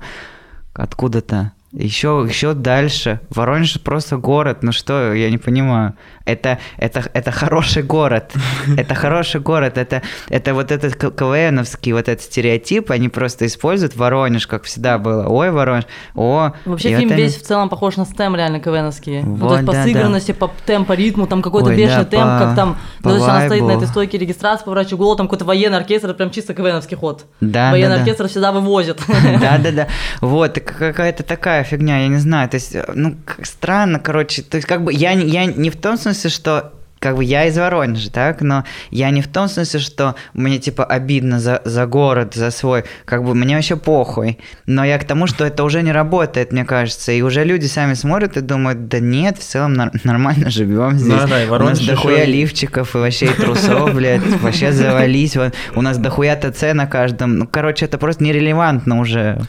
откуда-то. 0.74 1.52
Еще, 1.72 2.26
еще 2.28 2.54
дальше. 2.56 3.20
Воронеж 3.30 3.80
просто 3.80 4.18
город, 4.18 4.64
ну 4.64 4.72
что, 4.72 5.14
я 5.14 5.30
не 5.30 5.38
понимаю. 5.38 5.94
Это, 6.26 6.60
это, 6.78 7.04
это 7.14 7.32
хороший 7.32 7.84
город. 7.84 8.34
Это 8.78 8.96
хороший 8.96 9.40
город. 9.40 9.78
Это, 9.78 10.02
это 10.30 10.54
вот 10.54 10.72
этот 10.72 10.96
КВНовский 10.96 11.94
вот 11.94 12.08
этот 12.08 12.22
стереотип, 12.24 12.92
они 12.92 13.10
просто 13.10 13.46
используют 13.46 13.96
Воронеж, 13.96 14.48
как 14.48 14.64
всегда 14.64 14.98
было. 14.98 15.28
Ой, 15.28 15.52
Воронеж, 15.52 15.86
о. 16.16 16.52
Вообще 16.66 16.98
фильм 16.98 17.10
весь 17.10 17.36
в 17.36 17.44
целом 17.44 17.70
похож 17.70 17.98
на 17.98 18.06
стем 18.06 18.36
реально 18.36 18.60
КВНовский. 18.60 19.22
Вот, 19.22 19.40
ну, 19.40 19.48
то 19.50 19.54
есть 19.56 19.66
по 19.68 19.74
да, 19.74 19.84
сыгранности, 19.84 20.32
да. 20.32 20.48
по 20.48 20.52
темпу, 20.66 20.94
ритму, 20.94 21.28
там 21.28 21.42
какой-то 21.44 21.70
Ой, 21.70 21.78
бешеный 21.78 22.06
да, 22.06 22.10
темп, 22.10 22.44
как 22.44 22.56
там, 22.56 22.78
то 23.04 23.14
есть 23.14 23.28
она 23.28 23.46
стоит 23.46 23.64
на 23.64 23.72
этой 23.72 23.88
стойке 23.88 24.18
регистрации, 24.18 24.66
поворачивает 24.66 24.98
голову, 24.98 25.16
там 25.18 25.28
какой-то 25.28 25.46
военный 25.46 25.78
оркестр, 25.78 26.14
прям 26.16 26.32
чисто 26.32 26.56
КВНовский 26.56 26.98
ход. 26.98 27.26
Да, 27.42 27.72
Военный 27.72 27.96
да, 27.96 28.02
оркестр 28.02 28.24
да. 28.24 28.30
всегда 28.30 28.52
вывозит. 28.52 29.00
Да-да-да. 29.42 29.88
Вот, 30.22 30.60
какая-то 30.60 31.24
такая 31.24 31.59
такая 31.60 31.64
фигня, 31.64 32.02
я 32.02 32.08
не 32.08 32.18
знаю. 32.18 32.50
То 32.50 32.56
есть, 32.56 32.76
э, 32.76 32.86
ну, 32.94 33.16
странно, 33.44 34.00
короче. 34.00 34.42
То 34.42 34.58
есть, 34.58 34.68
как 34.68 34.84
бы 34.84 34.94
я, 34.94 35.12
я 35.12 35.46
не 35.46 35.70
в 35.70 35.76
том 35.76 35.98
смысле, 35.98 36.30
что 36.30 36.74
как 37.00 37.16
бы 37.16 37.24
я 37.24 37.46
из 37.46 37.58
Воронежа, 37.58 38.12
так, 38.12 38.42
но 38.42 38.66
я 38.92 39.10
не 39.10 39.22
в 39.22 39.28
том 39.30 39.48
смысле, 39.48 39.80
что 39.80 40.16
мне 40.34 40.60
типа 40.60 40.84
обидно 40.84 41.40
за, 41.40 41.62
за 41.64 41.86
город, 41.86 42.34
за 42.36 42.52
свой, 42.52 42.84
как 43.06 43.24
бы 43.24 43.34
мне 43.36 43.56
вообще 43.56 43.78
похуй, 43.78 44.38
но 44.66 44.84
я 44.84 45.00
к 45.00 45.06
тому, 45.06 45.26
что 45.26 45.46
это 45.46 45.64
уже 45.64 45.82
не 45.82 45.94
работает, 45.94 46.52
мне 46.52 46.66
кажется, 46.66 47.14
и 47.14 47.22
уже 47.22 47.46
люди 47.46 47.68
сами 47.68 47.94
смотрят 47.94 48.36
и 48.36 48.42
думают, 48.42 48.90
да 48.90 49.00
нет, 49.00 49.38
в 49.38 49.44
целом 49.44 49.76
нормально 50.04 50.50
живем 50.50 50.98
здесь, 50.98 51.24
да, 51.24 51.46
да, 51.48 51.56
у 51.56 51.60
нас 51.60 51.80
дохуя 51.80 52.24
еще... 52.24 52.32
лифчиков 52.34 52.94
и 52.94 52.98
вообще 52.98 53.28
и 53.28 53.34
трусов, 53.34 53.94
блядь, 53.96 54.26
вообще 54.42 54.74
завались, 54.74 55.38
у 55.76 55.82
нас 55.82 55.98
дохуя 55.98 56.36
ТЦ 56.36 56.74
на 56.74 56.86
каждом, 56.86 57.38
ну, 57.38 57.48
короче, 57.48 57.86
это 57.86 57.98
просто 57.98 58.26
нерелевантно 58.26 59.00
уже. 59.00 59.40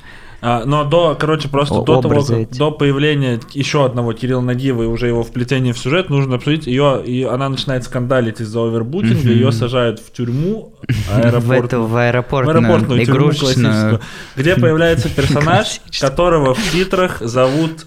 А, 0.43 0.65
но 0.65 0.85
до, 0.85 1.15
короче, 1.19 1.49
просто 1.49 1.77
О, 1.77 1.85
до 1.85 2.01
того, 2.01 2.23
как, 2.23 2.51
до 2.51 2.71
появления 2.71 3.41
еще 3.53 3.85
одного 3.85 4.13
Кирилла 4.13 4.41
Нагиева 4.41 4.85
и 4.85 4.87
уже 4.87 5.09
его 5.09 5.23
вплетения 5.23 5.73
в 5.73 5.79
сюжет, 5.79 6.09
нужно 6.09 6.37
обсудить 6.37 6.67
ее, 6.67 7.03
и 7.05 7.25
она 7.25 7.49
начинает 7.49 7.85
скандалить 7.85 8.41
из-за 8.41 8.65
овербутинга, 8.65 9.29
ее 9.29 9.53
сажают 9.53 10.01
в 10.01 10.13
тюрьму, 10.13 10.75
аэропорт, 11.15 11.45
в, 11.45 11.53
эту, 11.53 11.85
в 11.85 11.97
аэропортную, 11.97 12.57
в 12.57 12.65
аэропортную 12.65 13.07
тюрьму 13.07 13.31
классическую, 13.31 14.01
где 14.37 14.57
появляется 14.57 15.09
персонаж, 15.15 15.81
которого 16.01 16.55
в 16.55 16.73
титрах 16.73 17.21
зовут 17.21 17.87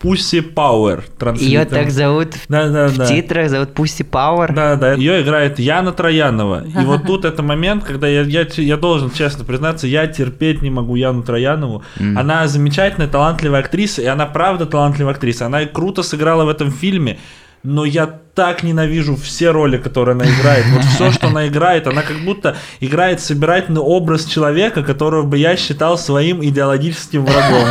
Пусси 0.00 0.40
Пауэр. 0.40 1.04
Ее 1.36 1.66
так 1.66 1.90
зовут 1.90 2.34
да, 2.48 2.68
да, 2.70 2.88
в 2.88 2.96
да. 2.96 3.06
титрах, 3.06 3.50
зовут 3.50 3.74
Пусси 3.74 4.02
Пауэр. 4.02 4.54
Да, 4.54 4.76
да. 4.76 4.94
Ее 4.94 5.20
играет 5.20 5.58
Яна 5.58 5.92
Троянова. 5.92 6.64
И 6.64 6.84
вот 6.86 7.04
тут 7.06 7.26
это 7.26 7.42
момент, 7.42 7.84
когда 7.84 8.08
я, 8.08 8.22
я, 8.22 8.46
я 8.56 8.76
должен 8.78 9.10
честно 9.10 9.44
признаться, 9.44 9.86
я 9.86 10.06
терпеть 10.06 10.62
не 10.62 10.70
могу 10.70 10.96
Яну 10.96 11.22
Троянову. 11.22 11.84
Mm. 11.98 12.18
Она 12.18 12.48
замечательная, 12.48 13.08
талантливая 13.08 13.60
актриса, 13.60 14.00
и 14.00 14.06
она 14.06 14.24
правда 14.24 14.64
талантливая 14.64 15.12
актриса. 15.12 15.44
Она 15.44 15.66
круто 15.66 16.02
сыграла 16.02 16.46
в 16.46 16.48
этом 16.48 16.70
фильме 16.70 17.18
но 17.62 17.84
я 17.84 18.20
так 18.34 18.62
ненавижу 18.62 19.16
все 19.16 19.50
роли, 19.50 19.76
которые 19.76 20.14
она 20.14 20.24
играет. 20.24 20.64
Вот 20.72 20.84
все, 20.84 21.10
что 21.10 21.26
она 21.26 21.46
играет, 21.46 21.86
она 21.86 22.02
как 22.02 22.20
будто 22.24 22.56
играет 22.80 23.20
собирательный 23.20 23.82
образ 23.82 24.24
человека, 24.24 24.82
которого 24.82 25.22
бы 25.22 25.36
я 25.36 25.56
считал 25.56 25.98
своим 25.98 26.42
идеологическим 26.42 27.24
врагом. 27.24 27.66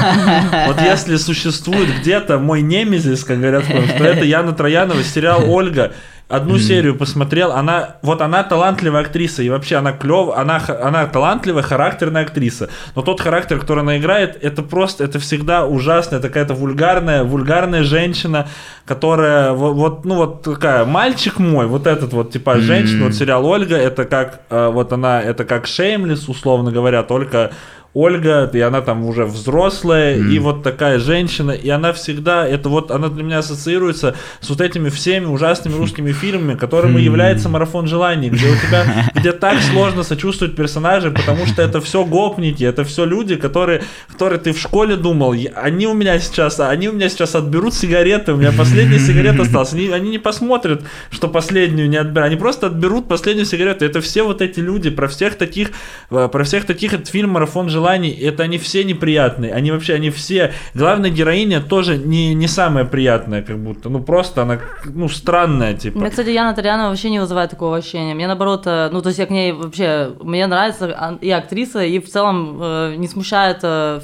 Вот 0.67 0.79
если 0.81 1.15
существует 1.17 1.89
где-то 2.01 2.37
мой 2.37 2.61
немезис, 2.61 3.23
как 3.23 3.39
говорят, 3.39 3.65
то 3.67 4.03
это 4.03 4.25
Яна 4.25 4.53
Троянова, 4.53 5.03
сериал 5.03 5.49
«Ольга», 5.49 5.93
одну 6.29 6.55
mm-hmm. 6.55 6.59
серию 6.59 6.95
посмотрел, 6.95 7.51
она, 7.51 7.97
вот 8.03 8.21
она 8.21 8.43
талантливая 8.43 9.01
актриса, 9.01 9.41
и 9.41 9.49
вообще 9.49 9.77
она 9.77 9.91
клев, 9.93 10.29
она, 10.35 10.61
она 10.81 11.07
талантливая, 11.07 11.63
характерная 11.63 12.21
актриса. 12.21 12.69
Но 12.95 13.01
тот 13.01 13.19
характер, 13.19 13.59
который 13.59 13.79
она 13.79 13.97
играет, 13.97 14.37
это 14.41 14.61
просто, 14.61 15.03
это 15.03 15.17
всегда 15.17 15.65
ужасно, 15.65 16.17
это 16.17 16.27
какая-то 16.27 16.53
вульгарная, 16.53 17.23
вульгарная 17.23 17.83
женщина, 17.83 18.47
которая, 18.85 19.53
вот, 19.53 19.73
вот 19.73 20.05
ну 20.05 20.15
вот 20.15 20.43
такая, 20.43 20.85
мальчик 20.85 21.39
мой, 21.39 21.65
вот 21.65 21.87
этот 21.87 22.13
вот 22.13 22.31
типа 22.31 22.51
mm-hmm. 22.51 22.61
женщина, 22.61 23.05
вот 23.05 23.15
сериал 23.15 23.45
Ольга, 23.45 23.75
это 23.75 24.05
как, 24.05 24.41
э, 24.51 24.69
вот 24.71 24.93
она, 24.93 25.21
это 25.21 25.45
как 25.45 25.65
Шеймлис, 25.65 26.29
условно 26.29 26.71
говоря, 26.71 27.01
только 27.01 27.51
Ольга, 27.95 28.47
и 28.53 28.59
она 28.59 28.81
там 28.81 29.03
уже 29.03 29.25
взрослая, 29.25 30.15
mm. 30.15 30.31
и 30.31 30.39
вот 30.39 30.61
такая 30.61 30.99
женщина, 30.99 31.51
и 31.51 31.69
она 31.69 31.91
всегда, 31.91 32.47
это 32.47 32.69
вот, 32.69 32.91
она 32.91 33.07
для 33.07 33.23
меня 33.23 33.39
ассоциируется 33.39 34.15
с 34.41 34.49
вот 34.49 34.61
этими 34.61 34.89
всеми 34.89 35.25
ужасными 35.25 35.75
русскими 35.75 36.11
фильмами, 36.11 36.55
которыми 36.55 36.99
mm. 36.99 37.03
является 37.03 37.49
«Марафон 37.49 37.87
желаний», 37.87 38.29
где 38.29 38.47
у 38.47 38.55
тебя, 38.55 39.09
где 39.15 39.31
так 39.31 39.59
сложно 39.71 40.03
сочувствовать 40.03 40.55
персонажей, 40.55 41.09
потому 41.09 41.47
что 41.47 41.63
это 41.63 41.81
все 41.81 42.05
гопники, 42.05 42.63
это 42.63 42.83
все 42.83 43.05
люди, 43.05 43.35
которые, 43.35 43.81
которые 44.07 44.39
ты 44.39 44.53
в 44.53 44.59
школе 44.59 44.95
думал, 44.95 45.33
они 45.55 45.87
у 45.87 45.95
меня 45.95 46.19
сейчас, 46.19 46.59
они 46.59 46.89
у 46.89 46.93
меня 46.93 47.09
сейчас 47.09 47.33
отберут 47.33 47.73
сигареты, 47.73 48.33
у 48.33 48.37
меня 48.37 48.51
последняя 48.51 48.99
сигарета 48.99 49.41
осталась, 49.41 49.73
они, 49.73 49.87
они 49.87 50.11
не 50.11 50.19
посмотрят, 50.19 50.83
что 51.09 51.27
последнюю 51.27 51.89
не 51.89 51.97
отберут, 51.97 52.27
они 52.27 52.35
просто 52.35 52.67
отберут 52.67 53.07
последнюю 53.07 53.47
сигарету, 53.47 53.83
это 53.83 53.99
все 53.99 54.21
вот 54.21 54.43
эти 54.43 54.59
люди, 54.59 54.91
про 54.91 55.07
всех 55.07 55.35
таких, 55.35 55.71
э, 56.11 56.29
про 56.31 56.43
всех 56.43 56.65
таких 56.65 56.93
этот 56.93 57.07
фильм 57.07 57.31
«Марафон 57.31 57.67
желаний» 57.67 57.78
желаний, 57.79 58.11
это 58.11 58.43
они 58.43 58.57
все 58.57 58.83
неприятные. 58.83 59.53
Они 59.53 59.71
вообще, 59.71 59.93
они 59.95 60.09
все... 60.09 60.51
Главная 60.73 61.09
героиня 61.09 61.61
тоже 61.61 61.97
не, 61.97 62.33
не 62.35 62.47
самая 62.47 62.85
приятная, 62.85 63.41
как 63.41 63.57
будто. 63.57 63.89
Ну, 63.89 64.03
просто 64.03 64.41
она, 64.41 64.59
ну, 64.85 65.07
странная, 65.07 65.73
типа. 65.73 65.99
Мне, 65.99 66.09
кстати, 66.09 66.29
Яна 66.29 66.53
Тарьянова 66.53 66.89
вообще 66.89 67.09
не 67.09 67.19
вызывает 67.19 67.49
такого 67.49 67.77
ощущения. 67.77 68.13
Мне, 68.13 68.27
наоборот, 68.27 68.63
э, 68.65 68.89
ну, 68.91 69.01
то 69.01 69.09
есть 69.09 69.19
я 69.19 69.25
к 69.25 69.29
ней 69.29 69.53
вообще... 69.53 70.11
Мне 70.21 70.47
нравится 70.47 71.17
и 71.21 71.31
актриса, 71.31 71.83
и 71.83 71.99
в 71.99 72.09
целом 72.09 72.59
э, 72.61 72.95
не 72.97 73.07
смущает 73.07 73.59
э, 73.63 74.01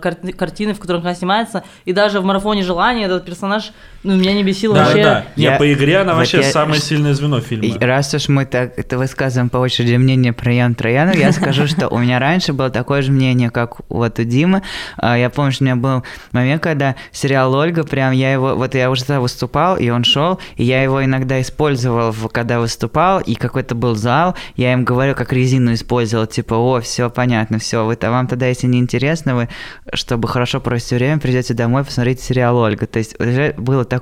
картины, 0.00 0.74
в 0.74 0.80
которых 0.80 1.04
она 1.04 1.14
снимается. 1.14 1.62
И 1.84 1.92
даже 1.92 2.20
в 2.20 2.24
«Марафоне 2.24 2.62
желаний» 2.62 3.04
этот 3.04 3.24
персонаж, 3.24 3.72
ну, 4.06 4.16
меня 4.16 4.34
не 4.34 4.44
бесил 4.44 4.72
да, 4.72 4.84
вообще. 4.84 5.02
Да, 5.02 5.14
да. 5.14 5.26
Не, 5.36 5.58
по 5.58 5.72
игре 5.72 5.98
она 5.98 6.12
вот 6.12 6.18
вообще 6.18 6.38
я... 6.38 6.44
самое 6.44 6.80
сильное 6.80 7.12
звено 7.12 7.40
фильма. 7.40 7.76
Раз 7.80 8.14
уж 8.14 8.28
мы 8.28 8.46
так 8.46 8.78
это 8.78 8.98
высказываем 8.98 9.48
по 9.48 9.58
очереди 9.58 9.96
мнение 9.96 10.32
про 10.32 10.52
Яну 10.52 10.76
Трояну, 10.76 11.12
я 11.12 11.32
скажу, 11.32 11.66
что 11.66 11.88
у 11.88 11.98
меня 11.98 12.20
раньше 12.20 12.52
было 12.52 12.70
такое 12.70 13.02
же 13.02 13.10
мнение, 13.10 13.50
как 13.50 13.80
вот 13.88 14.18
у 14.20 14.22
Димы. 14.22 14.62
А, 14.96 15.18
я 15.18 15.28
помню, 15.28 15.50
что 15.50 15.64
у 15.64 15.66
меня 15.66 15.76
был 15.76 16.04
момент, 16.30 16.62
когда 16.62 16.94
сериал 17.10 17.52
«Ольга», 17.52 17.82
прям 17.82 18.12
я 18.12 18.32
его, 18.32 18.54
вот 18.54 18.74
я 18.76 18.90
уже 18.90 19.04
тогда 19.04 19.20
выступал, 19.20 19.76
и 19.76 19.88
он 19.90 20.04
шел, 20.04 20.38
и 20.56 20.62
я 20.62 20.82
его 20.82 21.04
иногда 21.04 21.40
использовал, 21.40 22.14
когда 22.30 22.60
выступал, 22.60 23.20
и 23.20 23.34
какой-то 23.34 23.74
был 23.74 23.96
зал, 23.96 24.36
я 24.54 24.72
им 24.72 24.84
говорю, 24.84 25.16
как 25.16 25.32
резину 25.32 25.74
использовал, 25.74 26.26
типа, 26.26 26.54
о, 26.54 26.80
все 26.80 27.10
понятно, 27.10 27.58
все, 27.58 27.84
вы 27.84 27.94
-то, 27.94 28.10
вам 28.10 28.28
тогда, 28.28 28.46
если 28.46 28.68
не 28.68 28.78
интересно, 28.78 29.34
вы, 29.34 29.48
чтобы 29.92 30.28
хорошо 30.28 30.60
провести 30.60 30.94
время, 30.94 31.18
придете 31.18 31.54
домой, 31.54 31.84
посмотрите 31.84 32.22
сериал 32.22 32.56
«Ольга». 32.56 32.86
То 32.86 33.00
есть 33.00 33.20
уже 33.20 33.52
было 33.56 33.84
такое. 33.84 33.95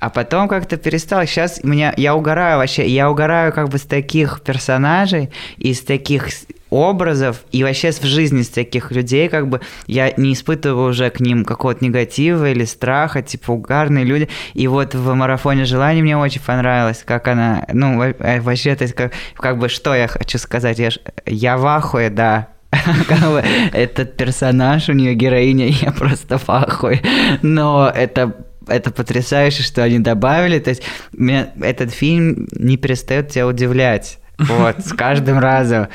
А 0.00 0.10
потом 0.10 0.48
как-то 0.48 0.76
перестал, 0.76 1.24
сейчас 1.26 1.62
меня, 1.64 1.94
я 1.96 2.14
угораю 2.14 2.58
вообще, 2.58 2.86
я 2.86 3.10
угораю 3.10 3.52
как 3.52 3.68
бы 3.68 3.78
с 3.78 3.82
таких 3.82 4.40
персонажей, 4.42 5.30
из 5.56 5.80
таких 5.80 6.28
образов 6.70 7.44
и 7.52 7.62
вообще 7.62 7.92
в 7.92 8.02
жизни 8.02 8.42
с 8.42 8.48
таких 8.48 8.90
людей, 8.90 9.28
как 9.28 9.48
бы 9.48 9.60
я 9.86 10.12
не 10.16 10.32
испытываю 10.32 10.90
уже 10.90 11.10
к 11.10 11.20
ним 11.20 11.44
какого-то 11.44 11.84
негатива 11.84 12.50
или 12.50 12.64
страха, 12.64 13.22
типа 13.22 13.52
угарные 13.52 14.04
люди. 14.04 14.28
И 14.54 14.66
вот 14.66 14.94
в 14.94 15.14
марафоне 15.14 15.64
желаний 15.64 16.02
мне 16.02 16.16
очень 16.16 16.40
понравилось, 16.40 17.02
как 17.04 17.28
она, 17.28 17.64
ну, 17.72 18.02
э, 18.02 18.40
вообще, 18.40 18.74
то 18.74 18.82
есть, 18.82 18.94
как, 18.94 19.12
как 19.36 19.58
бы, 19.58 19.68
что 19.68 19.94
я 19.94 20.08
хочу 20.08 20.38
сказать, 20.38 20.78
я, 20.78 20.90
я 21.24 21.56
в 21.56 21.66
ахуе, 21.66 22.10
да, 22.10 22.48
как 23.08 23.20
бы 23.20 23.44
этот 23.72 24.16
персонаж, 24.16 24.88
у 24.88 24.92
нее 24.92 25.14
героиня, 25.14 25.66
я 25.82 25.92
просто 25.92 26.38
в 26.38 26.48
ахуе. 26.48 27.00
Но 27.42 27.90
это 27.94 28.34
это 28.66 28.90
потрясающе, 28.90 29.62
что 29.62 29.82
они 29.82 29.98
добавили. 29.98 30.58
То 30.58 30.70
есть 30.70 30.82
меня, 31.12 31.52
этот 31.60 31.92
фильм 31.92 32.48
не 32.52 32.76
перестает 32.76 33.30
тебя 33.30 33.46
удивлять. 33.46 34.18
Вот, 34.38 34.84
с 34.84 34.92
каждым 34.92 35.38
разом. 35.38 35.88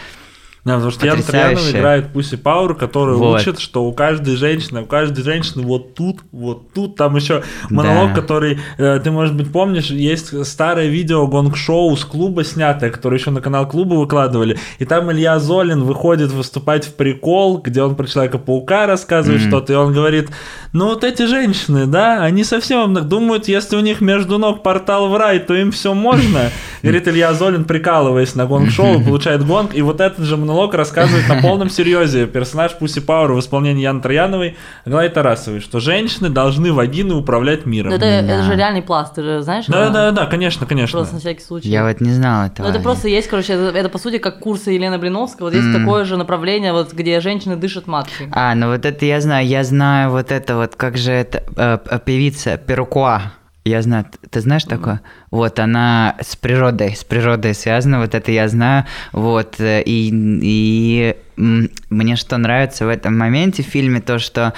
Да, 0.63 0.75
потому 0.75 0.91
что 0.91 1.07
Ян 1.07 1.23
Троянов 1.23 1.71
играет 1.71 2.13
Пуси 2.13 2.37
Пауэр, 2.37 2.75
который 2.75 3.15
вот. 3.15 3.41
учит, 3.41 3.59
что 3.59 3.83
у 3.83 3.93
каждой 3.93 4.35
женщины, 4.35 4.83
у 4.83 4.85
каждой 4.85 5.23
женщины 5.23 5.63
вот 5.63 5.95
тут, 5.95 6.19
вот 6.31 6.71
тут, 6.73 6.95
там 6.95 7.15
еще 7.15 7.43
монолог, 7.71 8.09
да. 8.09 8.21
который, 8.21 8.59
э, 8.77 8.99
ты, 9.03 9.09
может 9.09 9.35
быть, 9.35 9.51
помнишь, 9.51 9.89
есть 9.89 10.45
старое 10.45 10.87
видео 10.87 11.25
гонг-шоу 11.25 11.97
с 11.97 12.05
клуба 12.05 12.43
снятое, 12.43 12.91
которое 12.91 13.17
еще 13.17 13.31
на 13.31 13.41
канал 13.41 13.67
клуба 13.67 13.95
выкладывали, 13.95 14.59
и 14.77 14.85
там 14.85 15.11
Илья 15.11 15.39
Золин 15.39 15.83
выходит 15.83 16.31
выступать 16.31 16.85
в 16.85 16.93
прикол, 16.93 17.57
где 17.57 17.81
он 17.81 17.95
про 17.95 18.05
Человека-паука 18.05 18.85
рассказывает 18.85 19.41
mm-hmm. 19.41 19.47
что-то, 19.47 19.73
и 19.73 19.75
он 19.75 19.93
говорит, 19.93 20.29
ну 20.73 20.89
вот 20.89 21.03
эти 21.03 21.25
женщины, 21.25 21.87
да, 21.87 22.21
они 22.21 22.43
совсем 22.43 22.93
думают, 23.09 23.47
если 23.47 23.77
у 23.77 23.79
них 23.81 23.99
между 23.99 24.37
ног 24.37 24.61
портал 24.61 25.09
в 25.09 25.17
рай, 25.17 25.39
то 25.39 25.55
им 25.55 25.71
все 25.71 25.95
можно. 25.95 26.51
Говорит 26.83 27.07
Илья 27.07 27.33
Золин, 27.33 27.63
прикалываясь 27.63 28.35
на 28.35 28.45
гонг-шоу, 28.45 29.03
получает 29.07 29.45
гонг, 29.45 29.75
и 29.75 29.81
вот 29.81 30.01
этот 30.01 30.25
же 30.25 30.37
монолог 30.37 30.50
рассказывает 30.73 31.27
на 31.27 31.41
полном 31.41 31.69
серьезе 31.69 32.27
персонаж 32.27 32.77
Пуси 32.77 33.01
Пауэр 33.01 33.33
в 33.33 33.39
исполнении 33.39 33.83
Яны 33.83 34.01
Трояновой, 34.01 34.57
Аглаи 34.85 35.09
Тарасовой, 35.09 35.59
что 35.59 35.79
женщины 35.79 36.29
должны 36.29 36.73
вагины 36.73 37.15
управлять 37.15 37.65
миром. 37.65 37.91
Это, 37.91 38.01
да. 38.01 38.21
это 38.21 38.43
же 38.43 38.55
реальный 38.55 38.81
пласт, 38.81 39.15
ты 39.15 39.23
же 39.23 39.41
знаешь? 39.41 39.65
Да, 39.67 39.89
да, 39.89 40.11
да, 40.11 40.25
конечно, 40.25 40.65
конечно. 40.65 40.97
Просто 40.97 41.15
на 41.15 41.19
всякий 41.19 41.41
случай. 41.43 41.69
Я 41.69 41.85
вот 41.85 42.01
не 42.01 42.11
знал 42.11 42.47
этого. 42.47 42.67
Ну, 42.67 42.73
это 42.73 42.81
просто 42.81 43.07
есть, 43.07 43.27
короче, 43.27 43.53
это, 43.53 43.77
это 43.77 43.89
по 43.89 43.97
сути 43.97 44.17
как 44.17 44.39
курсы 44.39 44.71
Елены 44.71 44.97
Блиновской, 44.97 45.47
вот 45.47 45.53
есть 45.53 45.67
mm. 45.67 45.79
такое 45.79 46.05
же 46.05 46.17
направление, 46.17 46.73
вот 46.73 46.93
где 46.93 47.19
женщины 47.19 47.55
дышат 47.55 47.87
маткой. 47.87 48.29
А, 48.31 48.55
ну 48.55 48.69
вот 48.71 48.85
это 48.85 49.05
я 49.05 49.21
знаю, 49.21 49.47
я 49.47 49.63
знаю 49.63 50.11
вот 50.11 50.31
это 50.31 50.55
вот, 50.55 50.75
как 50.75 50.97
же 50.97 51.11
это, 51.11 51.43
э, 51.55 51.77
э 51.89 51.99
певица 52.03 52.57
Перукуа. 52.57 53.33
Я 53.63 53.83
знаю, 53.83 54.05
ты 54.31 54.41
знаешь 54.41 54.63
такое? 54.63 55.01
Вот, 55.29 55.59
она 55.59 56.15
с 56.19 56.35
природой, 56.35 56.95
с 56.95 57.03
природой 57.03 57.53
связана, 57.53 57.99
вот 57.99 58.15
это 58.15 58.31
я 58.31 58.47
знаю, 58.47 58.85
вот, 59.11 59.59
э, 59.59 59.83
и, 59.85 60.09
и 60.41 61.15
мне 61.35 62.15
что 62.15 62.37
нравится 62.37 62.87
в 62.87 62.89
этом 62.89 63.15
моменте 63.15 63.61
в 63.61 63.67
фильме, 63.67 64.01
то, 64.01 64.17
что 64.17 64.53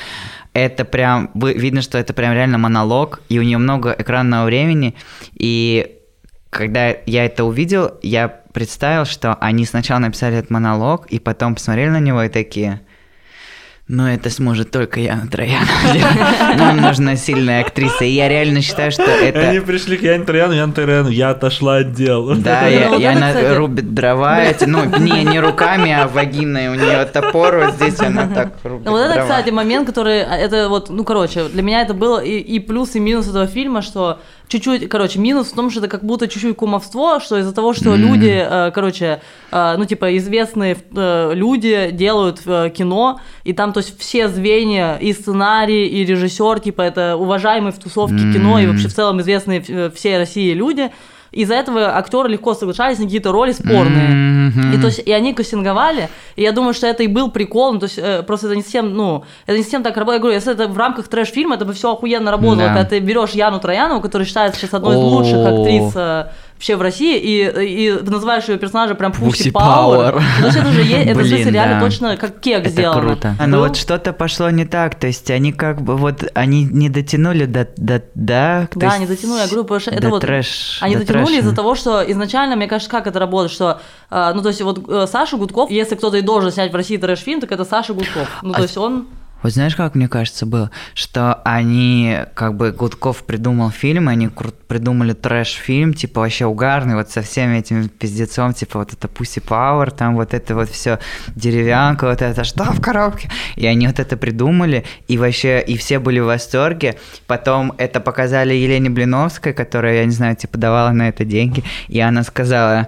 это 0.53 0.85
прям, 0.85 1.31
видно, 1.33 1.81
что 1.81 1.97
это 1.97 2.13
прям 2.13 2.33
реально 2.33 2.57
монолог, 2.59 3.21
и 3.27 3.39
у 3.39 3.41
нее 3.41 3.57
много 3.57 3.93
экранного 3.97 4.45
времени, 4.45 4.95
и 5.33 5.99
когда 6.49 6.95
я 7.05 7.25
это 7.25 7.43
увидел, 7.43 7.95
я 8.03 8.29
представил, 8.29 9.03
что 9.03 9.33
они 9.35 9.65
сначала 9.65 9.99
написали 9.99 10.37
этот 10.37 10.49
монолог, 10.49 11.07
и 11.07 11.19
потом 11.19 11.55
посмотрели 11.55 11.89
на 11.89 11.99
него 11.99 12.23
и 12.23 12.29
такие– 12.29 12.79
но 13.87 14.09
это 14.09 14.29
сможет 14.29 14.71
только 14.71 15.01
Яна 15.01 15.27
Троянова. 15.27 16.55
Нам 16.57 16.77
нужна 16.77 17.17
сильная 17.17 17.61
актриса. 17.61 18.05
И 18.05 18.11
я 18.11 18.29
реально 18.29 18.61
считаю, 18.61 18.91
что 18.91 19.03
это... 19.03 19.49
Они 19.49 19.59
пришли 19.59 19.97
к 19.97 20.01
Яне 20.03 20.23
Трояну, 20.23 20.53
Яна 20.53 20.71
Трояну, 20.71 21.09
я 21.09 21.31
отошла 21.31 21.77
от 21.77 21.91
дела. 21.91 22.35
Да, 22.35 22.69
и 22.69 23.03
она 23.03 23.33
рубит 23.55 23.93
дрова. 23.93 24.39
Ну, 24.65 24.85
не, 24.99 25.23
не 25.25 25.39
руками, 25.39 25.91
а 25.91 26.07
вагиной. 26.07 26.69
У 26.69 26.75
нее 26.75 27.03
топор, 27.05 27.57
вот 27.57 27.73
здесь 27.75 27.99
она 27.99 28.27
так 28.27 28.53
рубит 28.63 28.87
Вот 28.87 28.99
это, 28.99 29.21
кстати, 29.21 29.49
момент, 29.49 29.87
который... 29.87 30.19
Это 30.19 30.69
вот, 30.69 30.89
ну, 30.89 31.03
короче, 31.03 31.49
для 31.49 31.61
меня 31.61 31.81
это 31.81 31.93
было 31.93 32.23
и 32.23 32.59
плюс, 32.59 32.95
и 32.95 32.99
минус 33.01 33.27
этого 33.27 33.47
фильма, 33.47 33.81
что 33.81 34.19
чуть-чуть, 34.47 34.89
короче, 34.89 35.19
минус 35.19 35.47
в 35.47 35.55
том, 35.55 35.69
что 35.69 35.79
это 35.79 35.87
как 35.87 36.03
будто 36.03 36.27
чуть-чуть 36.27 36.55
кумовство, 36.55 37.19
что 37.19 37.37
из-за 37.39 37.53
того, 37.53 37.73
что 37.73 37.93
mm-hmm. 37.93 37.97
люди, 37.97 38.47
э, 38.49 38.71
короче, 38.73 39.21
э, 39.51 39.75
ну, 39.77 39.85
типа, 39.85 40.17
известные 40.17 40.77
э, 40.95 41.31
люди 41.33 41.89
делают 41.91 42.41
кино, 42.41 43.19
и 43.43 43.53
там, 43.53 43.73
то 43.73 43.79
есть, 43.79 43.99
все 43.99 44.27
звенья, 44.27 44.97
и 44.97 45.13
сценарий, 45.13 45.87
и 45.87 46.05
режиссер, 46.05 46.59
типа, 46.59 46.81
это 46.81 47.15
уважаемые 47.17 47.71
в 47.71 47.79
тусовке 47.79 48.15
mm-hmm. 48.15 48.33
кино, 48.33 48.59
и 48.59 48.67
вообще 48.67 48.87
в 48.87 48.93
целом 48.93 49.21
известные 49.21 49.91
всей 49.91 50.17
России 50.17 50.53
люди, 50.53 50.91
из-за 51.33 51.55
этого 51.55 51.97
актеры 51.97 52.29
легко 52.29 52.53
соглашались 52.53 52.99
на 52.99 53.05
какие-то 53.05 53.31
роли 53.31 53.51
спорные. 53.51 54.51
Mm-hmm. 54.51 54.75
И, 54.75 54.79
то 54.79 54.87
есть, 54.87 54.99
и 54.99 55.11
они 55.11 55.33
кастинговали, 55.33 56.09
и 56.35 56.43
я 56.43 56.51
думаю, 56.51 56.73
что 56.73 56.87
это 56.87 57.03
и 57.03 57.07
был 57.07 57.31
прикол, 57.31 57.73
ну, 57.73 57.79
то 57.79 57.85
есть 57.85 57.97
э, 57.97 58.23
просто 58.23 58.47
это 58.47 58.55
не 58.55 58.61
совсем, 58.61 58.93
ну, 58.93 59.23
это 59.45 59.57
не 59.57 59.63
совсем 59.63 59.83
так 59.83 59.97
работает. 59.97 60.19
Я 60.19 60.21
говорю, 60.21 60.35
если 60.35 60.53
это 60.53 60.67
в 60.67 60.77
рамках 60.77 61.07
трэш-фильма, 61.07 61.55
это 61.55 61.65
бы 61.65 61.73
все 61.73 61.91
охуенно 61.91 62.31
работало, 62.31 62.57
да. 62.57 62.67
когда 62.67 62.85
ты 62.85 62.99
берешь 62.99 63.31
Яну 63.31 63.59
Троянову, 63.59 64.01
которая 64.01 64.27
считается 64.27 64.59
сейчас 64.59 64.73
одной 64.73 64.95
из 64.95 64.99
лучших 64.99 65.45
актрис 65.45 65.91
э, 65.95 66.27
вообще 66.63 66.77
в 66.77 66.81
России, 66.81 67.19
и, 67.19 67.89
и 67.89 67.91
называешь 67.91 68.45
ее 68.45 68.57
персонажа 68.57 68.95
прям 68.95 69.11
Пусси 69.11 69.51
Пауэр. 69.51 70.23
Ну, 70.39 70.47
это 70.47 70.71
же 70.71 70.81
есть, 70.81 71.07
это 71.07 71.19
Блин, 71.19 71.49
реально 71.49 71.75
да. 71.75 71.85
точно 71.85 72.15
как 72.15 72.39
кек 72.39 72.61
это 72.61 72.69
сделано. 72.69 73.01
круто. 73.01 73.35
А, 73.37 73.47
ну 73.47 73.59
вот 73.59 73.75
что-то 73.75 74.13
пошло 74.13 74.49
не 74.49 74.65
так, 74.65 74.95
то 74.95 75.07
есть 75.07 75.29
они 75.29 75.51
как 75.51 75.81
бы 75.81 75.97
вот, 75.97 76.23
они 76.33 76.63
не 76.63 76.89
дотянули 76.89 77.45
до, 77.45 77.67
до 77.75 78.01
да? 78.15 78.69
Да, 78.75 78.97
не 78.97 79.05
дотянули, 79.05 79.39
я 79.39 79.47
говорю, 79.47 79.63
потому 79.63 79.79
что 79.81 79.91
это 79.91 80.07
вот, 80.07 80.21
трэш, 80.21 80.79
они 80.81 80.95
дотянули 80.95 81.39
из-за 81.39 81.53
того, 81.53 81.75
что 81.75 82.01
изначально, 82.09 82.55
мне 82.55 82.67
кажется, 82.67 82.89
как 82.89 83.07
это 83.07 83.19
работает, 83.19 83.51
что, 83.51 83.81
э, 84.09 84.31
ну, 84.33 84.41
то 84.41 84.47
есть 84.47 84.61
вот 84.61 84.87
э, 84.87 85.05
Саша 85.11 85.35
Гудков, 85.35 85.69
если 85.69 85.95
кто-то 85.95 86.15
и 86.15 86.21
должен 86.21 86.51
снять 86.51 86.71
в 86.71 86.75
России 86.75 86.95
трэш-фильм, 86.95 87.41
так 87.41 87.51
это 87.51 87.65
Саша 87.65 87.93
Гудков. 87.93 88.29
Ну, 88.41 88.53
а... 88.53 88.55
то 88.55 88.61
есть 88.61 88.77
он... 88.77 89.07
Вот 89.43 89.51
знаешь, 89.51 89.75
как 89.75 89.93
мне 89.93 90.07
кажется 90.07 90.45
было? 90.45 90.71
Что 90.93 91.41
они, 91.43 92.17
как 92.33 92.55
бы, 92.55 92.71
Гудков 92.71 93.25
придумал 93.25 93.69
фильм, 93.71 94.07
они 94.07 94.29
придумали 94.67 95.11
трэш-фильм, 95.11 95.93
типа, 95.93 96.21
вообще 96.21 96.45
угарный, 96.45 96.95
вот 96.95 97.09
со 97.09 97.21
всеми 97.21 97.57
этими 97.57 97.87
пиздецом, 97.87 98.53
типа, 98.53 98.79
вот 98.79 98.93
это 98.93 99.07
Pussy 99.09 99.45
Power, 99.45 99.91
там 99.91 100.15
вот 100.15 100.33
это 100.33 100.55
вот 100.55 100.69
все 100.69 100.97
деревянка, 101.35 102.07
вот 102.07 102.21
это 102.21 102.45
что 102.45 102.63
в 102.63 102.81
коробке? 102.81 103.29
И 103.57 103.67
они 103.67 103.85
вот 103.85 103.99
это 103.99 104.15
придумали, 104.15 104.85
и 105.09 105.17
вообще, 105.17 105.59
и 105.61 105.75
все 105.75 105.99
были 105.99 106.19
в 106.19 106.25
восторге. 106.25 106.95
Потом 107.27 107.73
это 107.77 107.99
показали 107.99 108.53
Елене 108.53 108.89
Блиновской, 108.89 109.51
которая, 109.51 109.95
я 109.95 110.05
не 110.05 110.11
знаю, 110.11 110.37
типа, 110.37 110.57
давала 110.57 110.91
на 110.91 111.09
это 111.09 111.25
деньги, 111.25 111.63
и 111.89 111.99
она 111.99 112.23
сказала, 112.23 112.87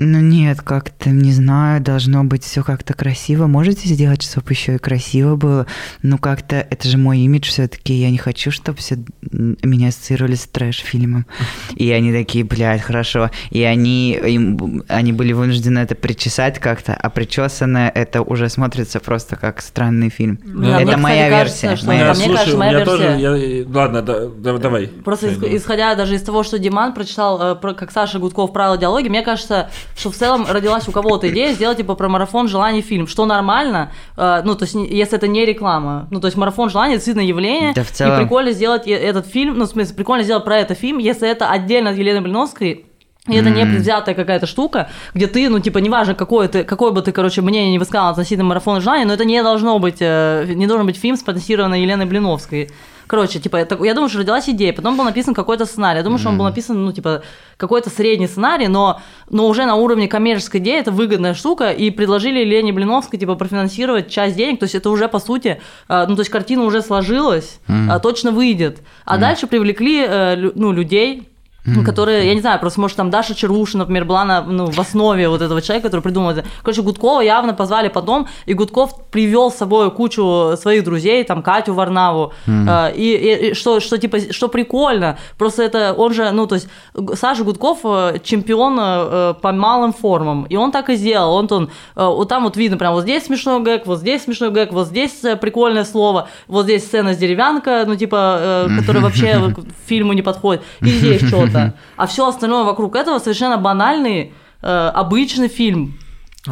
ну 0.00 0.20
нет, 0.20 0.62
как-то, 0.62 1.10
не 1.10 1.32
знаю, 1.32 1.80
должно 1.80 2.22
быть 2.22 2.44
все 2.44 2.62
как-то 2.62 2.94
красиво. 2.94 3.48
Можете 3.48 3.88
сделать, 3.88 4.22
чтобы 4.22 4.52
еще 4.52 4.76
и 4.76 4.78
красиво 4.78 5.34
было? 5.34 5.66
Ну 6.02 6.18
как-то, 6.18 6.56
это 6.56 6.88
же 6.88 6.96
мой 6.98 7.18
имидж 7.18 7.48
все-таки, 7.48 7.94
я 7.94 8.10
не 8.10 8.18
хочу, 8.18 8.52
чтобы 8.52 8.78
все 8.78 8.98
меня 9.30 9.88
ассоциировали 9.88 10.36
с 10.36 10.46
трэш-фильмом. 10.46 11.26
И 11.74 11.90
они 11.90 12.12
такие, 12.12 12.44
блядь, 12.44 12.80
хорошо. 12.80 13.30
И 13.50 13.64
они, 13.64 14.12
им, 14.12 14.84
они 14.86 15.12
были 15.12 15.32
вынуждены 15.32 15.80
это 15.80 15.96
причесать 15.96 16.60
как-то, 16.60 16.94
а 16.94 17.10
причесанное 17.10 17.90
это 17.92 18.22
уже 18.22 18.48
смотрится 18.48 19.00
просто 19.00 19.34
как 19.34 19.60
странный 19.60 20.10
фильм. 20.10 20.38
Да, 20.44 20.80
это 20.80 20.96
моя 20.96 21.28
версия. 21.28 21.70
Кажется, 21.70 21.88
моя... 21.88 22.14
Что, 22.14 22.24
мне 22.24 22.36
кажется, 22.36 22.56
моя 22.56 22.72
версия... 22.72 22.84
Тоже, 22.84 23.16
я... 23.18 23.68
Ладно, 23.68 24.02
да, 24.02 24.28
да, 24.28 24.58
давай. 24.58 24.86
Просто 24.86 25.34
исходя 25.56 25.96
даже 25.96 26.14
из 26.14 26.22
того, 26.22 26.44
что 26.44 26.60
Диман 26.60 26.94
прочитал, 26.94 27.56
э, 27.56 27.74
как 27.74 27.90
Саша 27.90 28.20
Гудков 28.20 28.52
правила 28.52 28.78
диалоги, 28.78 29.08
мне 29.08 29.22
кажется, 29.22 29.70
что 29.98 30.10
в 30.10 30.14
целом 30.14 30.46
родилась 30.48 30.88
у 30.88 30.92
кого-то 30.92 31.28
идея 31.28 31.52
сделать 31.52 31.78
типа 31.78 31.94
про 31.94 32.08
марафон 32.08 32.48
желаний 32.48 32.80
фильм, 32.80 33.06
что 33.06 33.26
нормально, 33.26 33.92
э, 34.16 34.42
ну 34.44 34.54
то 34.54 34.64
есть 34.64 34.74
если 34.74 35.16
это 35.16 35.26
не 35.26 35.44
реклама, 35.44 36.06
ну 36.10 36.20
то 36.20 36.26
есть 36.26 36.36
марафон 36.36 36.70
желаний 36.70 36.94
действительно 36.94 37.24
явление, 37.24 37.72
да, 37.74 37.82
в 37.82 37.90
целом... 37.90 38.14
и 38.14 38.22
прикольно 38.22 38.52
сделать 38.52 38.86
этот 38.86 39.26
фильм, 39.26 39.58
ну 39.58 39.64
в 39.64 39.68
смысле 39.68 39.94
прикольно 39.94 40.24
сделать 40.24 40.44
про 40.44 40.58
это 40.58 40.74
фильм, 40.74 40.98
если 40.98 41.28
это 41.28 41.50
отдельно 41.50 41.90
от 41.90 41.96
Елены 41.96 42.20
Блиновской, 42.20 42.86
и 43.28 43.36
это 43.36 43.50
не 43.50 43.64
предвзятая 43.64 44.14
какая-то 44.14 44.46
штука, 44.46 44.88
где 45.14 45.26
ты, 45.26 45.48
ну, 45.50 45.60
типа, 45.60 45.78
неважно, 45.78 46.14
какое, 46.14 46.48
ты, 46.48 46.64
какое 46.64 46.92
бы 46.92 47.02
ты, 47.02 47.12
короче, 47.12 47.42
мнение 47.42 47.70
не 47.70 47.78
высказал 47.78 48.08
относительно 48.08 48.44
марафона 48.44 48.80
желания, 48.80 49.04
но 49.04 49.12
это 49.12 49.26
не 49.26 49.42
должно 49.42 49.78
быть, 49.78 49.98
э, 50.00 50.46
не 50.54 50.66
должен 50.66 50.86
быть 50.86 50.96
фильм, 50.96 51.16
спонсированный 51.16 51.82
Еленой 51.82 52.06
Блиновской. 52.06 52.70
Короче, 53.08 53.40
типа, 53.40 53.56
это, 53.56 53.82
я 53.84 53.94
думаю, 53.94 54.10
что 54.10 54.18
родилась 54.18 54.48
идея, 54.48 54.72
потом 54.72 54.96
был 54.96 55.04
написан 55.04 55.34
какой-то 55.34 55.64
сценарий. 55.64 55.98
Я 55.98 56.04
думаю, 56.04 56.18
что 56.18 56.28
он 56.28 56.36
был 56.36 56.44
написан, 56.44 56.84
ну, 56.84 56.92
типа, 56.92 57.22
какой-то 57.56 57.88
средний 57.88 58.28
сценарий, 58.28 58.68
но, 58.68 59.00
но 59.30 59.48
уже 59.48 59.64
на 59.64 59.76
уровне 59.76 60.08
коммерческой 60.08 60.60
идеи 60.60 60.78
это 60.78 60.92
выгодная 60.92 61.34
штука, 61.34 61.70
и 61.70 61.90
предложили 61.90 62.44
Лене 62.44 62.72
Блиновской, 62.72 63.18
типа, 63.18 63.34
профинансировать 63.34 64.10
часть 64.10 64.36
денег, 64.36 64.60
то 64.60 64.64
есть 64.64 64.74
это 64.74 64.90
уже, 64.90 65.08
по 65.08 65.18
сути, 65.20 65.60
э, 65.88 66.06
ну, 66.06 66.16
то 66.16 66.20
есть 66.20 66.30
картина 66.30 66.64
уже 66.64 66.82
сложилась, 66.82 67.60
mm 67.66 68.00
точно 68.00 68.30
выйдет. 68.30 68.80
А 69.04 69.16
mm 69.16 69.20
дальше 69.20 69.46
привлекли, 69.46 70.04
э, 70.06 70.50
ну, 70.54 70.72
людей, 70.72 71.28
mm-hmm. 71.64 71.84
которые, 71.84 72.26
я 72.26 72.34
не 72.34 72.40
знаю, 72.40 72.60
просто, 72.60 72.80
может, 72.80 72.96
там 72.96 73.10
Даша 73.10 73.34
Черуша, 73.34 73.78
например, 73.78 74.04
была 74.04 74.24
на, 74.24 74.42
ну, 74.42 74.66
в 74.66 74.78
основе 74.78 75.28
вот 75.28 75.42
этого 75.42 75.60
человека, 75.62 75.88
который 75.88 76.00
придумал 76.00 76.30
это. 76.30 76.44
Короче, 76.62 76.82
Гудкова 76.82 77.20
явно 77.20 77.54
позвали 77.54 77.88
потом, 77.88 78.28
и 78.46 78.54
Гудков 78.54 79.08
привел 79.10 79.50
с 79.50 79.56
собой 79.56 79.90
кучу 79.90 80.56
своих 80.56 80.84
друзей, 80.84 81.24
там, 81.24 81.42
Катю 81.42 81.74
Варнаву, 81.74 82.32
mm-hmm. 82.46 82.92
э, 82.92 82.96
и, 82.96 83.48
и 83.50 83.54
что, 83.54 83.80
что, 83.80 83.98
типа, 83.98 84.32
что 84.32 84.48
прикольно, 84.48 85.18
просто 85.36 85.62
это, 85.62 85.94
он 85.96 86.12
же, 86.12 86.30
ну, 86.30 86.46
то 86.46 86.54
есть, 86.54 86.68
Саша 87.14 87.44
Гудков 87.44 87.80
э, 87.84 88.18
чемпион 88.22 88.78
э, 88.80 89.34
по 89.40 89.52
малым 89.52 89.92
формам, 89.92 90.44
и 90.44 90.56
он 90.56 90.72
так 90.72 90.90
и 90.90 90.96
сделал, 90.96 91.34
он, 91.34 91.48
он 91.50 91.70
э, 91.96 92.04
вот 92.04 92.28
там 92.28 92.44
вот 92.44 92.56
видно, 92.56 92.76
прям 92.76 92.94
вот 92.94 93.02
здесь 93.02 93.24
смешной 93.24 93.62
гэг, 93.62 93.86
вот 93.86 93.98
здесь 93.98 94.24
смешной 94.24 94.50
гэг, 94.50 94.72
вот 94.72 94.88
здесь 94.88 95.22
прикольное 95.40 95.84
слово, 95.84 96.28
вот 96.46 96.64
здесь 96.64 96.84
сцена 96.84 97.14
с 97.14 97.16
деревянка, 97.16 97.84
ну, 97.86 97.96
типа, 97.96 98.68
которая 98.78 99.02
вообще 99.02 99.54
фильму 99.86 100.12
не 100.12 100.22
подходит, 100.22 100.62
и 100.80 100.88
здесь 100.88 101.26
что-то 101.26 101.57
это. 101.66 101.74
А 101.96 102.06
все 102.06 102.28
остальное 102.28 102.64
вокруг 102.64 102.96
этого 102.96 103.18
совершенно 103.18 103.56
банальный, 103.58 104.32
э, 104.62 104.66
обычный 104.94 105.48
фильм. 105.48 105.98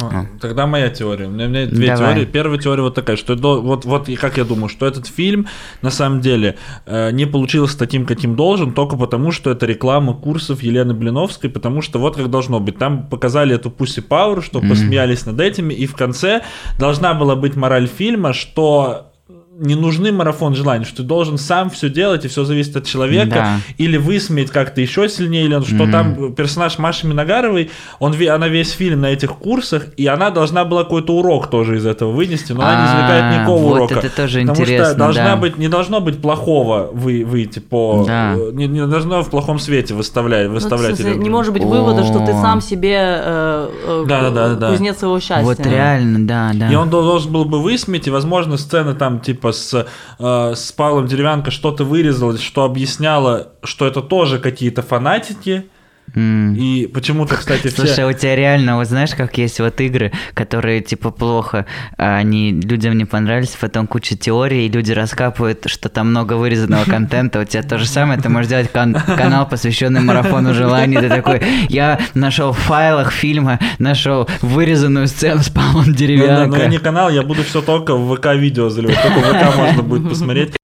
А. 0.01 0.25
Тогда 0.41 0.67
моя 0.67 0.89
теория. 0.89 1.27
У 1.27 1.31
меня, 1.31 1.45
у 1.45 1.49
меня 1.49 1.65
две 1.65 1.87
Давай. 1.87 2.13
теории. 2.13 2.25
Первая 2.25 2.59
теория 2.59 2.83
вот 2.83 2.95
такая, 2.95 3.15
что 3.15 3.33
это, 3.33 3.47
вот, 3.47 3.85
вот 3.85 4.09
как 4.19 4.37
я 4.37 4.43
думаю, 4.43 4.69
что 4.69 4.85
этот 4.85 5.07
фильм 5.07 5.47
на 5.81 5.89
самом 5.89 6.21
деле 6.21 6.57
э, 6.85 7.11
не 7.11 7.25
получился 7.25 7.77
таким, 7.77 8.05
каким 8.05 8.35
должен, 8.35 8.73
только 8.73 8.97
потому, 8.97 9.31
что 9.31 9.49
это 9.49 9.65
реклама 9.65 10.13
курсов 10.13 10.61
Елены 10.61 10.93
Блиновской, 10.93 11.49
потому 11.49 11.81
что 11.81 11.99
вот 11.99 12.15
как 12.15 12.29
должно 12.29 12.59
быть. 12.59 12.77
Там 12.77 13.07
показали 13.07 13.55
эту 13.55 13.71
Пусси 13.71 14.01
Пауэр, 14.01 14.43
что 14.43 14.59
mm-hmm. 14.59 14.69
посмеялись 14.69 15.25
над 15.25 15.39
этими, 15.39 15.73
и 15.73 15.87
в 15.87 15.95
конце 15.95 16.43
должна 16.77 17.13
была 17.13 17.35
быть 17.35 17.55
мораль 17.55 17.87
фильма, 17.87 18.33
что 18.33 19.13
не 19.59 19.75
нужны 19.75 20.11
марафон 20.11 20.55
желаний, 20.55 20.85
что 20.85 20.97
ты 20.97 21.03
должен 21.03 21.37
сам 21.37 21.69
все 21.69 21.89
делать, 21.89 22.25
и 22.25 22.27
все 22.27 22.43
зависит 22.43 22.75
от 22.75 22.85
человека, 22.85 23.35
да. 23.35 23.57
или 23.77 23.97
высмеять 23.97 24.51
как-то 24.51 24.81
еще 24.81 25.09
сильнее, 25.09 25.45
или 25.45 25.59
что 25.63 25.83
mm-hmm. 25.83 25.91
там 25.91 26.33
персонаж 26.33 26.77
Маши 26.77 27.07
Миногаровой, 27.07 27.71
он, 27.99 28.13
она 28.27 28.47
весь 28.47 28.71
фильм 28.71 29.01
на 29.01 29.07
этих 29.07 29.35
курсах, 29.35 29.87
и 29.97 30.05
она 30.05 30.29
должна 30.29 30.63
была 30.65 30.83
какой-то 30.83 31.15
урок 31.15 31.49
тоже 31.49 31.77
из 31.77 31.85
этого 31.85 32.11
вынести, 32.11 32.51
но 32.51 32.61
она 32.61 32.81
не 32.81 32.87
извлекает 32.87 33.23
а, 33.23 33.35
никакого 33.35 33.63
вот 33.63 33.75
урока. 33.75 33.99
это 33.99 34.15
тоже 34.15 34.41
потому 34.41 34.59
интересно, 34.61 34.85
что 34.85 34.95
должна 34.95 35.23
да. 35.23 35.35
быть, 35.37 35.57
не 35.57 35.67
должно 35.67 36.01
быть 36.01 36.21
плохого 36.21 36.89
вы, 36.93 37.25
выйти 37.25 37.59
по... 37.59 38.03
Да. 38.05 38.35
Э, 38.35 38.51
не, 38.53 38.67
не 38.67 38.85
должно 38.85 39.23
в 39.23 39.29
плохом 39.29 39.59
свете 39.59 39.93
выставлять. 39.93 40.49
выставлять 40.49 40.99
ну, 40.99 41.13
не 41.15 41.29
может 41.29 41.53
быть 41.53 41.63
вывода, 41.63 42.03
что 42.03 42.19
ты 42.19 42.33
сам 42.33 42.61
себе 42.61 42.95
э, 42.95 43.69
э, 43.87 44.05
да, 44.07 44.29
да, 44.29 44.55
да, 44.55 44.71
кузнец 44.71 44.99
своего 44.99 45.19
счастья. 45.19 45.43
Вот 45.43 45.59
реально, 45.59 46.27
да, 46.27 46.51
да. 46.53 46.71
И 46.71 46.75
он 46.75 46.89
должен 46.89 47.31
был 47.31 47.45
бы 47.45 47.61
высмеять, 47.61 48.07
и, 48.07 48.11
возможно, 48.11 48.57
сцена 48.57 48.93
там, 48.93 49.19
типа, 49.19 49.46
типа 49.47 49.51
с, 49.51 49.87
э, 50.19 50.55
с 50.55 50.71
Павлом 50.71 51.07
Деревянко 51.07 51.51
что-то 51.51 51.83
вырезалось, 51.83 52.41
что 52.41 52.63
объясняло, 52.63 53.53
что 53.63 53.85
это 53.85 54.01
тоже 54.01 54.39
какие-то 54.39 54.81
фанатики, 54.81 55.69
Mm. 56.15 56.55
И 56.55 56.87
почему-то, 56.87 57.35
кстати, 57.35 57.67
все... 57.67 57.85
Слушай, 57.85 58.05
у 58.05 58.13
тебя 58.13 58.35
реально, 58.35 58.77
вот 58.77 58.87
знаешь, 58.87 59.13
как 59.13 59.37
есть 59.37 59.59
вот 59.59 59.79
игры, 59.81 60.11
которые 60.33 60.81
типа 60.81 61.11
плохо, 61.11 61.65
а 61.97 62.17
они 62.17 62.51
людям 62.51 62.97
не 62.97 63.05
понравились, 63.05 63.55
потом 63.59 63.87
куча 63.87 64.15
теорий, 64.15 64.65
и 64.65 64.69
люди 64.69 64.91
раскапывают, 64.91 65.65
что 65.67 65.89
там 65.89 66.09
много 66.09 66.33
вырезанного 66.33 66.85
контента. 66.89 67.39
У 67.39 67.43
тебя 67.43 67.63
то 67.63 67.77
же 67.77 67.87
самое, 67.87 68.19
ты 68.19 68.29
можешь 68.29 68.49
делать 68.49 68.71
кан- 68.71 68.93
канал, 68.93 69.47
посвященный 69.47 70.01
марафону 70.01 70.53
желаний. 70.53 70.97
Ты 70.97 71.09
такой, 71.09 71.41
я 71.69 71.99
нашел 72.13 72.51
в 72.51 72.57
файлах 72.57 73.11
фильма, 73.11 73.59
нашел 73.77 74.27
вырезанную 74.41 75.07
сцену 75.07 75.43
с 75.43 75.49
Павлом 75.49 75.93
Деревянко. 75.93 76.47
Ну, 76.47 76.55
но 76.55 76.61
я 76.61 76.67
не 76.67 76.79
канал, 76.79 77.09
я 77.09 77.23
буду 77.23 77.43
все 77.43 77.61
только 77.61 77.95
в 77.95 78.15
ВК-видео 78.15 78.69
заливать, 78.69 79.01
только 79.01 79.19
в 79.19 79.23
ВК 79.23 79.57
можно 79.57 79.83
будет 79.83 80.09
посмотреть. 80.09 80.51
Ну, 80.51 80.57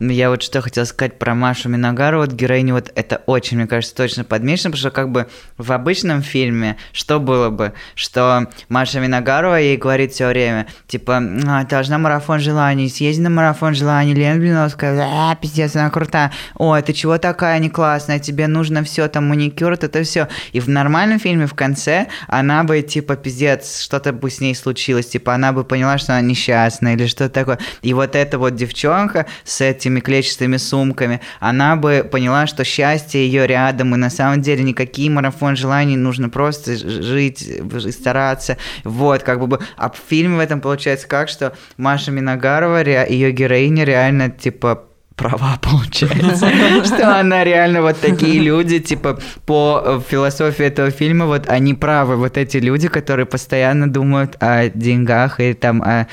я 0.00 0.30
вот 0.30 0.42
что 0.42 0.60
хотел 0.60 0.86
сказать 0.86 1.18
про 1.18 1.34
Машу 1.34 1.68
Миногару, 1.68 2.18
вот 2.18 2.32
героиню, 2.32 2.74
вот 2.74 2.90
это 2.94 3.22
очень, 3.26 3.58
мне 3.58 3.66
кажется, 3.66 3.94
точно 3.94 4.24
подмечено, 4.24 4.70
потому 4.70 4.78
что 4.80 4.90
как 4.90 5.10
бы 5.10 5.28
в 5.56 5.72
обычном 5.72 6.22
фильме 6.22 6.76
что 6.92 7.20
было 7.20 7.50
бы, 7.50 7.72
что 7.94 8.48
Маша 8.68 9.00
Миногарова 9.00 9.56
ей 9.56 9.76
говорит 9.76 10.12
все 10.12 10.28
время, 10.28 10.66
типа, 10.86 11.22
а, 11.46 11.64
должна 11.64 11.98
марафон 11.98 12.40
желаний, 12.40 12.88
съезди 12.88 13.20
на 13.20 13.30
марафон 13.30 13.74
желаний, 13.74 14.14
Лена 14.14 14.38
Блиновская, 14.38 15.30
а, 15.30 15.34
пиздец, 15.36 15.76
она 15.76 15.90
крутая, 15.90 16.32
ой, 16.56 16.82
ты 16.82 16.92
чего 16.92 17.18
такая 17.18 17.58
не 17.58 17.70
классная, 17.70 18.18
тебе 18.18 18.46
нужно 18.46 18.84
все 18.84 19.08
там 19.08 19.28
маникюр, 19.28 19.72
это 19.72 20.02
все. 20.02 20.28
И 20.52 20.60
в 20.60 20.68
нормальном 20.68 21.18
фильме 21.18 21.46
в 21.46 21.54
конце 21.54 22.08
она 22.26 22.64
бы, 22.64 22.82
типа, 22.82 23.16
пиздец, 23.16 23.80
что-то 23.80 24.12
бы 24.12 24.30
с 24.30 24.40
ней 24.40 24.54
случилось, 24.54 25.06
типа, 25.06 25.34
она 25.34 25.52
бы 25.52 25.64
поняла, 25.64 25.98
что 25.98 26.12
она 26.12 26.22
несчастная 26.22 26.94
или 26.94 27.06
что-то 27.06 27.30
такое. 27.30 27.58
И 27.82 27.94
вот 27.94 28.16
эта 28.16 28.38
вот 28.38 28.54
девчонка 28.54 29.26
с 29.44 29.60
этим 29.60 29.83
этими 29.84 30.00
клетчатыми 30.00 30.56
сумками, 30.56 31.20
она 31.40 31.76
бы 31.76 32.08
поняла, 32.10 32.46
что 32.46 32.64
счастье 32.64 33.26
ее 33.26 33.46
рядом, 33.46 33.94
и 33.94 33.98
на 33.98 34.10
самом 34.10 34.40
деле 34.40 34.62
никакие 34.62 35.10
марафон 35.10 35.56
желаний, 35.56 35.96
нужно 35.96 36.28
просто 36.28 36.76
жить 36.76 37.42
и 37.42 37.90
стараться. 37.90 38.56
Вот, 38.84 39.22
как 39.22 39.46
бы, 39.46 39.58
а 39.76 39.90
в 39.90 39.96
фильме 40.08 40.36
в 40.36 40.40
этом 40.40 40.60
получается 40.60 41.06
как, 41.06 41.28
что 41.28 41.52
Маша 41.76 42.10
Миногарова, 42.10 42.82
ее 42.84 43.32
героиня 43.32 43.84
реально, 43.84 44.30
типа, 44.30 44.84
права, 45.16 45.58
получается. 45.62 46.48
Что 46.84 47.20
она 47.20 47.44
реально 47.44 47.82
вот 47.82 48.00
такие 48.00 48.40
люди, 48.40 48.80
типа, 48.80 49.18
по 49.46 49.82
э, 49.84 50.00
философии 50.08 50.64
этого 50.64 50.90
фильма, 50.90 51.26
вот 51.26 51.48
они 51.48 51.74
правы, 51.74 52.16
вот 52.16 52.36
эти 52.36 52.56
люди, 52.56 52.88
которые 52.88 53.26
постоянно 53.26 53.92
думают 53.92 54.36
о 54.40 54.68
деньгах 54.68 55.40
и 55.40 55.54
там 55.54 55.82
о 55.82 56.06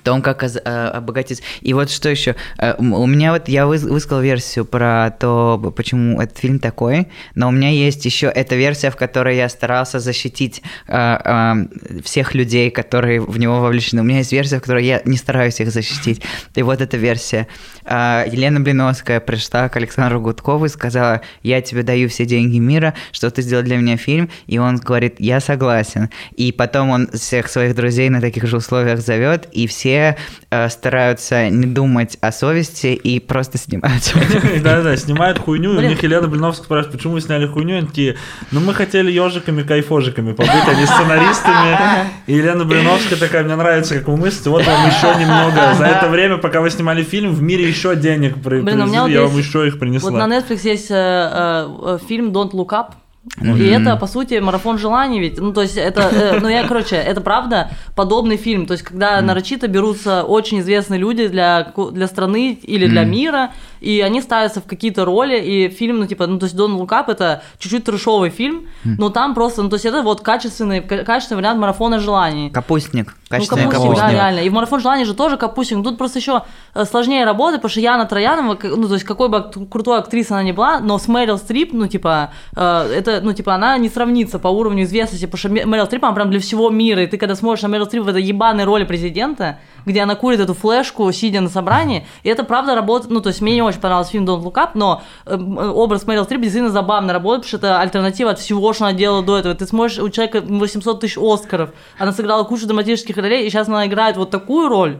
том, 0.00 0.22
как 0.22 0.42
э, 0.42 0.48
обогатиться. 0.48 1.42
И 1.60 1.72
вот 1.72 1.90
что 1.90 2.08
еще. 2.08 2.34
Э, 2.58 2.74
у 2.78 3.06
меня 3.06 3.32
вот, 3.32 3.48
я 3.48 3.66
высказал 3.66 4.20
версию 4.20 4.64
про 4.64 5.10
то, 5.18 5.72
почему 5.76 6.20
этот 6.20 6.38
фильм 6.38 6.58
такой, 6.58 7.08
но 7.34 7.48
у 7.48 7.50
меня 7.50 7.70
есть 7.70 8.04
еще 8.04 8.26
эта 8.26 8.56
версия, 8.56 8.90
в 8.90 8.96
которой 8.96 9.36
я 9.36 9.48
старался 9.48 10.00
защитить 10.00 10.62
э, 10.88 11.66
всех 12.02 12.34
людей, 12.34 12.70
которые 12.70 13.20
в 13.20 13.38
него 13.38 13.60
вовлечены. 13.60 14.02
У 14.02 14.04
меня 14.04 14.18
есть 14.18 14.32
версия, 14.32 14.58
в 14.58 14.62
которой 14.62 14.84
я 14.84 15.00
не 15.04 15.16
стараюсь 15.16 15.60
их 15.60 15.70
защитить. 15.70 16.22
И 16.54 16.62
вот 16.62 16.80
эта 16.80 16.96
версия. 16.96 17.46
Елена 17.86 18.60
Блиновская 18.60 19.20
пришла 19.20 19.68
к 19.68 19.76
Александру 19.76 20.20
Гудкову 20.20 20.64
и 20.64 20.68
сказала, 20.68 21.20
я 21.42 21.60
тебе 21.60 21.82
даю 21.82 22.08
все 22.08 22.24
деньги 22.24 22.58
мира, 22.58 22.94
что 23.12 23.30
ты 23.30 23.42
сделал 23.42 23.62
для 23.62 23.76
меня 23.76 23.96
фильм, 23.96 24.30
и 24.46 24.58
он 24.58 24.76
говорит, 24.76 25.16
я 25.18 25.40
согласен. 25.40 26.10
И 26.36 26.50
потом 26.52 26.90
он 26.90 27.08
всех 27.12 27.48
своих 27.48 27.74
друзей 27.74 28.08
на 28.08 28.20
таких 28.20 28.46
же 28.46 28.56
условиях 28.56 29.00
зовет, 29.00 29.48
и 29.52 29.66
все 29.66 29.83
все 29.84 30.16
э, 30.50 30.68
стараются 30.70 31.50
не 31.50 31.66
думать 31.66 32.16
о 32.22 32.32
совести 32.32 32.86
и 32.86 33.20
просто 33.20 33.58
снимают 33.58 34.14
Да-да, 34.62 34.96
снимают 34.96 35.38
хуйню, 35.38 35.74
и 35.74 35.76
у 35.76 35.88
них 35.88 36.02
Елена 36.02 36.26
Блиновская 36.26 36.64
спрашивает, 36.64 36.96
почему 36.96 37.12
вы 37.14 37.20
сняли 37.20 37.46
хуйню, 37.46 37.76
они 37.76 37.86
такие, 37.86 38.16
ну 38.50 38.60
мы 38.60 38.72
хотели 38.72 39.10
ежиками, 39.12 39.62
кайфожиками 39.62 40.32
побыть, 40.32 40.66
они 40.66 40.86
сценаристами, 40.86 41.78
и 42.26 42.34
Елена 42.34 42.64
Блиновская 42.64 43.18
такая, 43.18 43.44
мне 43.44 43.56
нравится, 43.56 43.94
как 43.96 44.08
вы 44.08 44.16
мыслите, 44.16 44.48
вот 44.48 44.66
вам 44.66 44.86
еще 44.86 45.20
немного, 45.20 45.74
за 45.74 45.84
это 45.84 46.08
время, 46.08 46.38
пока 46.38 46.62
вы 46.62 46.70
снимали 46.70 47.02
фильм, 47.02 47.34
в 47.34 47.42
мире 47.42 47.68
еще 47.68 47.94
денег 47.94 48.42
привезли, 48.42 49.12
я 49.12 49.22
вам 49.22 49.36
еще 49.36 49.66
их 49.66 49.78
принесла. 49.78 50.10
Вот 50.10 50.18
на 50.18 50.38
Netflix 50.38 50.60
есть 50.62 50.90
э, 50.90 50.94
э, 50.94 51.98
фильм 52.08 52.30
Don't 52.30 52.52
Look 52.52 52.68
Up, 52.68 52.92
Mm-hmm. 53.40 53.58
И 53.58 53.66
это, 53.66 53.96
по 53.96 54.06
сути, 54.06 54.34
марафон 54.34 54.78
желаний 54.78 55.18
ведь. 55.18 55.40
Ну, 55.40 55.52
то 55.52 55.62
есть, 55.62 55.76
это, 55.76 56.02
э, 56.02 56.40
ну, 56.40 56.48
я, 56.48 56.66
короче, 56.68 56.96
это 56.96 57.20
правда 57.20 57.70
подобный 57.96 58.36
фильм. 58.36 58.66
То 58.66 58.72
есть, 58.72 58.84
когда 58.84 59.18
mm-hmm. 59.18 59.22
нарочито 59.22 59.66
берутся 59.68 60.22
очень 60.24 60.60
известные 60.60 61.00
люди 61.00 61.26
для, 61.28 61.72
для 61.92 62.06
страны 62.06 62.58
или 62.62 62.86
для 62.86 63.02
mm-hmm. 63.02 63.06
мира, 63.06 63.52
и 63.80 64.00
они 64.00 64.20
ставятся 64.20 64.60
в 64.60 64.64
какие-то 64.64 65.04
роли, 65.04 65.40
и 65.40 65.68
фильм, 65.68 66.00
ну, 66.00 66.06
типа, 66.06 66.26
ну, 66.26 66.38
то 66.38 66.44
есть, 66.44 66.56
Дон 66.56 66.74
Лукап 66.74 67.08
это 67.08 67.42
чуть-чуть 67.58 67.84
трешовый 67.84 68.30
фильм, 68.30 68.66
mm-hmm. 68.84 68.94
но 68.98 69.08
там 69.08 69.34
просто, 69.34 69.62
ну, 69.62 69.70
то 69.70 69.76
есть, 69.76 69.86
это 69.86 70.02
вот 70.02 70.20
качественный, 70.20 70.80
качественный 70.82 71.40
вариант 71.40 71.60
марафона 71.60 71.98
желаний. 72.00 72.50
Капустник. 72.50 73.16
Качественный 73.28 73.64
ну, 73.64 73.70
капустник, 73.70 73.94
капустник, 73.94 74.18
да, 74.18 74.26
реально. 74.26 74.40
И 74.40 74.48
в 74.50 74.52
марафон 74.52 74.80
желаний 74.80 75.04
же 75.04 75.14
тоже 75.14 75.36
капустник. 75.36 75.82
Тут 75.82 75.96
просто 75.96 76.18
еще 76.18 76.42
э, 76.74 76.84
сложнее 76.84 77.24
работать, 77.24 77.60
потому 77.60 77.70
что 77.70 77.80
Яна 77.80 78.04
Троянова, 78.04 78.58
ну, 78.62 78.88
то 78.88 78.94
есть, 78.94 79.04
какой 79.04 79.28
бы 79.28 79.50
крутой 79.70 79.98
актрисой 79.98 80.36
она 80.36 80.46
ни 80.46 80.52
была, 80.52 80.80
но 80.80 80.98
с 80.98 81.08
Мэрил 81.08 81.38
Стрип, 81.38 81.72
ну, 81.72 81.86
типа, 81.86 82.32
э, 82.54 82.92
это 82.96 83.20
ну, 83.22 83.32
типа, 83.32 83.54
она 83.54 83.78
не 83.78 83.88
сравнится 83.88 84.38
по 84.38 84.48
уровню 84.48 84.84
известности, 84.84 85.24
потому 85.24 85.38
что 85.38 85.66
Мэрил 85.66 85.86
Стрип, 85.86 86.04
она 86.04 86.14
прям 86.14 86.30
для 86.30 86.40
всего 86.40 86.68
мира, 86.68 87.02
и 87.02 87.06
ты 87.06 87.16
когда 87.16 87.34
смотришь 87.34 87.62
на 87.62 87.68
Мэрил 87.68 87.86
Стрип 87.86 88.04
в 88.04 88.08
этой 88.08 88.22
ебаной 88.22 88.64
роли 88.64 88.84
президента, 88.84 89.58
где 89.86 90.02
она 90.02 90.14
курит 90.14 90.40
эту 90.40 90.54
флешку, 90.54 91.10
сидя 91.12 91.40
на 91.40 91.48
собрании, 91.48 92.06
и 92.22 92.28
это 92.28 92.44
правда 92.44 92.74
работает, 92.74 93.10
ну, 93.10 93.20
то 93.20 93.28
есть 93.28 93.40
мне 93.40 93.54
не 93.54 93.62
очень 93.62 93.80
понравился 93.80 94.12
фильм 94.12 94.24
Don't 94.24 94.42
Look 94.42 94.54
Up, 94.54 94.70
но 94.74 95.02
э, 95.26 95.36
образ 95.36 96.06
Мэрил 96.06 96.24
Стрип 96.24 96.40
действительно 96.40 96.72
забавно 96.72 97.12
работает, 97.12 97.44
потому 97.44 97.48
что 97.48 97.66
это 97.66 97.80
альтернатива 97.80 98.30
от 98.30 98.38
всего, 98.38 98.72
что 98.72 98.86
она 98.86 98.94
делала 98.94 99.22
до 99.22 99.38
этого. 99.38 99.54
Ты 99.54 99.66
смотришь, 99.66 99.98
у 99.98 100.08
человека 100.10 100.40
800 100.40 101.00
тысяч 101.00 101.18
Оскаров, 101.18 101.70
она 101.98 102.12
сыграла 102.12 102.44
кучу 102.44 102.66
драматических 102.66 103.16
ролей, 103.16 103.46
и 103.46 103.50
сейчас 103.50 103.68
она 103.68 103.86
играет 103.86 104.16
вот 104.16 104.30
такую 104.30 104.68
роль, 104.68 104.98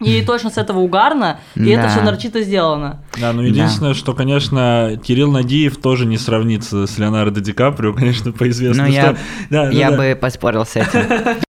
и 0.00 0.22
точно 0.22 0.50
с 0.50 0.58
этого 0.58 0.80
угарно, 0.80 1.40
и 1.54 1.64
да. 1.74 1.80
это 1.80 1.88
все 1.88 2.02
нарочито 2.02 2.42
сделано. 2.42 3.04
Да, 3.18 3.32
ну 3.32 3.42
единственное, 3.42 3.92
да. 3.92 3.98
что, 3.98 4.12
конечно, 4.12 4.98
Кирилл 5.02 5.30
Надиев 5.30 5.76
тоже 5.78 6.04
не 6.04 6.18
сравнится 6.18 6.86
с 6.86 6.98
Леонардо 6.98 7.40
Ди 7.40 7.52
Каприо, 7.52 7.94
конечно, 7.94 8.32
по 8.32 8.48
известному. 8.48 8.88
Ну, 8.88 8.94
я, 8.94 9.16
да, 9.50 9.70
я 9.70 9.90
да. 9.90 9.96
бы 9.96 10.18
поспорил 10.20 10.66
с 10.66 10.76
этим. 10.76 11.38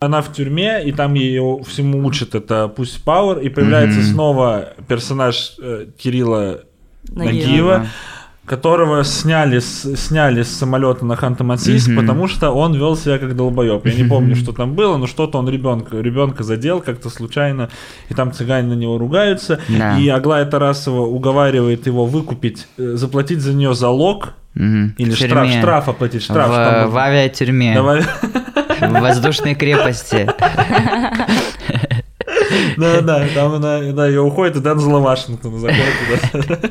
Она 0.00 0.22
в 0.22 0.32
тюрьме, 0.32 0.82
и 0.84 0.92
там 0.92 1.14
ее 1.14 1.58
всему 1.66 2.06
учат 2.06 2.34
это 2.36 2.68
пусть 2.68 3.02
Пауэр, 3.02 3.38
и 3.38 3.48
появляется 3.48 3.98
Мгм. 3.98 4.06
снова 4.08 4.68
персонаж 4.86 5.54
э, 5.60 5.86
Кирилла 5.98 6.60
Нагиева. 7.08 7.24
Нагиева, 7.42 7.86
которого 8.44 9.02
сняли 9.04 9.58
с, 9.58 9.96
сняли 9.96 10.42
с 10.42 10.48
самолета 10.56 11.04
на 11.04 11.14
Ханты-Мансийск, 11.14 11.88
Мгм. 11.90 12.00
потому 12.00 12.28
что 12.28 12.50
он 12.52 12.74
вел 12.74 12.96
себя 12.96 13.18
как 13.18 13.34
долбоеб. 13.36 13.84
Я 13.86 13.94
не 13.94 14.08
помню, 14.08 14.36
что 14.36 14.52
там 14.52 14.74
было, 14.74 14.96
но 14.98 15.06
что-то 15.08 15.36
он 15.38 15.48
ребенка, 15.48 15.98
ребенка 16.00 16.44
задел 16.44 16.80
как-то 16.80 17.10
случайно, 17.10 17.68
и 18.08 18.14
там 18.14 18.32
цыгане 18.32 18.68
на 18.68 18.74
него 18.78 18.98
ругаются. 18.98 19.58
Да. 19.68 19.98
И 19.98 20.08
Аглая 20.08 20.46
Тарасова 20.46 21.02
уговаривает 21.06 21.86
его 21.86 22.06
выкупить, 22.06 22.68
э, 22.78 22.92
заплатить 22.94 23.40
за 23.40 23.52
нее 23.52 23.74
залог, 23.74 24.34
Мгм. 24.58 24.94
или 24.98 25.14
штраф, 25.14 25.48
штраф 25.52 25.88
оплатить, 25.88 26.22
штраф. 26.24 26.48
в, 26.50 26.52
там- 26.52 26.90
в 26.90 26.98
авиатюрьме, 26.98 27.74
Давай. 27.74 28.02
в 28.02 29.00
воздушной 29.00 29.54
крепости. 29.54 30.28
Да, 32.76 33.00
да, 33.00 33.24
там 33.34 33.54
она, 33.54 33.80
да, 33.92 34.06
ее 34.08 34.20
уходит, 34.20 34.56
и 34.56 34.60
Дензела 34.60 34.98
Вашингтона 35.00 35.58
заходит 35.58 36.32
туда. 36.32 36.58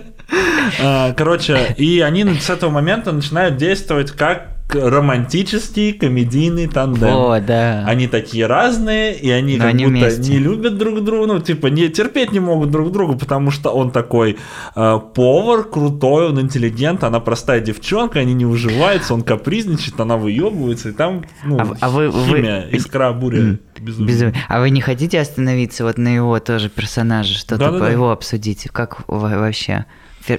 А, 0.84 1.14
Короче, 1.14 1.74
и 1.78 2.02
они 2.02 2.26
с 2.40 2.50
этого 2.50 2.70
момента 2.70 3.14
начинают 3.14 3.56
действовать 3.56 4.12
как 4.12 4.57
романтический 4.70 5.94
комедийный 5.94 6.68
тандем. 6.68 7.08
О, 7.16 7.40
да. 7.40 7.84
Они 7.86 8.08
такие 8.08 8.46
разные, 8.48 9.16
и 9.18 9.30
они 9.30 9.54
Но 9.58 9.64
как 9.64 9.74
они 9.74 9.86
будто 9.86 9.98
вместе. 9.98 10.32
не 10.32 10.40
любят 10.40 10.78
друг 10.78 11.04
друга, 11.04 11.28
ну, 11.28 11.40
типа, 11.40 11.68
не 11.68 11.90
терпеть 11.90 12.32
не 12.32 12.40
могут 12.40 12.72
друг 12.72 12.92
друга, 12.92 13.18
потому 13.18 13.52
что 13.52 13.70
он 13.72 13.92
такой 13.92 14.38
э, 14.76 15.00
повар, 15.14 15.64
крутой, 15.64 16.28
он 16.30 16.42
интеллигент, 16.42 17.04
она 17.04 17.20
простая 17.20 17.60
девчонка, 17.62 18.20
они 18.20 18.34
не 18.34 18.46
уживаются, 18.46 19.14
он 19.14 19.22
капризничает, 19.22 20.00
она 20.00 20.18
выебывается, 20.18 20.90
и 20.90 20.92
там, 20.92 21.24
ну, 21.46 21.58
А 21.60 21.74
а 21.80 21.90
вы- 21.90 22.10
вы- 22.10 22.38
химия, 22.38 22.68
искра, 22.72 23.12
буря. 23.14 23.58
Безумие. 23.82 24.08
Безумие. 24.14 24.36
А 24.48 24.60
вы 24.60 24.70
не 24.70 24.82
хотите 24.82 25.20
остановиться 25.20 25.84
вот 25.84 25.98
на 25.98 26.10
его 26.16 26.40
тоже 26.40 26.70
персонаже, 26.70 27.34
что-то 27.34 27.58
Да-да-да. 27.58 27.86
по 27.86 27.90
его 27.90 28.12
обсудить? 28.12 28.68
Как 28.72 29.08
во- 29.08 29.30
вообще? 29.40 29.86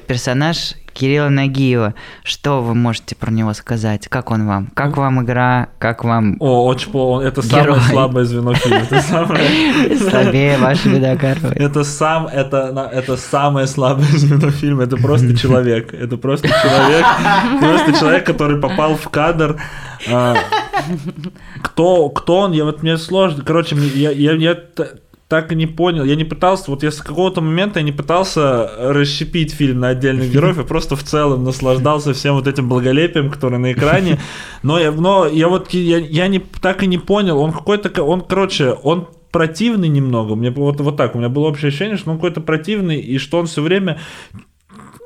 Персонаж 0.06 0.74
Кирилла 0.92 1.30
Нагиева, 1.30 1.94
что 2.22 2.60
вы 2.60 2.74
можете 2.74 3.14
про 3.16 3.30
него 3.30 3.54
сказать? 3.54 4.06
Как 4.08 4.30
он 4.30 4.46
вам? 4.46 4.66
Как 4.74 4.98
вам 4.98 5.22
игра? 5.24 5.68
Как 5.78 6.04
вам 6.04 6.36
О, 6.40 6.66
очень 6.66 6.90
плохо. 6.90 7.24
Это 7.24 7.40
Герой. 7.40 7.76
самое 7.76 7.80
слабое 7.88 8.24
звено 8.24 8.52
фильма. 8.52 8.84
Слабее 10.10 10.58
ваш 10.58 10.84
видогорой? 10.84 11.54
Это 11.54 11.84
сам, 11.84 12.26
это, 12.26 12.90
это 12.92 13.16
самое 13.16 13.66
слабое 13.66 14.06
звено 14.08 14.50
фильма. 14.50 14.82
Это 14.84 14.96
просто 14.98 15.34
человек. 15.38 15.94
Это 15.94 16.18
просто 16.18 16.48
человек. 16.48 17.06
Просто 17.60 17.98
человек, 17.98 18.26
который 18.26 18.60
попал 18.60 18.96
в 18.96 19.08
кадр. 19.08 19.56
А, 20.10 20.36
Кто, 21.62 22.08
кто 22.10 22.38
он? 22.38 22.52
Я 22.52 22.64
вот 22.64 22.82
мне 22.82 22.96
сложно. 22.98 23.42
Короче, 23.44 23.76
я, 23.76 24.10
я, 24.10 24.32
я 24.32 24.58
так 25.28 25.52
и 25.52 25.54
не 25.54 25.66
понял. 25.66 26.04
Я 26.04 26.16
не 26.16 26.24
пытался, 26.24 26.70
вот 26.70 26.82
я 26.82 26.90
с 26.90 27.02
какого-то 27.02 27.40
момента 27.42 27.80
я 27.80 27.84
не 27.84 27.92
пытался 27.92 28.70
расщепить 28.78 29.52
фильм 29.52 29.80
на 29.80 29.88
отдельных 29.88 30.30
героев, 30.32 30.56
я 30.56 30.64
просто 30.64 30.96
в 30.96 31.02
целом 31.02 31.44
наслаждался 31.44 32.14
всем 32.14 32.34
вот 32.34 32.46
этим 32.46 32.68
благолепием, 32.68 33.30
которое 33.30 33.58
на 33.58 33.72
экране. 33.72 34.18
Но 34.62 34.78
я, 34.78 34.90
но 34.90 35.26
я 35.26 35.48
вот 35.48 35.70
я, 35.74 35.98
я 35.98 36.28
не, 36.28 36.38
так 36.38 36.82
и 36.82 36.86
не 36.86 36.98
понял. 36.98 37.38
Он 37.38 37.52
какой-то, 37.52 37.90
ка- 37.90 38.02
он, 38.02 38.22
короче, 38.22 38.72
он 38.72 39.06
противный 39.30 39.88
немного. 39.88 40.34
Мне 40.34 40.50
вот, 40.50 40.80
вот 40.80 40.96
так, 40.96 41.14
у 41.14 41.18
меня 41.18 41.28
было 41.28 41.48
общее 41.48 41.68
ощущение, 41.68 41.98
что 41.98 42.10
он 42.10 42.16
какой-то 42.16 42.40
противный, 42.40 42.98
и 42.98 43.18
что 43.18 43.38
он 43.38 43.46
все 43.46 43.60
время 43.60 43.98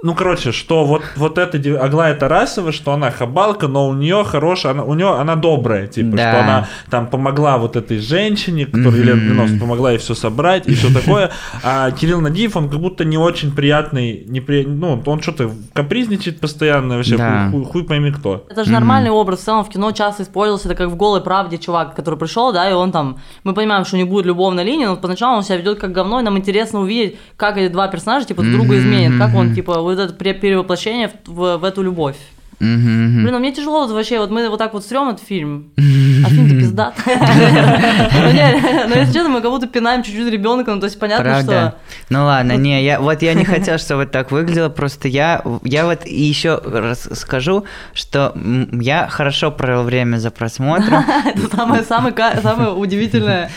ну, 0.02 0.14
короче, 0.14 0.52
что 0.52 0.84
вот, 0.84 1.02
вот 1.16 1.38
эта 1.38 1.58
Аглая 1.82 2.14
Тарасова, 2.14 2.72
что 2.72 2.92
она 2.92 3.10
хабалка, 3.10 3.68
но 3.68 3.88
у 3.88 3.94
нее 3.94 4.24
хорошая, 4.24 4.72
она, 4.72 4.82
у 4.84 4.94
нее 4.94 5.10
она 5.14 5.36
добрая, 5.36 5.86
типа, 5.86 6.16
Да. 6.16 6.30
что 6.32 6.40
она 6.42 6.68
там 6.90 7.06
помогла 7.06 7.58
вот 7.58 7.76
этой 7.76 7.98
женщине, 7.98 8.66
которая 8.66 9.00
Елена 9.00 9.16
Мгм. 9.16 9.26
Блиновская 9.28 9.60
помогла 9.60 9.92
ей 9.92 9.98
все 9.98 10.14
собрать 10.14 10.66
и 10.66 10.74
все 10.74 10.92
такое. 11.00 11.30
А 11.62 11.90
Кирилл 11.92 12.20
Надиев, 12.20 12.56
он 12.56 12.68
как 12.68 12.80
будто 12.80 13.04
не 13.04 13.16
очень 13.18 13.52
приятный, 13.52 14.24
непри... 14.26 14.64
ну, 14.66 15.00
он 15.06 15.20
что-то 15.22 15.50
капризничает 15.72 16.40
постоянно, 16.40 16.96
вообще 16.96 17.16
Да. 17.16 17.48
хуй, 17.50 17.62
хуй- 17.62 17.72
хуй 17.72 17.84
пойми 17.84 18.10
кто. 18.10 18.46
Это 18.50 18.64
же 18.64 18.72
нормальный 18.72 19.10
образ, 19.10 19.40
в 19.40 19.44
целом 19.44 19.64
в 19.64 19.68
кино 19.68 19.92
часто 19.92 20.22
использовался, 20.22 20.68
это 20.68 20.76
как 20.76 20.88
в 20.90 20.96
голой 20.96 21.20
правде 21.20 21.58
чувак, 21.58 21.94
который 21.94 22.18
пришел, 22.18 22.52
да, 22.52 22.68
и 22.68 22.72
он 22.72 22.92
там, 22.92 23.18
мы 23.44 23.54
понимаем, 23.54 23.84
что 23.84 23.96
не 23.96 24.04
будет 24.04 24.26
любовной 24.26 24.64
линии, 24.64 24.86
но 24.86 24.96
поначалу 24.96 25.36
он 25.36 25.42
себя 25.42 25.56
ведет 25.56 25.78
как 25.78 25.92
говно, 25.92 26.20
и 26.20 26.22
нам 26.22 26.36
интересно 26.38 26.80
увидеть, 26.80 27.18
как 27.36 27.56
эти 27.56 27.70
два 27.72 27.88
персонажа, 27.88 28.26
типа, 28.26 28.42
друг 28.42 28.54
друга 28.54 28.78
изменят, 28.78 29.18
как 29.18 29.34
он, 29.34 29.54
типа, 29.54 29.80
вот 29.94 29.98
это 30.00 30.14
перевоплощение 30.14 31.08
в, 31.08 31.30
в- 31.30 31.56
в 31.58 31.64
эту 31.64 31.82
любовь. 31.82 32.16
Мгм. 32.60 33.22
Блин, 33.22 33.32
ну 33.32 33.38
мне 33.40 33.52
тяжело 33.52 33.80
вот 33.86 33.90
вообще, 33.92 34.18
вот 34.20 34.30
мы 34.30 34.48
вот 34.48 34.58
так 34.58 34.72
вот 34.72 34.84
стрём 34.84 35.08
этот 35.08 35.26
фильм, 35.26 35.70
а 35.76 35.80
фильм-то 36.30 36.41
пиздат. 36.60 36.94
Ну, 37.04 38.32
не, 38.32 38.86
ну, 38.88 38.94
если 38.96 39.12
честно, 39.12 39.28
мы 39.28 39.40
как 39.40 39.50
будто 39.50 39.66
пинаем 39.66 40.02
чуть-чуть 40.02 40.30
ребенка, 40.30 40.74
ну, 40.74 40.80
то 40.80 40.86
есть 40.86 40.98
понятно, 40.98 41.42
что... 41.42 41.74
Ну 42.08 42.24
ладно, 42.24 42.56
не, 42.56 42.82
я 42.84 43.00
вот 43.00 43.22
я 43.22 43.34
не 43.34 43.44
хотел, 43.52 43.78
чтобы 43.78 44.06
так 44.06 44.30
выглядело, 44.30 44.68
просто 44.68 45.08
я, 45.08 45.42
я 45.62 45.86
вот 45.86 46.06
еще 46.06 46.60
раз 46.64 47.08
скажу, 47.14 47.64
что 47.94 48.34
я 48.72 49.08
хорошо 49.08 49.50
провел 49.50 49.82
время 49.84 50.18
за 50.18 50.30
просмотром. 50.30 51.04
Это 51.24 51.56
самое, 51.56 51.82
самое, 51.82 52.70
удивительное, 52.72 53.50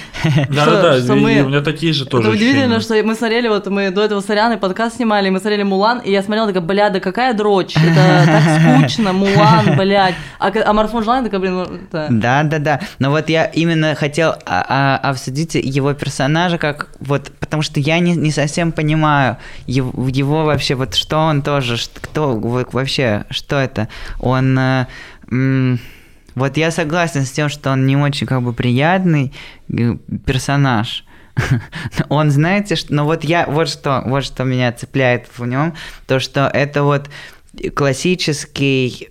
что 0.51 1.15
мы- 1.15 1.33
и 1.33 1.41
у 1.41 1.49
меня 1.49 1.61
такие 1.61 1.93
же 1.93 2.05
тоже 2.05 2.27
Это 2.27 2.37
удивительно, 2.37 2.79
что 2.79 3.01
мы 3.03 3.15
смотрели, 3.15 3.47
вот 3.47 3.67
мы 3.67 3.91
до 3.91 4.03
этого 4.03 4.21
с 4.21 4.29
Арианой 4.29 4.57
подкаст 4.57 4.97
снимали, 4.97 5.27
и 5.27 5.31
мы 5.31 5.39
смотрели 5.39 5.63
Мулан, 5.63 5.99
и 5.99 6.11
я 6.11 6.23
смотрела, 6.23 6.47
такая, 6.47 6.63
бля, 6.63 6.89
да 6.89 6.99
какая 6.99 7.33
дрочь, 7.33 7.75
это 7.75 8.25
так 8.25 8.43
скучно, 8.81 9.13
Мулан, 9.13 9.77
блядь. 9.77 10.15
А, 10.39 10.51
а 10.65 10.73
марафон 10.73 11.03
желания, 11.03 11.25
такая, 11.25 11.39
блин, 11.39 11.53
ну, 11.55 11.63
это... 11.63 12.07
Да, 12.09 12.43
да, 12.43 12.59
да. 12.59 12.79
Но 12.99 13.09
вот 13.11 13.29
я 13.29 13.45
именно 13.45 13.95
хотел 13.95 14.31
а, 14.45 14.65
а, 15.03 15.09
обсудить 15.09 15.55
его 15.55 15.93
персонажа, 15.93 16.57
как 16.57 16.89
вот, 16.99 17.31
потому 17.39 17.61
что 17.61 17.79
я 17.79 17.99
не, 17.99 18.15
не 18.15 18.31
совсем 18.31 18.71
понимаю 18.71 19.38
его, 19.67 20.07
его 20.07 20.45
вообще, 20.45 20.75
вот 20.75 20.95
что 20.95 21.17
он 21.17 21.41
тоже, 21.41 21.77
кто 22.01 22.36
вообще, 22.38 23.25
что 23.29 23.57
это? 23.57 23.88
Он, 24.19 24.57
э, 24.57 24.86
м, 25.31 25.79
вот 26.36 26.57
я 26.57 26.71
согласен 26.71 27.25
с 27.25 27.31
тем, 27.31 27.49
что 27.49 27.71
он 27.71 27.86
не 27.86 27.95
очень 27.95 28.27
как 28.27 28.41
бы 28.41 28.53
приятный 28.53 29.33
э, 29.69 29.95
персонаж. 30.25 31.05
Он, 32.07 32.31
знаете, 32.31 32.77
что, 32.77 32.93
но 32.93 33.03
вот 33.03 33.25
я, 33.25 33.45
вот 33.45 33.67
что, 33.67 34.01
вот 34.05 34.23
что 34.23 34.45
меня 34.45 34.71
цепляет 34.71 35.27
в 35.38 35.45
нем, 35.45 35.73
то, 36.07 36.21
что 36.21 36.49
это 36.53 36.83
вот 36.83 37.09
классический 37.75 39.09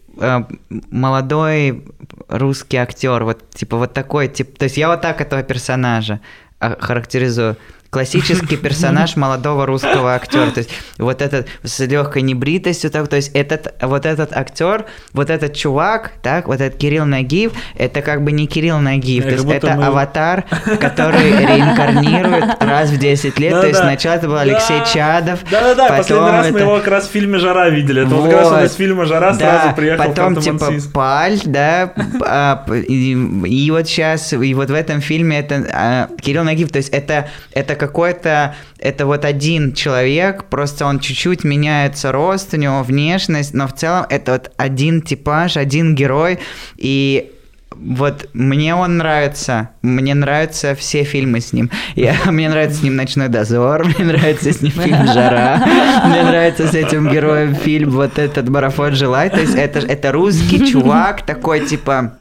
молодой 0.90 1.84
русский 2.28 2.76
актер, 2.76 3.24
вот 3.24 3.50
типа 3.50 3.76
вот 3.76 3.92
такой, 3.92 4.28
тип, 4.28 4.58
то 4.58 4.64
есть 4.64 4.76
я 4.76 4.88
вот 4.88 5.00
так 5.00 5.20
этого 5.20 5.42
персонажа 5.42 6.20
а, 6.60 6.76
характеризую. 6.80 7.56
Классический 7.94 8.56
персонаж 8.64 9.14
молодого 9.16 9.66
русского 9.66 10.14
актера, 10.14 10.50
то 10.50 10.58
есть 10.58 10.70
вот 10.98 11.22
этот 11.22 11.46
с 11.62 11.78
легкой 11.80 12.22
небритостью, 12.22 12.90
так, 12.90 13.06
то 13.08 13.16
есть 13.16 13.30
этот 13.34 13.72
вот 13.80 14.04
этот 14.04 14.36
актер, 14.36 14.86
вот 15.12 15.30
этот 15.30 15.54
чувак, 15.54 16.10
так, 16.22 16.48
вот 16.48 16.60
этот 16.60 16.76
Кирилл 16.78 17.04
Нагиев, 17.06 17.52
это 17.76 18.02
как 18.02 18.22
бы 18.24 18.32
не 18.32 18.46
Кирилл 18.48 18.78
Нагиев, 18.80 19.24
Э, 19.24 19.28
то 19.28 19.34
есть 19.34 19.44
это 19.48 19.74
мы- 19.76 19.86
аватар, 19.86 20.42
который 20.80 21.30
реинкарнирует 21.46 22.62
раз 22.62 22.90
в 22.90 22.98
10 22.98 23.38
лет, 23.38 23.52
то 23.52 23.66
есть 23.66 23.78
сначала 23.78 24.14
это 24.16 24.26
был 24.26 24.36
Алексей 24.38 24.78
Да. 24.80 24.84
Чадов, 24.84 25.40
Да-да-да, 25.50 25.88
последний 25.88 26.26
раз 26.30 26.50
мы 26.50 26.58
это- 26.58 26.58
его 26.66 26.76
как 26.78 26.88
раз 26.88 27.06
в 27.08 27.10
фильме 27.12 27.38
«Жара» 27.38 27.68
видели. 27.68 28.02
Это 28.04 28.14
вот 28.14 28.30
как 28.30 28.40
раз 28.50 28.72
из 28.72 28.76
фильма 28.76 29.04
«Жара» 29.06 29.32
Да, 29.34 29.60
сразу 29.60 29.76
приехал 29.76 30.04
потом 30.04 30.36
типа. 30.40 30.72
Паль, 30.92 31.38
да, 31.44 31.92
а, 32.22 32.64
и 32.72 33.70
вот 33.70 33.86
сейчас, 33.86 34.32
и 34.32 34.54
вот 34.54 34.70
в 34.70 34.74
этом 34.74 35.00
фильме 35.00 35.38
это 35.38 35.64
а, 35.72 36.08
Кирилл 36.20 36.44
Нагиев, 36.44 36.70
то 36.72 36.78
есть 36.78 36.88
это, 36.90 37.28
это 37.52 37.76
какой-то, 37.86 38.54
это 38.78 39.06
вот 39.06 39.24
один 39.24 39.72
человек, 39.72 40.44
просто 40.44 40.86
он 40.86 41.00
чуть-чуть 41.00 41.44
меняется 41.44 42.12
рост, 42.12 42.54
у 42.54 42.56
него 42.56 42.82
внешность, 42.82 43.54
но 43.54 43.66
в 43.66 43.74
целом 43.74 44.06
это 44.08 44.32
вот 44.32 44.52
один 44.56 45.02
типаж, 45.02 45.56
один 45.56 45.94
герой, 45.94 46.38
и 46.76 47.30
вот 47.76 48.28
мне 48.32 48.74
он 48.74 48.98
нравится, 48.98 49.70
мне 49.82 50.14
нравятся 50.14 50.74
все 50.74 51.04
фильмы 51.04 51.40
с 51.40 51.52
ним. 51.52 51.70
Я, 51.94 52.14
мне 52.26 52.48
нравится 52.48 52.78
с 52.78 52.82
ним 52.82 52.96
«Ночной 52.96 53.28
дозор», 53.28 53.84
мне 53.98 54.06
нравится 54.06 54.52
с 54.52 54.62
ним 54.62 54.72
фильм 54.72 55.06
«Жара», 55.06 55.62
мне 56.06 56.22
нравится 56.22 56.68
с 56.68 56.74
этим 56.74 57.10
героем 57.10 57.54
фильм 57.54 57.90
вот 57.90 58.18
этот 58.18 58.48
«Марафон 58.48 58.94
желай». 58.94 59.30
То 59.30 59.40
есть 59.40 59.54
это, 59.54 59.80
это 59.80 60.12
русский 60.12 60.70
чувак 60.70 61.26
такой, 61.26 61.66
типа, 61.66 62.18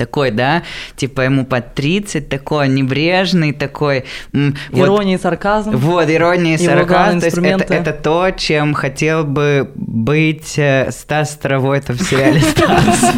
такой, 0.00 0.30
да, 0.30 0.62
типа 0.96 1.20
ему 1.20 1.44
под 1.44 1.74
30, 1.74 2.28
такой 2.30 2.68
небрежный, 2.68 3.52
такой... 3.52 4.04
м, 4.32 4.56
вот- 4.70 4.86
Ирония 4.86 5.16
и 5.16 5.20
сарказм. 5.20 5.76
вот, 5.76 6.08
ирония 6.08 6.54
и 6.54 6.58
сарказм. 6.58 7.20
То 7.20 7.26
есть 7.26 7.36
это, 7.36 7.74
это 7.74 7.92
то, 7.92 8.30
чем 8.30 8.72
хотел 8.72 9.24
бы 9.24 9.70
быть 9.76 10.54
э, 10.58 10.90
Стас 10.90 11.32
Старовойтов 11.32 11.96
в 11.98 12.02
сериале 12.02 12.40
«Стас». 12.40 13.12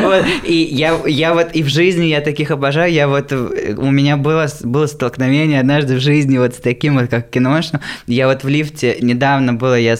Вот, 0.00 0.24
И 0.44 0.54
я, 0.70 1.34
вот 1.34 1.48
и 1.52 1.62
в 1.62 1.68
жизни 1.68 2.06
я 2.06 2.20
таких 2.22 2.50
обожаю. 2.50 2.90
Я 2.90 3.06
вот 3.06 3.32
э, 3.32 3.74
у 3.76 3.90
меня 3.90 4.16
было, 4.16 4.46
столкновение 4.86 5.60
однажды 5.60 5.96
в 5.96 6.00
жизни 6.00 6.38
вот 6.38 6.54
с 6.54 6.58
таким 6.58 6.98
вот, 6.98 7.10
как 7.10 7.28
киношным. 7.30 7.82
Я 8.06 8.28
вот 8.28 8.44
в 8.44 8.48
лифте, 8.48 8.96
недавно 9.02 9.52
было, 9.52 9.78
я 9.78 9.96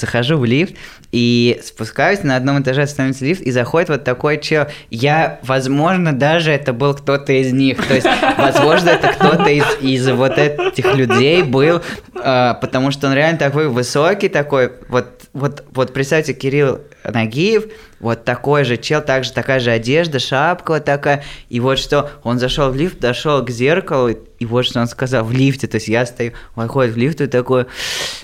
захожу 0.00 0.38
в 0.38 0.44
лифт 0.46 0.74
и 1.12 1.60
спускаюсь, 1.64 2.22
на 2.22 2.36
одном 2.36 2.62
этаже 2.62 2.86
становится 2.86 3.24
лифт, 3.24 3.42
и 3.42 3.50
заходит 3.50 3.88
вот 3.88 4.04
такой 4.04 4.38
чел, 4.40 4.66
я, 4.90 5.38
возможно, 5.42 6.12
даже 6.12 6.50
это 6.50 6.72
был 6.72 6.94
кто-то 6.94 7.32
из 7.32 7.52
них. 7.52 7.86
То 7.86 7.94
есть, 7.94 8.06
возможно, 8.36 8.90
это 8.90 9.08
кто-то 9.08 9.48
из, 9.48 9.64
из 9.80 10.08
вот 10.10 10.38
этих 10.38 10.94
людей 10.94 11.42
был, 11.42 11.82
э, 12.14 12.54
потому 12.60 12.90
что 12.90 13.08
он 13.08 13.14
реально 13.14 13.38
такой 13.38 13.68
высокий, 13.68 14.28
такой, 14.28 14.72
вот, 14.88 15.06
вот, 15.32 15.64
вот 15.72 15.92
представьте, 15.92 16.34
Кирилл 16.34 16.80
Нагиев, 17.04 17.64
вот 18.00 18.24
такой 18.24 18.64
же 18.64 18.76
чел, 18.76 19.02
также 19.02 19.32
такая 19.32 19.60
же 19.60 19.70
одежда, 19.70 20.18
шапка 20.18 20.72
вот 20.72 20.84
такая. 20.84 21.22
И 21.48 21.60
вот 21.60 21.78
что, 21.78 22.10
он 22.22 22.38
зашел 22.38 22.70
в 22.70 22.76
лифт, 22.76 22.98
дошел 22.98 23.44
к 23.44 23.50
зеркалу, 23.50 24.08
и 24.08 24.46
вот 24.46 24.64
что 24.64 24.80
он 24.80 24.86
сказал 24.86 25.24
в 25.24 25.32
лифте. 25.32 25.66
То 25.66 25.76
есть 25.76 25.88
я 25.88 26.06
стою, 26.06 26.32
он 26.56 26.68
ходит 26.68 26.94
в 26.94 26.96
лифт 26.96 27.20
и 27.20 27.26
такой, 27.26 27.66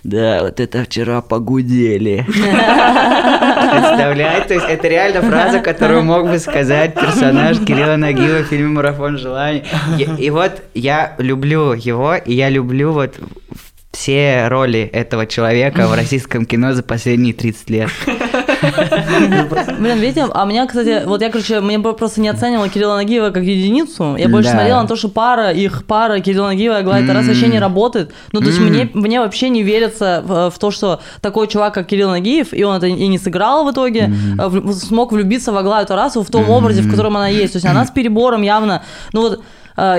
да, 0.02 0.40
вот 0.42 0.60
это 0.60 0.84
вчера 0.84 1.20
погудели. 1.20 2.26
Представляете? 3.70 4.48
То 4.48 4.54
есть 4.54 4.66
это 4.68 4.88
реально 4.88 5.22
фраза, 5.22 5.60
которую 5.60 6.02
мог 6.04 6.28
бы 6.28 6.38
сказать 6.38 6.94
персонаж 6.94 7.58
Кирилла 7.58 7.96
Нагиева 7.96 8.42
в 8.42 8.46
фильме 8.46 8.68
«Марафон 8.68 9.18
желаний». 9.18 9.64
И, 9.98 10.26
и 10.26 10.30
вот 10.30 10.62
я 10.74 11.14
люблю 11.18 11.72
его, 11.72 12.14
и 12.14 12.34
я 12.34 12.48
люблю 12.48 12.92
вот 12.92 13.14
все 13.96 14.48
роли 14.48 14.80
этого 14.92 15.26
человека 15.26 15.86
в 15.88 15.94
российском 15.94 16.44
кино 16.44 16.74
за 16.74 16.82
последние 16.82 17.32
30 17.32 17.70
лет. 17.70 17.90
Блин, 19.78 19.98
видите, 19.98 20.26
а 20.32 20.44
меня, 20.44 20.66
кстати, 20.66 21.02
вот 21.06 21.22
я, 21.22 21.30
короче, 21.30 21.60
мне 21.60 21.78
просто 21.78 22.20
не 22.20 22.28
оценивала 22.28 22.68
Кирилла 22.68 22.96
Нагиева 22.96 23.30
как 23.30 23.42
единицу. 23.42 24.16
Я 24.16 24.28
больше 24.28 24.50
смотрела 24.50 24.82
на 24.82 24.88
то, 24.88 24.96
что 24.96 25.08
пара, 25.08 25.50
их 25.50 25.84
пара 25.86 26.20
Кирилла 26.20 26.48
Нагиева 26.48 26.74
и 26.74 26.80
Аглая 26.80 27.06
Тарас 27.06 27.26
вообще 27.26 27.48
не 27.48 27.58
работает. 27.58 28.12
Ну, 28.32 28.40
то 28.40 28.46
есть 28.46 28.60
мне, 28.60 28.90
мне 28.92 29.20
вообще 29.20 29.48
не 29.48 29.62
верится 29.62 30.22
в, 30.26 30.50
в 30.50 30.58
то, 30.58 30.70
что 30.70 31.00
такой 31.20 31.48
чувак, 31.48 31.74
как 31.74 31.86
Кирилл 31.86 32.10
Нагиев, 32.10 32.52
и 32.52 32.64
он 32.64 32.76
это 32.76 32.86
и 32.86 33.06
не 33.06 33.18
сыграл 33.18 33.64
в 33.66 33.72
итоге, 33.72 34.12
в- 34.36 34.72
смог 34.74 35.12
влюбиться 35.12 35.52
в 35.52 35.56
Аглаю 35.56 35.86
Тарасову 35.86 36.24
в 36.24 36.30
том 36.30 36.48
образе, 36.50 36.82
в 36.82 36.90
котором 36.90 37.16
она 37.16 37.28
есть. 37.28 37.52
То 37.54 37.56
есть 37.56 37.66
она 37.66 37.84
с 37.86 37.90
перебором 37.90 38.42
явно, 38.42 38.82
ну 39.12 39.20
вот, 39.22 39.32
э, 39.34 39.38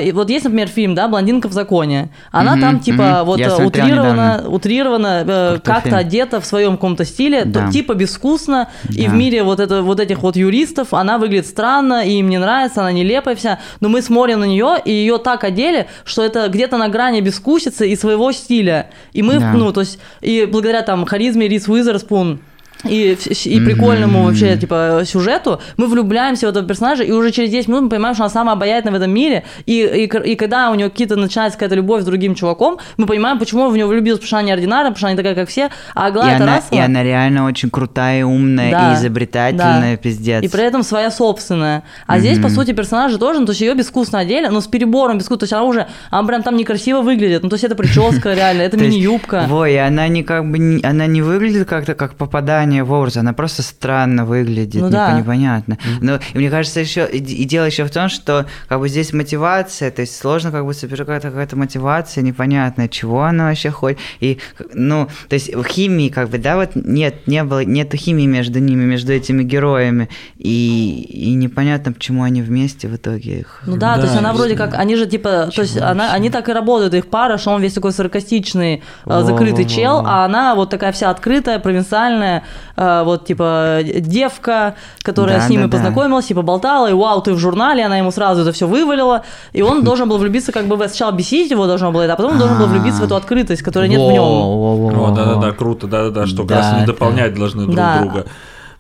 и 0.02 0.12
вот 0.12 0.30
есть, 0.30 0.46
например, 0.46 0.68
фильм, 0.68 0.96
да, 0.96 1.08
«Блондинка 1.08 1.48
в 1.48 1.54
законе». 1.54 2.10
Она 2.32 2.54
Мгм, 2.54 2.62
там, 2.62 2.80
типа, 2.80 3.04
мгм. 3.04 3.26
вот 3.26 3.40
Я 3.40 3.48
недавно. 3.48 4.44
утрированно 4.48 5.24
э, 5.28 5.60
как-то 5.64 5.98
одета 5.98 6.40
в 6.42 6.46
своем 6.46 6.74
каком-то 6.74 7.06
стиле, 7.06 7.42
то- 7.44 7.50
Да. 7.52 7.72
типа 7.72 7.94
безвкусно, 7.94 8.70
и 8.90 9.06
Да. 9.06 9.12
в 9.12 9.14
мире 9.14 9.44
вот, 9.44 9.60
это, 9.60 9.82
вот 9.84 10.00
этих 10.00 10.20
вот 10.20 10.36
юристов 10.36 10.94
она 10.94 11.18
выглядит 11.18 11.46
странно, 11.48 12.06
и 12.06 12.12
им 12.20 12.30
не 12.30 12.38
нравится, 12.40 12.82
она 12.82 12.92
нелепая 12.92 13.36
вся, 13.36 13.60
но 13.80 13.90
мы 13.90 14.02
смотрим 14.02 14.40
на 14.40 14.46
нее, 14.46 14.78
и 14.84 14.92
ее 14.92 15.18
так 15.20 15.44
одели, 15.44 15.88
что 16.06 16.24
это 16.24 16.48
где-то 16.48 16.78
на 16.78 16.88
грани 16.90 17.22
безвкусицы 17.22 17.88
и 17.90 17.96
своего 17.96 18.32
стиля. 18.32 18.90
И 19.14 19.22
мы, 19.22 19.40
Да. 19.40 19.54
ну, 19.54 19.72
то 19.72 19.82
есть, 19.82 20.00
и 20.22 20.48
благодаря 20.52 20.82
там 20.82 21.06
харизме 21.06 21.48
Рис 21.48 21.68
Уизерспун, 21.68 22.40
и, 22.84 23.18
и 23.46 23.60
прикольному 23.60 24.24
вообще, 24.24 24.58
типа, 24.58 25.02
сюжету, 25.06 25.62
мы 25.78 25.88
влюбляемся 25.88 26.48
в 26.48 26.50
этого 26.50 26.66
персонажа, 26.66 27.04
и 27.04 27.12
уже 27.12 27.32
через 27.32 27.50
10 27.50 27.68
минут 27.68 27.84
мы 27.84 27.90
понимаем, 27.90 28.16
что 28.16 28.24
она 28.24 28.30
самая 28.30 28.56
обаятельная 28.56 28.94
в 28.94 29.02
этом 29.02 29.12
мире, 29.12 29.44
и, 29.66 29.82
и, 29.82 30.32
и 30.32 30.36
когда 30.36 30.70
у 30.72 30.76
нее 30.76 30.90
какие-то 30.90 31.16
начинается 31.16 31.58
какая-то 31.58 31.76
любовь 31.76 32.04
с 32.04 32.06
другим 32.06 32.36
чуваком, 32.36 32.78
мы 32.98 33.06
понимаем, 33.06 33.40
почему 33.40 33.70
в 33.70 33.76
нее 33.76 33.86
влюбился, 33.86 34.20
потому 34.20 34.28
что 34.28 34.38
она 34.38 34.46
не 34.46 34.52
ординарная, 34.52 34.92
потому 34.92 34.98
что 34.98 35.08
она 35.08 35.14
не 35.14 35.18
такая, 35.18 35.36
как 35.36 35.50
все, 35.50 35.70
а 35.96 36.08
И 36.08 36.10
Аглая 36.10 36.36
она, 36.36 36.46
Тарасова... 36.46 36.76
и 36.76 36.80
она 36.80 37.04
реально 37.04 37.46
очень 37.46 37.70
крутая, 37.70 38.26
умная 38.26 38.72
Да, 38.72 38.92
и 38.92 38.96
изобретательная, 38.96 39.96
да. 39.96 39.98
пиздец. 39.98 40.44
И 40.44 40.48
при 40.48 40.64
этом 40.64 40.84
своя 40.84 41.12
собственная. 41.12 41.84
А 42.06 42.20
здесь, 42.20 42.40
по 42.40 42.50
сути, 42.50 42.74
персонажи 42.74 43.18
тоже, 43.18 43.40
ну, 43.40 43.46
то 43.46 43.52
есть 43.52 43.62
ее 43.62 43.74
безвкусно 43.74 44.20
одели, 44.20 44.48
но 44.48 44.62
с 44.62 44.68
перебором 44.68 45.18
безвкусно. 45.18 45.40
То 45.40 45.44
есть 45.44 45.54
она 45.54 45.64
уже, 45.64 45.88
она 46.12 46.28
прям 46.28 46.44
там 46.44 46.56
некрасиво 46.56 47.02
выглядит. 47.02 47.44
Ну, 47.44 47.50
то 47.50 47.56
есть 47.56 47.64
это 47.64 47.76
прическа 47.76 48.34
реально, 48.36 48.62
это 48.62 48.78
мини-юбка. 48.78 49.46
Во, 49.48 49.66
и 49.66 49.76
она 49.76 50.08
не 50.08 50.24
как 50.24 50.50
бы 50.50 50.80
она 50.84 51.08
не 51.08 51.22
выглядит 51.22 51.68
как-то 51.68 51.94
как 51.96 52.16
попадание 52.16 52.67
в 52.84 52.92
образ, 52.92 53.18
она 53.18 53.34
просто 53.34 53.64
странно 53.64 54.26
выглядит, 54.26 54.82
Ну 54.82 54.88
непо- 54.88 54.92
да. 54.92 55.20
непонятно. 55.20 55.78
Но 56.02 56.16
и 56.34 56.38
мне 56.38 56.50
кажется 56.50 56.80
еще 56.80 57.08
и, 57.12 57.18
и 57.18 57.46
дело 57.46 57.66
еще 57.66 57.84
в 57.86 57.92
том, 57.92 58.10
что 58.10 58.46
как 58.68 58.80
бы 58.80 58.90
здесь 58.90 59.14
мотивация, 59.14 59.92
то 59.92 60.02
есть 60.02 60.18
сложно 60.18 60.52
как 60.52 60.66
бы 60.66 60.74
собирать 60.74 61.00
какая-то, 61.00 61.30
какая-то 61.30 61.56
мотивация 61.56 62.24
непонятная, 62.24 62.88
чего 62.88 63.24
она 63.24 63.46
вообще 63.50 63.70
хочет. 63.70 64.00
И 64.20 64.40
ну, 64.74 65.08
то 65.30 65.34
есть 65.34 65.54
в 65.54 65.64
химии 65.64 66.10
как 66.10 66.30
бы 66.30 66.38
да 66.38 66.56
вот 66.56 66.72
нет 66.76 67.28
не 67.28 67.44
было 67.44 67.64
нету 67.64 67.98
химии 67.98 68.26
между 68.26 68.60
ними, 68.60 68.84
между 68.86 69.14
этими 69.14 69.44
героями 69.44 70.10
и 70.38 71.06
и 71.10 71.34
непонятно 71.34 71.92
почему 71.94 72.24
они 72.24 72.42
вместе 72.42 72.88
в 72.88 72.96
итоге 72.96 73.40
их. 73.40 73.62
Ну 73.66 73.78
да, 73.78 73.96
то 73.96 74.02
есть 74.02 74.14
Да, 74.14 74.20
она 74.20 74.34
вроде 74.34 74.56
как, 74.56 74.74
они 74.74 74.96
же 74.96 75.06
типа, 75.06 75.50
то 75.54 75.62
есть 75.62 75.78
она, 75.78 76.14
они 76.14 76.30
так 76.30 76.50
и 76.50 76.54
работают, 76.54 76.94
их 76.94 77.08
пара, 77.08 77.38
что 77.38 77.52
он 77.52 77.62
весь 77.62 77.74
такой 77.74 77.92
саркастичный, 77.92 78.84
э, 79.06 79.22
закрытый 79.24 79.66
чел, 79.66 80.04
а 80.06 80.26
она 80.26 80.56
вот 80.56 80.70
такая 80.70 80.92
вся 80.92 81.10
открытая, 81.10 81.60
провинциальная, 81.60 82.44
вот 82.76 83.26
типа 83.26 83.80
девка, 83.84 84.76
которая 85.02 85.40
Да, 85.40 85.46
с 85.46 85.50
ним 85.50 85.62
да, 85.62 85.68
и 85.68 85.70
да. 85.70 85.78
познакомилась, 85.78 86.30
и 86.30 86.34
поболтала, 86.34 86.90
и 86.90 86.94
вау, 86.94 87.22
ты 87.22 87.34
в 87.34 87.38
журнале, 87.40 87.86
она 87.86 87.98
ему 87.98 88.12
сразу 88.12 88.42
это 88.42 88.52
все 88.52 88.68
вывалила, 88.68 89.24
и 89.54 89.62
он 89.62 89.84
должен 89.84 90.08
был 90.10 90.18
влюбиться, 90.18 90.52
как 90.52 90.68
бы 90.68 90.78
сначала 90.88 91.12
бесить 91.12 91.52
его 91.52 91.66
должно 91.68 91.92
было 91.92 92.04
это, 92.04 92.14
а 92.14 92.16
потом 92.16 92.34
он 92.34 92.38
должен 92.40 92.58
был 92.58 92.68
влюбиться 92.68 93.02
в 93.02 93.06
эту 93.06 93.16
открытость, 93.16 93.62
которой 93.62 93.90
нет 93.90 94.00
в 94.00 94.12
нем. 94.12 94.24
О, 94.24 95.14
да-да-да, 95.16 95.52
круто, 95.52 95.88
да-да-да, 95.88 96.26
что 96.28 96.44
как 96.44 96.58
раз 96.58 96.66
Да, 96.66 96.72
они 96.78 96.86
да. 96.86 96.94
дополнять 96.94 97.34
должны 97.34 97.64
друг 97.64 97.76
Да. 97.76 98.00
друга. 98.00 98.26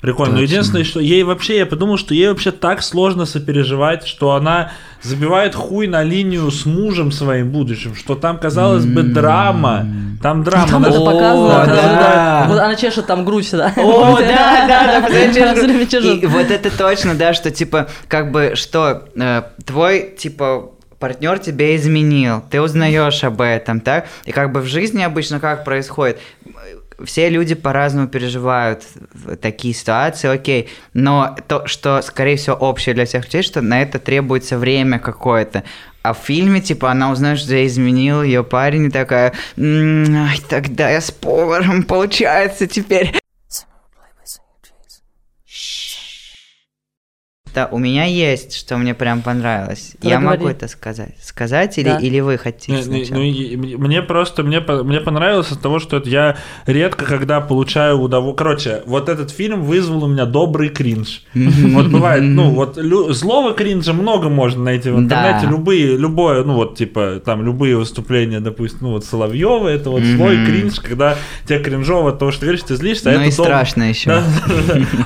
Прикольно. 0.01 0.33
Но 0.33 0.39
Точно. 0.39 0.53
единственное, 0.53 0.83
что 0.83 0.99
ей 0.99 1.23
вообще, 1.23 1.57
я 1.57 1.65
подумал, 1.65 1.97
что 1.97 2.13
ей 2.13 2.29
вообще 2.29 2.51
так 2.51 2.83
сложно 2.83 3.25
сопереживать, 3.25 4.05
что 4.05 4.33
она 4.33 4.71
забивает 5.01 5.55
хуй 5.55 5.87
на 5.87 6.03
линию 6.03 6.49
с 6.51 6.65
мужем 6.65 7.11
своим 7.11 7.49
будущим, 7.51 7.95
что 7.95 8.15
там, 8.15 8.37
казалось 8.37 8.85
бы, 8.85 9.01
драма. 9.03 9.87
Там 10.21 10.43
драма. 10.43 10.67
Там 10.67 10.75
Она 10.77 10.89
это 10.89 10.97
же- 10.99 11.05
показано. 11.05 11.65
Да, 11.65 12.43
она 12.65 12.75
чешет 12.75 13.07
там 13.07 13.25
грудь 13.25 13.45
всегда. 13.45 13.73
О, 13.75 14.17
да, 14.19 14.67
да, 14.67 15.09
да, 15.09 16.27
вот 16.27 16.51
это 16.51 16.77
точно, 16.77 17.15
да, 17.15 17.33
что 17.33 17.49
типа, 17.51 17.87
как 18.07 18.31
бы, 18.31 18.53
что 18.55 19.05
э, 19.15 19.43
твой, 19.65 20.13
типа, 20.17 20.71
партнер 20.99 21.37
тебя 21.39 21.75
изменил, 21.75 22.43
ты 22.49 22.61
узнаешь 22.61 23.23
об 23.23 23.41
этом, 23.41 23.79
так? 23.81 24.07
И 24.25 24.31
как 24.31 24.51
бы 24.51 24.61
в 24.61 24.65
жизни 24.65 25.03
обычно 25.03 25.39
как 25.39 25.63
происходит? 25.63 26.19
Все 27.03 27.29
люди 27.29 27.53
по-разному 27.53 28.07
переживают 28.07 28.83
такие 29.41 29.73
ситуации, 29.73 30.29
окей, 30.29 30.69
но 30.93 31.35
то, 31.47 31.67
что, 31.67 32.01
скорее 32.01 32.37
всего, 32.37 32.55
общее 32.55 32.95
для 32.95 33.05
всех 33.05 33.25
людей, 33.25 33.43
что 33.43 33.61
на 33.61 33.81
это 33.81 33.99
требуется 33.99 34.57
время 34.57 34.97
какое-то. 34.97 35.63
А 36.01 36.13
в 36.13 36.17
фильме, 36.17 36.61
типа, 36.61 36.89
она 36.89 37.11
узнает, 37.11 37.37
что 37.37 37.53
я 37.53 37.67
изменил 37.67 38.23
ее 38.23 38.43
парень, 38.43 38.85
и 38.85 38.89
такая, 38.89 39.33
«М, 39.57 40.05
ай, 40.15 40.39
тогда 40.49 40.89
я 40.89 41.01
с 41.01 41.11
поваром, 41.11 41.83
получается, 41.83 42.65
теперь. 42.65 43.19
Да, 47.57 47.67
у 47.71 47.79
меня 47.79 48.03
есть, 48.05 48.55
что 48.55 48.77
мне 48.77 48.93
прям 48.93 49.23
понравилось. 49.23 49.95
Давай 49.99 50.13
Я 50.13 50.19
могу 50.19 50.37
говори. 50.41 50.55
это 50.55 50.67
сказать. 50.67 51.15
Сказать 51.19 51.79
или, 51.79 51.89
Да. 51.89 51.97
или 51.97 52.19
вы 52.19 52.37
хотите 52.37 52.73
Не, 52.87 53.01
не, 53.01 53.55
ну, 53.55 53.79
мне 53.79 54.03
просто, 54.03 54.43
мне, 54.43 54.59
мне 54.59 54.99
понравилось 55.01 55.51
от 55.51 55.59
того, 55.59 55.79
что 55.79 55.97
это 55.97 56.07
я 56.07 56.37
редко 56.67 57.05
когда 57.05 57.41
получаю 57.41 57.99
удовольствие. 57.99 58.37
Короче, 58.37 58.83
вот 58.85 59.09
этот 59.09 59.31
фильм 59.31 59.63
вызвал 59.63 60.03
у 60.03 60.07
меня 60.07 60.25
добрый 60.25 60.69
кринж. 60.69 61.23
Вот 61.33 61.87
бывает, 61.87 62.21
ну, 62.21 62.51
вот 62.51 62.75
злого 62.75 63.53
кринжа 63.55 63.93
много 63.93 64.29
можно 64.29 64.63
найти 64.63 64.91
в 64.91 64.99
интернете. 64.99 65.47
Любые, 65.47 65.97
любое, 65.97 66.43
ну, 66.43 66.53
вот, 66.53 66.77
типа, 66.77 67.23
там, 67.25 67.43
любые 67.43 67.75
выступления, 67.75 68.39
допустим, 68.39 68.79
ну, 68.81 68.89
вот 68.91 69.05
Соловьева, 69.05 69.67
это 69.67 69.89
вот 69.89 70.03
злой 70.03 70.45
кринж, 70.45 70.79
когда 70.79 71.15
тебе 71.47 71.57
кринжово 71.57 72.09
от 72.09 72.19
того, 72.19 72.31
что 72.31 72.45
веришь, 72.45 72.61
ты 72.61 72.75
злишься, 72.75 73.09
а 73.09 73.17
Ну 73.17 73.23
и 73.23 73.31
страшно 73.31 73.89
еще. 73.89 74.21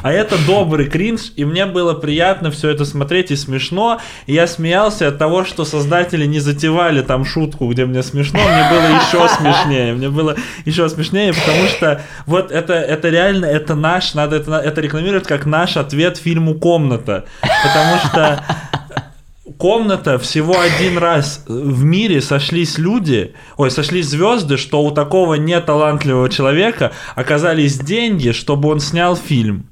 А 0.03 0.11
это 0.11 0.35
добрый 0.45 0.89
кринж, 0.89 1.31
и 1.37 1.45
мне 1.45 1.65
было 1.65 1.93
приятно 1.93 2.40
все 2.49 2.69
это 2.69 2.85
смотреть 2.85 3.29
и 3.29 3.35
смешно. 3.35 3.99
Я 4.25 4.47
смеялся 4.47 5.09
от 5.09 5.17
того, 5.19 5.45
что 5.45 5.65
создатели 5.65 6.25
не 6.25 6.39
затевали 6.39 7.01
там 7.01 7.25
шутку, 7.25 7.67
где 7.67 7.85
мне 7.85 8.01
смешно, 8.01 8.39
мне 8.39 8.69
было 8.71 8.87
еще 8.97 9.27
смешнее. 9.35 9.93
Мне 9.93 10.09
было 10.09 10.35
еще 10.65 10.89
смешнее, 10.89 11.33
потому 11.33 11.67
что 11.67 12.01
вот 12.25 12.51
это, 12.51 12.73
это 12.73 13.09
реально, 13.09 13.45
это 13.45 13.75
наш, 13.75 14.13
надо 14.13 14.37
это, 14.37 14.55
это 14.55 14.81
рекламировать 14.81 15.27
как 15.27 15.45
наш 15.45 15.77
ответ 15.77 16.17
фильму 16.17 16.55
«Комната». 16.55 17.25
Потому 17.41 17.99
что 17.99 18.43
комната 19.57 20.17
всего 20.17 20.59
один 20.59 20.97
раз 20.97 21.43
в 21.47 21.83
мире 21.83 22.21
сошлись 22.21 22.77
люди, 22.77 23.33
ой, 23.57 23.69
сошлись 23.69 24.07
звезды, 24.07 24.57
что 24.57 24.81
у 24.83 24.91
такого 24.91 25.35
неталантливого 25.35 26.29
человека 26.29 26.91
оказались 27.15 27.77
деньги, 27.77 28.31
чтобы 28.31 28.69
он 28.69 28.79
снял 28.79 29.15
фильм. 29.15 29.70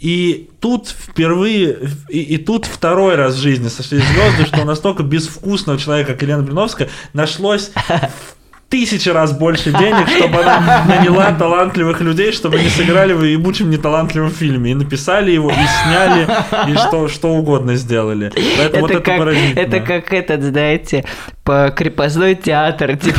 И 0.00 0.48
тут 0.60 0.88
впервые, 0.88 1.78
и, 2.08 2.20
и 2.20 2.38
тут 2.38 2.64
второй 2.64 3.16
раз 3.16 3.34
в 3.34 3.38
жизни 3.38 3.68
сошлись 3.68 4.02
звезды, 4.02 4.46
что 4.46 4.64
настолько 4.64 5.02
безвкусного 5.02 5.78
человека, 5.78 6.14
как 6.14 6.22
Елена 6.22 6.42
Блиновская, 6.42 6.88
нашлось 7.12 7.70
в 7.74 8.70
тысячи 8.70 9.10
раз 9.10 9.32
больше 9.32 9.72
денег, 9.72 10.08
чтобы 10.08 10.42
она 10.42 10.84
наняла 10.86 11.32
талантливых 11.32 12.00
людей, 12.00 12.32
чтобы 12.32 12.56
они 12.56 12.70
сыграли 12.70 13.12
в 13.12 13.22
ебучем 13.24 13.68
неталантливом 13.68 14.30
фильме. 14.30 14.70
И 14.70 14.74
написали 14.74 15.32
его, 15.32 15.50
и 15.50 15.54
сняли, 15.84 16.26
и 16.70 16.74
что, 16.76 17.08
что 17.08 17.28
угодно 17.34 17.74
сделали. 17.74 18.32
Поэтому 18.56 18.82
вот 18.82 18.90
это, 18.92 19.00
это 19.00 19.10
как, 19.10 19.18
поразительно. 19.18 19.60
это 19.60 19.80
как 19.80 20.12
этот, 20.14 20.42
знаете, 20.42 21.04
по 21.50 21.72
крепостной 21.72 22.36
театр, 22.36 22.96
типа. 22.96 23.18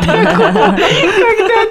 Когда 0.00 0.16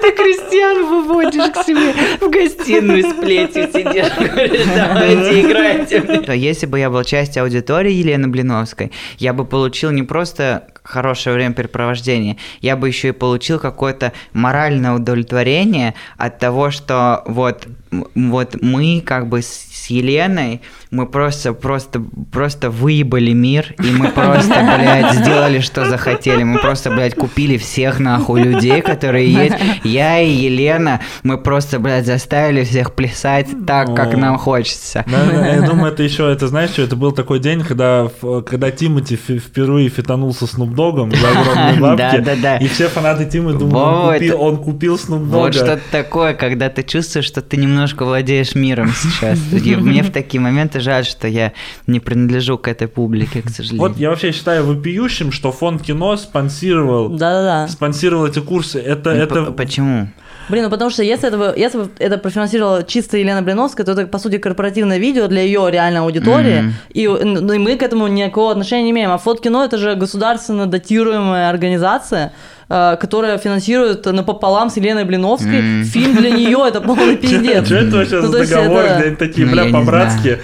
ты 0.00 0.10
крестьян 0.12 0.86
выводишь 0.86 1.52
к 1.52 1.64
себе 1.64 1.92
в 2.18 2.30
гостиную 2.30 3.02
с 3.02 3.12
плетью 3.12 3.68
сидишь, 3.70 4.10
говоришь, 4.16 4.66
давайте 4.74 5.42
играйте. 5.42 6.02
Если 6.34 6.64
бы 6.64 6.78
я 6.78 6.88
был 6.88 7.04
частью 7.04 7.42
аудитории 7.42 7.92
Елены 7.92 8.28
Блиновской, 8.28 8.90
я 9.18 9.34
бы 9.34 9.44
получил 9.44 9.90
не 9.90 10.02
просто 10.02 10.66
хорошее 10.82 11.34
времяпрепровождение, 11.34 12.38
я 12.62 12.74
бы 12.74 12.88
еще 12.88 13.08
и 13.08 13.12
получил 13.12 13.58
какое-то 13.58 14.14
моральное 14.32 14.94
удовлетворение 14.94 15.94
от 16.16 16.38
того, 16.38 16.70
что 16.70 17.22
вот, 17.26 17.66
вот 18.14 18.56
мы 18.62 19.02
как 19.04 19.28
бы 19.28 19.42
с 19.42 19.86
Еленой, 19.88 20.62
мы 20.90 21.06
просто, 21.06 21.52
просто, 21.52 22.02
просто 22.30 22.70
выебали 22.70 23.32
мир, 23.32 23.74
и 23.82 23.90
мы 23.90 24.08
просто, 24.08 24.54
блядь, 24.78 25.14
сделали, 25.14 25.60
что 25.60 25.84
захотели. 25.84 26.44
Мы 26.44 26.58
просто, 26.58 26.90
блядь, 26.90 27.14
купили 27.14 27.56
всех 27.56 27.98
нахуй 27.98 28.42
людей, 28.42 28.82
которые 28.82 29.32
есть. 29.32 29.56
Я 29.82 30.20
и 30.20 30.30
Елена, 30.30 31.00
мы 31.22 31.38
просто, 31.38 31.80
блядь, 31.80 32.06
заставили 32.06 32.64
всех 32.64 32.94
плясать 32.94 33.48
так, 33.66 33.94
как 33.96 34.16
нам 34.16 34.38
хочется. 34.38 35.04
Да, 35.06 35.24
да, 35.26 35.54
я 35.54 35.62
думаю, 35.62 35.92
это 35.92 36.02
еще, 36.02 36.30
это 36.30 36.46
знаешь, 36.46 36.70
что 36.70 36.82
это 36.82 36.94
был 36.94 37.12
такой 37.12 37.40
день, 37.40 37.62
когда, 37.62 38.08
когда 38.46 38.70
Тимати 38.70 39.16
впервые 39.16 39.88
фитанулся 39.88 40.46
с 40.46 40.54
Догом 40.56 41.10
за 41.10 41.28
огромные 41.28 41.74
бабки, 41.80 42.18
Да-да-да. 42.18 42.56
и 42.58 42.68
все 42.68 42.88
фанаты 42.88 43.26
Тимы 43.26 43.54
Вот. 43.54 44.22
он 44.38 44.56
купил, 44.58 44.96
Snoop 44.96 45.24
Вот 45.24 45.54
что-то 45.54 45.80
такое, 45.90 46.34
когда 46.34 46.68
ты 46.68 46.82
чувствуешь, 46.82 47.26
что 47.26 47.42
ты 47.42 47.56
немножко 47.56 48.04
владеешь 48.04 48.54
миром 48.54 48.92
сейчас. 48.94 49.38
Мне 49.50 50.02
в 50.02 50.10
такие 50.10 50.40
моменты 50.40 50.75
жаль, 50.80 51.04
что 51.04 51.28
я 51.28 51.52
не 51.86 52.00
принадлежу 52.00 52.58
к 52.58 52.68
этой 52.68 52.88
публике, 52.88 53.42
к 53.42 53.48
сожалению. 53.50 53.88
Вот 53.88 53.96
я 53.98 54.10
вообще 54.10 54.32
считаю 54.32 54.64
вопиющим, 54.66 55.32
что 55.32 55.52
фонд 55.52 55.82
кино 55.82 56.16
спонсировал, 56.16 57.08
Да-да-да. 57.08 57.68
спонсировал 57.68 58.26
эти 58.26 58.38
курсы. 58.40 58.78
Это, 58.80 59.10
Ну, 59.14 59.16
это 59.22 59.42
Почему? 59.52 60.08
Блин, 60.48 60.62
ну 60.64 60.70
потому 60.70 60.90
что 60.92 61.02
если, 61.02 61.26
это, 61.26 61.38
бы- 61.38 61.54
если 61.56 61.78
бы 61.78 61.90
это 61.98 62.18
профинансировала 62.18 62.84
чисто 62.84 63.16
Елена 63.18 63.42
Блиновская, 63.42 63.84
то 63.84 63.90
это, 63.92 64.06
по 64.06 64.18
сути, 64.18 64.38
корпоративное 64.38 64.98
видео 64.98 65.26
для 65.26 65.42
ее 65.42 65.68
реальной 65.72 66.00
аудитории, 66.02 66.60
Мгм. 66.60 66.74
и, 66.94 67.08
ну, 67.08 67.52
и 67.52 67.58
мы 67.58 67.76
к 67.76 67.82
этому 67.82 68.06
никакого 68.06 68.52
отношения 68.52 68.84
не 68.84 68.90
имеем. 68.92 69.10
А 69.10 69.18
фонд 69.18 69.40
кино 69.40 69.64
это 69.64 69.76
же 69.76 69.96
государственно 69.96 70.66
датируемая 70.66 71.50
организация, 71.50 72.32
э, 72.68 72.96
которая 73.00 73.38
финансирует 73.38 74.06
напополам 74.06 74.70
с 74.70 74.76
Еленой 74.76 75.04
Блиновской. 75.04 75.60
Мгм. 75.62 75.84
Фильм 75.84 76.14
для 76.14 76.30
нее 76.30 76.64
это 76.68 76.80
полный 76.80 77.16
пиздец. 77.22 77.66
Что 77.66 77.74
это 77.78 77.96
вообще 77.96 78.20
Ну, 78.20 78.28
за 78.28 78.38
есть 78.38 78.50
договор, 78.52 78.84
это- 78.84 78.98
где 78.98 79.06
они 79.08 79.16
такие, 79.16 79.46
Ну, 79.48 79.52
бля, 79.52 79.64
по-братски? 79.72 80.38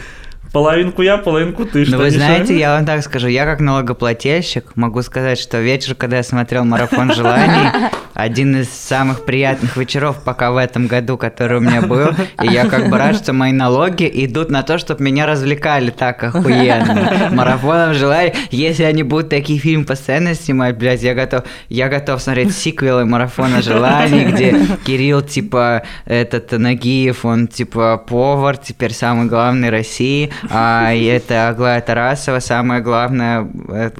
Половинку 0.52 1.00
я, 1.00 1.16
половинку 1.16 1.64
ты. 1.64 1.86
Ну, 1.88 1.96
вы 1.96 2.10
знаете, 2.10 2.58
я 2.58 2.74
вам 2.74 2.84
так 2.84 3.02
скажу, 3.02 3.26
я 3.26 3.46
как 3.46 3.60
налогоплательщик 3.60 4.76
могу 4.76 5.00
сказать, 5.00 5.38
что 5.38 5.58
вечер, 5.58 5.94
когда 5.94 6.18
я 6.18 6.22
смотрел 6.22 6.64
«Марафон 6.64 7.14
желаний», 7.14 7.70
один 8.14 8.60
из 8.60 8.68
самых 8.68 9.24
приятных 9.24 9.78
вечеров 9.78 10.22
пока 10.22 10.50
в 10.50 10.58
этом 10.58 10.88
году, 10.88 11.16
который 11.16 11.56
у 11.56 11.60
меня 11.60 11.80
был, 11.80 12.10
и 12.42 12.48
я 12.48 12.66
как 12.66 12.90
бы 12.90 12.98
рад, 12.98 13.16
что 13.16 13.32
мои 13.32 13.52
налоги 13.52 14.10
идут 14.12 14.50
на 14.50 14.62
то, 14.62 14.76
чтобы 14.76 15.02
меня 15.02 15.24
развлекали 15.24 15.88
так 15.88 16.22
охуенно. 16.22 17.30
«Марафоном 17.32 17.94
желаний», 17.94 18.34
если 18.50 18.82
они 18.82 19.02
будут 19.02 19.30
такие 19.30 19.58
фильмы 19.58 19.86
постоянно 19.86 20.34
снимать, 20.34 20.76
блядь, 20.76 21.02
я 21.02 21.14
готов, 21.14 21.44
я 21.70 21.88
готов 21.88 22.20
смотреть 22.20 22.54
сиквелы 22.54 23.06
«Марафона 23.06 23.62
желаний», 23.62 24.26
где 24.26 24.54
Кирилл, 24.84 25.22
типа, 25.22 25.84
этот 26.04 26.52
Нагиев, 26.52 27.24
он, 27.24 27.48
типа, 27.48 27.96
повар, 28.06 28.58
теперь 28.58 28.92
самый 28.92 29.28
главный 29.28 29.70
России, 29.70 30.30
а 30.50 30.92
это 30.92 31.48
Аглая 31.48 31.80
Тарасова, 31.80 32.40
самая 32.40 32.80
главная 32.80 33.48
э, 33.68 33.90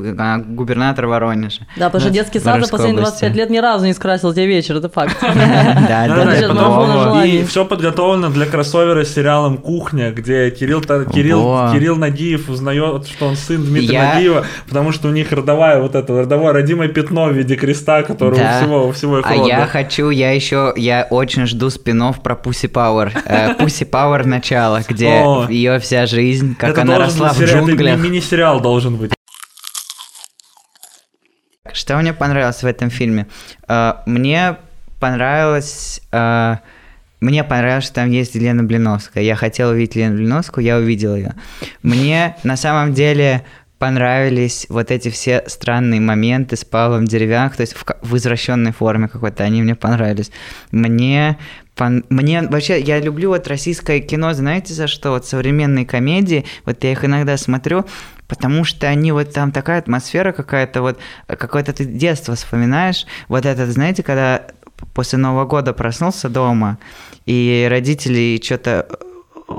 губернатор 0.46 1.06
Воронежа. 1.06 1.66
Да, 1.76 1.86
потому 1.86 2.00
что 2.02 2.10
детский 2.10 2.40
сад 2.40 2.64
за 2.64 2.70
последние 2.70 2.98
области. 2.98 3.20
25 3.20 3.36
лет 3.36 3.50
ни 3.50 3.58
разу 3.58 3.86
не 3.86 3.92
скрасил 3.94 4.32
тебе 4.32 4.46
вечер, 4.46 4.76
это 4.76 4.88
факт. 4.88 5.16
Да, 5.22 6.06
Да, 6.06 7.24
и 7.24 7.44
все 7.44 7.64
подготовлено 7.64 8.30
для 8.30 8.46
кроссовера 8.46 9.04
с 9.04 9.14
сериалом 9.14 9.58
«Кухня», 9.58 10.10
где 10.12 10.50
Кирилл, 10.50 11.96
Нагиев 11.96 12.48
узнает, 12.48 13.06
что 13.06 13.26
он 13.26 13.36
сын 13.36 13.62
Дмитрия 13.62 14.02
Нагиева, 14.14 14.44
потому 14.68 14.92
что 14.92 15.08
у 15.08 15.12
них 15.12 15.32
родовая 15.32 15.80
вот 15.80 15.94
это, 15.94 16.20
родовое 16.20 16.52
родимое 16.52 16.88
пятно 16.88 17.26
в 17.26 17.32
виде 17.32 17.56
креста, 17.56 18.02
которое 18.02 18.32
у 18.32 18.60
всего, 18.60 18.88
у 18.88 18.92
всего 18.92 19.18
их 19.18 19.26
А 19.28 19.34
я 19.34 19.66
хочу, 19.66 20.10
я 20.10 20.32
еще, 20.32 20.72
я 20.76 21.06
очень 21.10 21.46
жду 21.46 21.70
спинов 21.70 22.22
про 22.22 22.34
Пусси 22.34 22.68
Пауэр. 22.68 23.12
Пусси 23.58 23.84
Пауэр 23.84 24.26
начало, 24.26 24.80
где 24.88 25.24
ее 25.48 25.78
вся 25.78 26.06
жизнь, 26.06 26.31
как 26.58 26.70
это 26.70 26.82
она 26.82 26.96
должен 26.96 27.20
росла 27.22 27.32
в 27.32 27.40
это 27.40 27.52
джунглях. 27.52 27.98
ми- 27.98 28.08
мини-сериал 28.10 28.60
должен 28.60 28.96
быть. 28.96 29.12
Что 31.72 31.96
мне 31.96 32.12
понравилось 32.12 32.62
в 32.62 32.66
этом 32.66 32.90
фильме? 32.90 33.26
Э, 33.68 33.94
Мне 34.06 34.56
понравилось... 35.00 36.00
э, 36.12 36.56
Мне 37.20 37.44
понравилось, 37.44 37.84
что 37.84 37.94
там 37.94 38.10
есть 38.10 38.34
Елена 38.34 38.62
Блиновская. 38.62 39.22
Я 39.24 39.36
хотел 39.36 39.70
увидеть 39.70 39.96
Елену 39.96 40.16
Блиновскую, 40.16 40.64
я 40.64 40.76
увидел 40.76 41.14
ее. 41.16 41.34
Мне 41.82 42.36
на 42.42 42.56
самом 42.56 42.92
деле 42.94 43.44
понравились 43.82 44.66
вот 44.68 44.92
эти 44.92 45.08
все 45.08 45.42
странные 45.48 46.00
моменты 46.00 46.54
с 46.54 46.64
Павлом 46.64 47.04
Деревянко, 47.04 47.56
то 47.56 47.62
есть 47.62 47.74
в, 47.74 47.84
в 48.00 48.16
извращенной 48.16 48.70
форме 48.70 49.08
какой-то, 49.08 49.42
они 49.42 49.60
мне 49.60 49.74
понравились. 49.74 50.30
Мне, 50.70 51.36
пон- 51.76 52.04
мне 52.08 52.42
вообще, 52.42 52.78
я 52.80 53.00
люблю 53.00 53.30
вот 53.30 53.48
российское 53.48 53.98
кино, 53.98 54.34
знаете 54.34 54.72
за 54.72 54.86
что? 54.86 55.10
Вот 55.10 55.26
современные 55.26 55.84
комедии, 55.84 56.44
вот 56.64 56.84
я 56.84 56.92
их 56.92 57.04
иногда 57.04 57.36
смотрю, 57.36 57.84
потому 58.28 58.62
что 58.62 58.86
они 58.86 59.10
вот 59.10 59.32
там 59.32 59.50
такая 59.50 59.80
атмосфера 59.80 60.30
какая-то, 60.30 60.80
вот 60.80 61.00
э, 61.26 61.34
какое-то 61.34 61.72
ты 61.72 61.84
детство 61.84 62.36
вспоминаешь, 62.36 63.04
вот 63.26 63.46
это, 63.46 63.66
знаете, 63.68 64.04
когда 64.04 64.46
после 64.94 65.18
Нового 65.18 65.44
года 65.44 65.72
проснулся 65.72 66.28
дома, 66.28 66.78
и 67.26 67.66
родители 67.68 68.40
что-то 68.40 68.86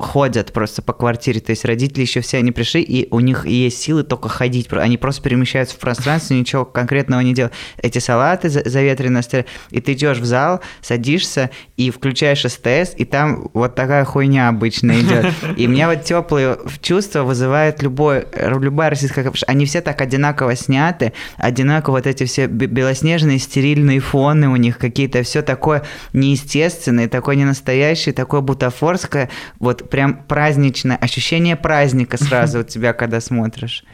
ходят 0.00 0.52
просто 0.52 0.82
по 0.82 0.92
квартире, 0.92 1.40
то 1.40 1.50
есть 1.50 1.64
родители 1.64 2.02
еще 2.02 2.20
все 2.20 2.38
они 2.38 2.52
пришли, 2.52 2.82
и 2.82 3.08
у 3.10 3.20
них 3.20 3.46
есть 3.46 3.80
силы 3.80 4.02
только 4.02 4.28
ходить, 4.28 4.68
они 4.72 4.96
просто 4.98 5.22
перемещаются 5.22 5.76
в 5.76 5.78
пространстве, 5.78 6.38
ничего 6.38 6.64
конкретного 6.64 7.20
не 7.20 7.34
делают. 7.34 7.54
Эти 7.78 7.98
салаты 7.98 8.48
за- 8.48 8.68
заветренные 8.68 9.22
столе, 9.22 9.46
и 9.70 9.80
ты 9.80 9.92
идешь 9.92 10.18
в 10.18 10.24
зал, 10.24 10.60
садишься 10.80 11.50
и 11.76 11.90
включаешь 11.90 12.42
СТС, 12.42 12.94
и 12.96 13.04
там 13.04 13.50
вот 13.54 13.74
такая 13.74 14.04
хуйня 14.04 14.48
обычно 14.48 15.00
идет. 15.00 15.26
И 15.56 15.66
меня 15.66 15.88
вот 15.88 16.04
теплые 16.04 16.58
чувства 16.82 17.22
вызывает 17.22 17.82
любой, 17.82 18.26
любая 18.34 18.90
российская... 18.90 19.30
Они 19.46 19.66
все 19.66 19.80
так 19.80 20.00
одинаково 20.00 20.56
сняты, 20.56 21.12
одинаково 21.36 21.96
вот 21.96 22.06
эти 22.06 22.24
все 22.24 22.46
бе- 22.46 22.66
белоснежные 22.66 23.38
стерильные 23.38 24.00
фоны 24.00 24.48
у 24.48 24.56
них 24.56 24.78
какие-то, 24.78 25.22
все 25.22 25.42
такое 25.42 25.84
неестественное, 26.12 27.08
такое 27.08 27.36
ненастоящее, 27.36 28.12
такое 28.12 28.40
бутафорское, 28.40 29.30
вот 29.58 29.83
прям 29.90 30.24
праздничное, 30.24 30.96
ощущение 30.96 31.56
праздника 31.56 32.16
сразу 32.22 32.60
у 32.60 32.64
тебя, 32.64 32.92
когда 32.92 33.20
смотришь. 33.20 33.84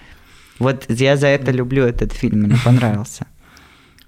Вот 0.59 0.85
я 0.89 1.17
за 1.17 1.29
это 1.29 1.51
люблю 1.53 1.85
этот 1.85 2.13
фильм, 2.13 2.41
мне 2.43 2.57
понравился. 2.65 3.27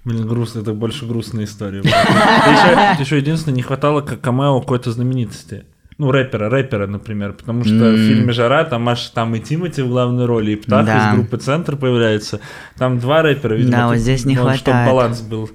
Блин, 0.05 0.27
грустно, 0.27 0.59
это 0.59 0.73
больше 0.73 1.05
грустная 1.05 1.45
история. 1.45 1.79
Еще, 1.79 2.99
еще 3.03 3.17
единственное, 3.17 3.55
не 3.55 3.61
хватало 3.61 4.01
как 4.01 4.19
камео 4.21 4.59
какой-то 4.59 4.91
знаменитости. 4.91 5.65
Ну, 5.97 6.11
рэпера, 6.11 6.49
рэпера, 6.49 6.87
например, 6.87 7.33
потому 7.33 7.63
что 7.63 7.73
в 7.75 7.81
М. 7.83 7.95
фильме 7.97 8.33
«Жара» 8.33 8.63
там 8.65 8.89
аж 8.89 9.09
там 9.09 9.35
и 9.35 9.39
Тимати 9.39 9.81
в 9.81 9.87
главной 9.89 10.25
роли, 10.25 10.51
и 10.51 10.55
Птах 10.55 10.85
Да. 10.85 11.11
из 11.11 11.15
группы 11.15 11.37
«Центр» 11.37 11.75
появляется. 11.77 12.39
Там 12.77 12.99
два 12.99 13.21
рэпера, 13.21 13.53
видимо. 13.53 13.71
Да, 13.77 13.87
вот 13.87 13.97
здесь 13.97 14.25
не 14.25 14.35
ну, 14.35 14.41
Чтобы 14.41 14.57
хватает. 14.57 14.89
баланс 14.89 15.21
был. 15.21 15.49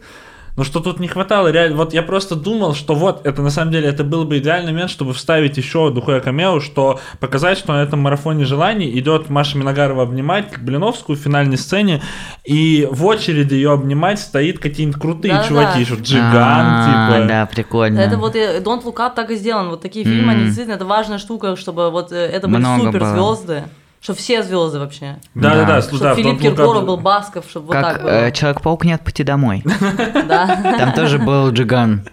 Но 0.58 0.64
что 0.64 0.80
тут 0.80 0.98
не 0.98 1.06
хватало, 1.06 1.52
реально, 1.52 1.76
вот 1.76 1.94
я 1.94 2.02
просто 2.02 2.34
думал, 2.34 2.74
что 2.74 2.96
вот, 2.96 3.24
это 3.24 3.42
на 3.42 3.50
самом 3.50 3.70
деле, 3.70 3.86
это 3.86 4.02
был 4.02 4.24
бы 4.24 4.38
идеальный 4.38 4.72
момент, 4.72 4.90
чтобы 4.90 5.14
вставить 5.14 5.56
еще 5.56 5.92
духое 5.92 6.20
камео, 6.20 6.58
что 6.58 6.98
показать, 7.20 7.58
что 7.58 7.74
на 7.74 7.84
этом 7.84 8.00
марафоне 8.00 8.44
желаний 8.44 8.90
идет 8.98 9.30
Маша 9.30 9.56
Миногарова 9.56 10.02
обнимать 10.02 10.58
Блиновскую 10.58 11.16
в 11.16 11.20
финальной 11.20 11.58
сцене, 11.58 12.02
и 12.44 12.88
в 12.90 13.06
очереди 13.06 13.54
ее 13.54 13.70
обнимать 13.70 14.18
стоит 14.18 14.58
какие-нибудь 14.58 15.00
крутые 15.00 15.34
Да-да-да. 15.34 15.48
чуваки, 15.48 15.84
что 15.84 15.94
Джиган, 15.94 16.34
А, 16.34 17.12
типа. 17.12 17.28
Да, 17.28 17.46
прикольно. 17.46 18.00
Это 18.00 18.16
вот 18.16 18.34
э, 18.34 18.58
Don't 18.58 18.82
Look 18.82 18.96
Up 18.96 19.14
так 19.14 19.30
и 19.30 19.36
сделан. 19.36 19.68
Вот 19.68 19.80
такие 19.80 20.04
фильмы, 20.04 20.32
они 20.32 20.46
действительно, 20.46 20.74
это 20.74 20.86
важная 20.86 21.18
штука, 21.18 21.54
чтобы 21.54 21.88
вот 21.92 22.10
э, 22.10 22.16
это 22.16 22.48
были 22.48 22.62
Много 22.62 22.84
супер 22.86 23.00
было. 23.00 23.64
Что 24.08 24.14
все 24.14 24.42
звезды 24.42 24.78
вообще. 24.78 25.16
Да-да-да, 25.34 25.66
Да. 25.66 25.82
слушай, 25.82 25.96
Чтобы 25.96 26.14
да, 26.14 26.14
Филипп 26.14 26.40
Киркоров 26.40 26.86
был 26.86 26.96
Басков, 26.96 27.44
чтобы 27.50 27.66
вот 27.66 27.72
так 27.74 27.96
Как 27.96 28.02
было. 28.02 28.10
э, 28.10 28.32
Человек-паук 28.32 28.86
нет 28.86 29.04
пути 29.04 29.22
домой. 29.22 29.62
Да. 30.28 30.74
Там 30.78 30.92
тоже 30.94 31.18
был 31.18 31.50
Джиган. 31.50 32.08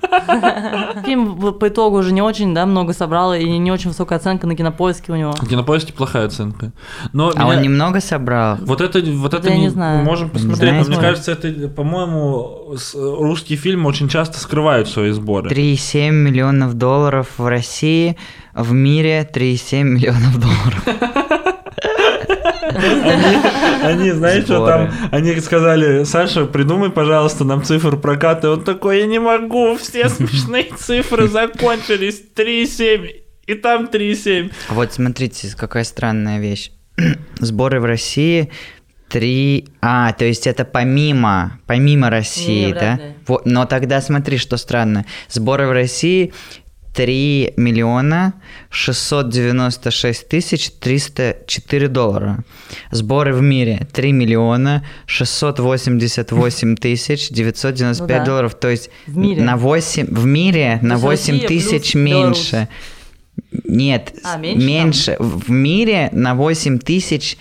Фильм 1.06 1.54
по 1.54 1.68
итогу 1.70 2.00
уже 2.00 2.12
не 2.12 2.22
очень, 2.22 2.54
да, 2.54 2.66
много 2.66 2.92
собрал, 2.94 3.34
и 3.34 3.46
не 3.58 3.72
очень 3.72 3.92
высокая 3.92 4.18
оценка 4.20 4.46
на 4.46 4.58
кинопоиске 4.58 5.14
у 5.14 5.16
него. 5.16 5.32
В 5.32 5.48
Кинопоиске 5.48 5.94
плохая 5.94 6.26
оценка. 6.26 6.74
Но 7.14 7.32
А 7.34 7.48
он 7.48 7.62
немного 7.62 8.02
собрал. 8.02 8.58
Вот 8.60 8.82
это, 8.82 9.00
вот 9.02 9.34
это 9.34 9.50
не 9.54 9.62
не- 9.62 9.70
знаю. 9.70 10.04
можем 10.04 10.28
Не 10.28 10.34
посмотреть. 10.34 10.88
мне 10.90 10.98
кажется, 10.98 11.32
это, 11.32 11.70
по-моему, 11.70 12.76
русские 12.94 13.58
фильмы 13.58 13.88
очень 13.88 14.10
часто 14.10 14.38
скрывают 14.40 14.90
свои 14.90 15.12
сборы. 15.12 15.50
3,7 15.50 16.12
миллионов 16.12 16.74
долларов 16.74 17.28
в 17.38 17.48
России, 17.48 18.18
в 18.54 18.74
мире 18.74 19.30
3,7 19.34 19.84
миллионов 19.84 20.40
долларов. 20.40 21.42
Они, 23.84 24.12
знаешь, 24.12 24.46
что 24.46 24.66
там, 24.66 24.92
они 25.12 25.40
сказали, 25.40 26.04
Саша, 26.04 26.46
придумай, 26.46 26.90
пожалуйста, 26.90 27.44
нам 27.44 27.64
цифр 27.64 27.98
проката. 27.98 28.52
Он 28.52 28.64
такой, 28.64 29.00
я 29.00 29.06
не 29.06 29.20
могу, 29.20 29.76
все 29.78 30.10
смешные 30.10 30.72
цифры 30.78 31.28
закончились, 31.28 32.22
3,7, 32.36 33.10
и 33.48 33.54
там 33.56 33.86
3,7. 33.86 34.52
Вот 34.70 34.94
смотрите, 34.94 35.50
какая 35.56 35.84
странная 35.84 36.40
вещь. 36.40 36.72
Сборы 37.40 37.80
в 37.80 37.86
России 37.86 38.52
3... 39.10 39.68
А, 39.82 40.14
то 40.14 40.26
есть 40.26 40.48
это 40.48 40.66
помимо, 40.66 41.60
помимо 41.68 42.10
России, 42.10 42.68
Не, 42.68 42.74
да? 42.74 43.00
Вот, 43.28 43.46
но 43.46 43.66
тогда 43.66 44.02
смотри, 44.02 44.38
что 44.38 44.58
странно. 44.58 45.06
Сборы 45.30 45.68
в 45.68 45.72
России 45.72 46.34
3 46.96 47.54
миллиона 47.58 48.34
696 48.70 50.28
тысяч 50.30 50.72
304 50.80 51.88
доллара. 51.88 52.44
Сборы 52.92 53.34
в 53.34 53.42
мире 53.42 53.88
3 53.92 54.12
миллиона 54.12 54.86
688 55.06 56.76
тысяч 56.78 57.30
995 57.30 58.00
Ну 58.00 58.08
да. 58.08 58.26
долларов. 58.26 58.56
То 58.56 58.70
есть 58.70 58.90
В 59.08 59.18
мире. 59.18 59.42
на 59.42 59.58
8... 59.58 60.08
В 60.08 60.26
мире 60.26 60.80
на 60.82 60.94
есть 60.94 61.04
8 61.04 61.34
Россия 61.34 61.48
плюс 61.48 61.64
тысяч 61.64 61.96
Беларусь. 61.96 62.52
меньше. 62.54 62.68
Нет, 63.66 64.14
А, 64.24 64.38
меньше 64.38 64.66
меньше. 64.66 65.16
В 65.20 65.50
мире 65.52 66.10
на 66.14 66.36
8 66.36 66.80
тысяч 66.80 67.38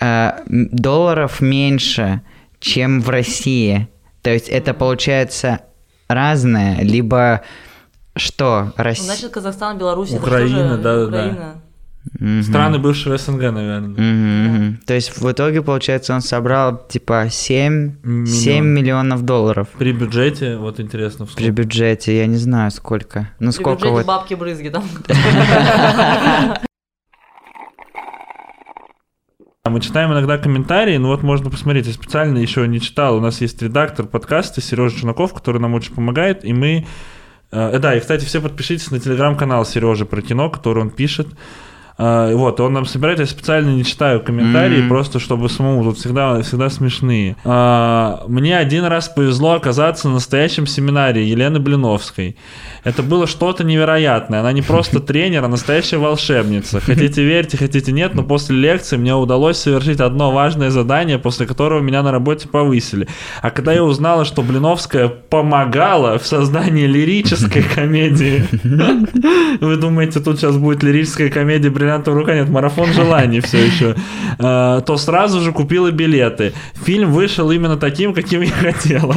э, 0.00 0.32
долларов 0.48 1.40
меньше, 1.40 2.22
чем 2.58 3.00
в 3.00 3.08
России. 3.08 3.86
То 4.22 4.30
есть 4.32 4.48
это 4.48 4.74
получается 4.74 5.60
разное, 6.08 6.80
либо 6.82 7.42
что? 8.18 8.64
Ну, 8.76 8.82
Россия... 8.82 9.06
Значит, 9.06 9.30
Казахстан, 9.30 9.78
Беларусь, 9.78 10.10
это 10.10 10.20
Украина, 10.22 10.76
тоже 10.76 10.82
да-да-да. 10.82 11.06
Украина. 11.06 11.62
Страны 12.42 12.78
бывшего 12.78 13.18
СНГ, 13.18 13.52
наверное. 13.52 14.78
То 14.86 14.94
есть 14.94 15.18
в 15.18 15.30
итоге, 15.30 15.62
получается, 15.62 16.14
он 16.14 16.20
собрал 16.20 16.86
типа 16.88 17.26
7, 17.30 17.96
Миллион. 18.02 18.26
7 18.26 18.64
миллионов 18.64 19.22
долларов 19.22 19.68
При 19.78 19.92
бюджете, 19.92 20.56
вот 20.56 20.80
интересно, 20.80 21.26
в 21.26 21.34
при 21.34 21.44
сколько? 21.44 21.62
бюджете. 21.62 22.16
Я 22.16 22.26
не 22.26 22.36
знаю, 22.36 22.70
сколько. 22.70 23.30
Ну, 23.40 23.50
При 23.50 23.56
сколько 23.56 23.80
бюджете 23.80 23.94
вот... 23.94 24.06
бабки 24.06 24.34
брызги 24.34 24.68
там. 24.70 24.84
А 29.64 29.70
Мы 29.70 29.80
читаем 29.80 30.12
иногда 30.12 30.38
комментарии, 30.38 30.96
ну 30.96 31.08
вот 31.08 31.22
можно 31.22 31.50
посмотреть, 31.50 31.88
я 31.88 31.92
специально 31.92 32.38
еще 32.38 32.66
не 32.66 32.80
читал, 32.80 33.16
у 33.16 33.20
нас 33.20 33.42
есть 33.42 33.60
редактор 33.60 34.06
подкаста 34.06 34.62
Сережа 34.62 34.98
Чунаков, 34.98 35.34
который 35.34 35.60
нам 35.60 35.74
очень 35.74 35.94
помогает, 35.94 36.44
и 36.44 36.54
мы... 36.54 36.86
э, 37.50 37.78
да, 37.78 37.96
и, 37.96 38.00
кстати, 38.00 38.24
все 38.24 38.40
подпишитесь 38.40 38.90
на 38.90 39.00
телеграм-канал 39.00 39.64
Сережи 39.64 40.04
про 40.04 40.22
кино, 40.22 40.50
который 40.50 40.82
он 40.82 40.90
пишет. 40.90 41.28
Э, 41.98 42.32
вот, 42.34 42.60
он 42.60 42.72
нам 42.74 42.86
собирает, 42.86 43.18
я 43.18 43.26
специально 43.26 43.70
не 43.70 43.84
читаю 43.84 44.20
комментарии, 44.20 44.78
Мгм. 44.80 44.88
просто 44.88 45.18
чтобы 45.18 45.48
самому, 45.48 45.82
тут 45.84 45.98
всегда, 45.98 46.40
всегда 46.42 46.70
смешные. 46.70 47.36
Э, 47.44 48.18
мне 48.28 48.56
один 48.56 48.84
раз 48.84 49.08
повезло 49.08 49.54
оказаться 49.54 50.08
на 50.08 50.14
настоящем 50.14 50.66
семинаре 50.66 51.26
Елены 51.28 51.58
Блиновской. 51.58 52.36
Это 52.84 53.02
было 53.02 53.26
что-то 53.26 53.64
невероятное. 53.64 54.40
Она 54.40 54.52
не 54.52 54.62
просто 54.62 55.00
тренер, 55.00 55.44
а 55.44 55.48
настоящая 55.48 55.98
волшебница. 55.98 56.80
Хотите 56.80 57.22
верьте, 57.24 57.56
хотите 57.56 57.90
нет, 57.92 58.14
но 58.14 58.22
после 58.22 58.56
лекции 58.56 58.96
мне 58.96 59.14
удалось 59.14 59.56
совершить 59.58 60.00
одно 60.00 60.30
важное 60.30 60.70
задание, 60.70 61.18
после 61.18 61.46
которого 61.46 61.80
меня 61.80 62.02
на 62.02 62.12
работе 62.12 62.48
повысили. 62.48 63.08
А 63.42 63.50
когда 63.50 63.72
я 63.72 63.82
узнала, 63.82 64.24
что 64.24 64.42
Блиновская 64.42 65.08
помогала 65.08 66.18
в 66.18 66.26
создании 66.26 66.86
лирической 66.86 67.62
комедии, 67.74 68.44
вы 69.60 69.76
думаете, 69.76 70.20
тут 70.20 70.38
сейчас 70.38 70.56
будет 70.56 70.82
лирическая 70.82 71.28
комедия 71.28 71.70
«Бриллиантовая 71.88 72.20
рука»? 72.20 72.34
Нет, 72.34 72.48
марафон 72.50 72.92
желаний 72.92 73.40
все 73.40 73.64
еще. 73.64 73.94
Э, 74.38 74.80
То 74.86 74.96
сразу 74.98 75.40
же 75.40 75.52
купила 75.52 75.90
билеты. 75.90 76.52
Фильм 76.84 77.12
вышел 77.12 77.50
именно 77.50 77.76
таким, 77.76 78.12
каким 78.14 78.42
я 78.42 78.50
хотела. 78.50 79.14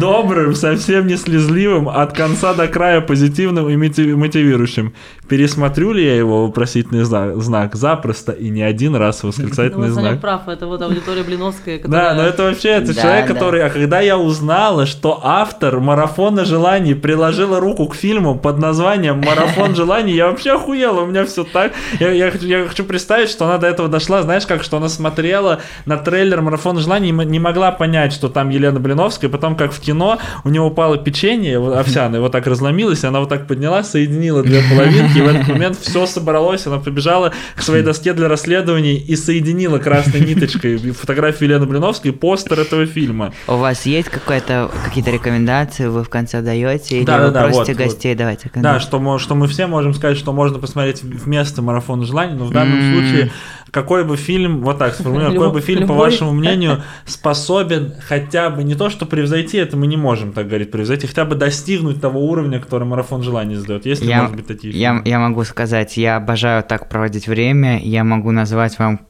Добрым, 0.00 0.54
совсем 0.54 1.06
не 1.06 1.16
слезливым, 1.16 1.88
от 1.88 2.12
конца 2.16 2.54
до 2.54 2.68
края 2.68 3.00
позитивным 3.00 3.68
и 3.68 3.76
мотив- 3.76 4.16
мотивирующим. 4.16 4.94
Пересмотрю 5.28 5.92
ли 5.92 6.04
я 6.04 6.16
его 6.16 6.46
вопросительный 6.46 7.04
зна- 7.04 7.34
знак? 7.36 7.74
Запросто 7.74 8.32
и 8.32 8.48
не 8.50 8.62
один 8.62 8.94
раз 8.96 9.22
Ну, 9.22 9.28
восклицательный 9.28 9.90
Санек 9.90 10.08
знак. 10.10 10.20
прав, 10.20 10.48
это 10.48 10.66
вот 10.66 10.82
аудитория 10.82 11.22
Блиновская, 11.22 11.78
Да, 11.78 11.82
которая... 11.82 12.14
но 12.14 12.22
это 12.22 12.42
вообще 12.44 12.68
это 12.70 12.94
Да, 12.94 13.02
человек, 13.02 13.26
да. 13.28 13.34
который, 13.34 13.62
а 13.64 13.70
когда 13.70 14.00
я 14.00 14.18
узнала, 14.18 14.84
что 14.86 15.20
автор 15.22 15.80
марафона 15.80 16.44
желаний 16.44 16.94
приложила 16.94 17.60
руку 17.60 17.86
к 17.86 17.94
фильму 17.94 18.34
под 18.38 18.58
названием 18.58 19.20
Марафон 19.24 19.74
желаний, 19.74 20.12
я 20.14 20.26
вообще 20.30 20.58
охуела, 20.62 21.00
у 21.02 21.06
меня 21.06 21.24
все 21.24 21.44
так. 21.44 21.72
Я, 22.00 22.10
я 22.12 22.30
хочу, 22.30 22.46
я 22.46 22.64
хочу 22.66 22.84
представить, 22.84 23.28
что 23.28 23.44
она 23.44 23.58
до 23.58 23.66
этого 23.66 23.88
дошла, 23.88 24.22
знаешь, 24.22 24.46
как, 24.46 24.62
что 24.62 24.76
она 24.76 24.88
смотрела 24.88 25.60
на 25.86 25.96
трейлер 25.96 26.40
Марафона 26.40 26.80
желаний 26.80 27.08
и 27.08 27.12
не 27.12 27.38
могла 27.40 27.72
понять, 27.72 28.12
что 28.12 28.28
там 28.28 28.48
Елена 28.50 28.80
Блиновская, 28.80 29.30
потом 29.30 29.56
как 29.56 29.72
в 29.72 29.80
кино 29.80 30.18
у 30.44 30.48
нее 30.48 30.62
упало 30.62 30.96
печенье 30.98 31.58
вот, 31.58 31.76
овсяное, 31.76 32.20
вот 32.20 32.32
так 32.32 32.46
разломилось, 32.46 33.04
и 33.04 33.06
она 33.06 33.20
вот 33.20 33.28
так 33.28 33.46
подняла, 33.46 33.82
соединила 33.82 34.42
две 34.42 34.62
половинки, 34.70 35.18
и 35.18 35.22
в 35.22 35.26
этот 35.28 35.48
момент 35.48 35.78
все 35.78 36.06
собралось, 36.06 36.66
она 36.66 36.78
побежала 36.78 37.32
к 37.56 37.62
своей 37.62 37.82
доске 37.82 38.12
для 38.12 38.28
расследований 38.28 38.96
и 38.96 39.16
соединила 39.16 39.78
красной 39.78 40.20
ниточкой 40.20 40.78
фотографию 40.78 41.48
Елены 41.50 41.66
Блиновской 41.66 42.10
и 42.10 42.14
постер 42.14 42.60
этого 42.60 42.86
фильма. 42.86 43.32
У 43.48 43.56
вас 43.56 43.86
есть 43.86 44.08
какая-то 44.08 44.70
какие-то 44.84 45.10
рекомендации, 45.10 45.86
вы 45.86 46.04
в 46.04 46.08
конце 46.08 46.40
даете, 46.42 46.98
или 46.98 47.04
Да, 47.04 47.18
да, 47.18 47.30
да, 47.30 47.40
просите 47.42 47.58
вот, 47.60 47.68
вот. 47.68 47.76
гостей, 47.92 48.14
давайте. 48.14 48.50
Да, 48.54 48.80
что, 48.80 48.98
мо- 49.00 49.18
что 49.18 49.34
мы 49.34 49.48
все 49.48 49.66
можем 49.66 49.94
сказать, 49.94 50.16
что 50.16 50.32
можно 50.42 50.58
посмотреть 50.58 51.04
вместо 51.04 51.62
марафона 51.62 52.04
желаний, 52.04 52.34
но 52.34 52.46
в 52.46 52.50
данном 52.50 52.78
М. 52.80 52.92
случае 52.92 53.30
какой 53.70 54.04
бы 54.04 54.16
фильм, 54.16 54.60
вот 54.62 54.78
так 54.78 54.94
сформулирую, 54.94 55.32
какой 55.32 55.48
бы 55.48 55.60
Любой- 55.60 55.62
фильм, 55.62 55.86
по 55.88 55.94
вашему 55.94 56.32
мнению, 56.32 56.82
способен 57.06 57.94
хотя 58.06 58.50
бы 58.50 58.64
не 58.64 58.74
то, 58.74 58.90
что 58.90 59.06
превзойти, 59.06 59.56
это 59.56 59.76
мы 59.76 59.86
не 59.86 59.96
можем 59.96 60.32
так 60.32 60.48
говорить, 60.48 60.70
превзойти, 60.72 61.06
хотя 61.06 61.24
бы 61.24 61.36
достигнуть 61.36 62.00
того 62.00 62.20
уровня, 62.20 62.60
который 62.60 62.88
марафон 62.88 63.22
желаний 63.22 63.54
задает. 63.54 63.86
Есть 63.86 64.02
ли, 64.02 64.08
я, 64.08 64.22
может 64.22 64.36
быть, 64.36 64.46
такие 64.48 64.74
я, 64.74 64.90
фильмы? 64.90 65.08
я 65.08 65.18
могу 65.20 65.44
сказать, 65.44 65.96
я 65.96 66.16
обожаю 66.16 66.62
так 66.64 66.88
проводить 66.88 67.28
время, 67.28 67.78
я 67.78 68.02
могу 68.04 68.32
назвать 68.32 68.78
вам 68.78 69.00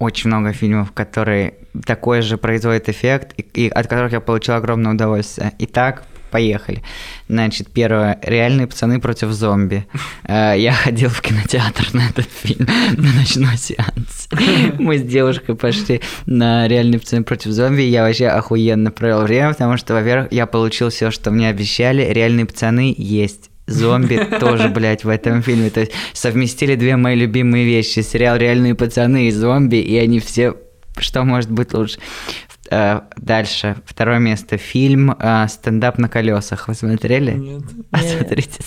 очень 0.00 0.28
много 0.28 0.52
фильмов, 0.52 0.92
которые 0.92 1.54
такой 1.86 2.20
же 2.20 2.36
производят 2.36 2.88
эффект, 2.88 3.32
и, 3.36 3.42
и 3.66 3.68
от 3.68 3.86
которых 3.86 4.12
я 4.12 4.20
получил 4.20 4.54
огромное 4.54 4.92
удовольствие. 4.92 5.52
Итак, 5.60 6.04
поехали. 6.34 6.82
Значит, 7.28 7.68
первое. 7.72 8.18
«Реальные 8.20 8.66
пацаны 8.66 9.00
против 9.00 9.28
зомби». 9.30 9.86
Э, 10.24 10.54
Я 10.58 10.72
ходил 10.72 11.08
в 11.08 11.20
кинотеатр 11.20 11.90
на 11.92 12.08
этот 12.08 12.26
фильм, 12.28 12.66
на 12.96 13.12
ночной 13.12 13.56
сеанс. 13.56 14.28
Мы 14.80 14.98
с 14.98 15.02
девушкой 15.02 15.54
пошли 15.54 16.00
на 16.26 16.66
«Реальные 16.66 16.98
пацаны 16.98 17.22
против 17.22 17.52
зомби», 17.52 17.82
я 17.82 18.02
вообще 18.02 18.26
охуенно 18.26 18.90
провел 18.90 19.22
время, 19.22 19.50
потому 19.52 19.76
что, 19.76 19.94
во-первых, 19.94 20.32
я 20.32 20.46
получил 20.46 20.88
все, 20.88 21.12
что 21.12 21.30
мне 21.30 21.48
обещали. 21.48 22.02
«Реальные 22.12 22.46
пацаны» 22.46 22.92
есть. 22.98 23.50
Зомби 23.68 24.16
тоже, 24.40 24.70
блядь, 24.70 25.04
в 25.04 25.08
этом 25.08 25.40
фильме. 25.40 25.70
То 25.70 25.80
есть 25.80 25.92
совместили 26.14 26.74
две 26.74 26.96
мои 26.96 27.14
любимые 27.14 27.64
вещи. 27.64 28.00
Сериал 28.00 28.38
«Реальные 28.38 28.74
пацаны» 28.74 29.28
и 29.28 29.30
«Зомби», 29.30 29.76
и 29.76 29.96
они 29.98 30.18
все... 30.18 30.56
Что 30.98 31.22
может 31.22 31.50
быть 31.50 31.74
лучше? 31.74 31.98
Э, 32.70 33.00
Дальше. 33.16 33.76
Второе 33.86 34.18
место. 34.18 34.56
Фильм 34.56 35.16
э, 35.18 35.46
«Стендап 35.48 35.98
на 35.98 36.08
колесах». 36.08 36.68
Вы 36.68 36.74
смотрели? 36.74 37.32
Нет. 37.32 37.62
Посмотрите. 37.90 38.60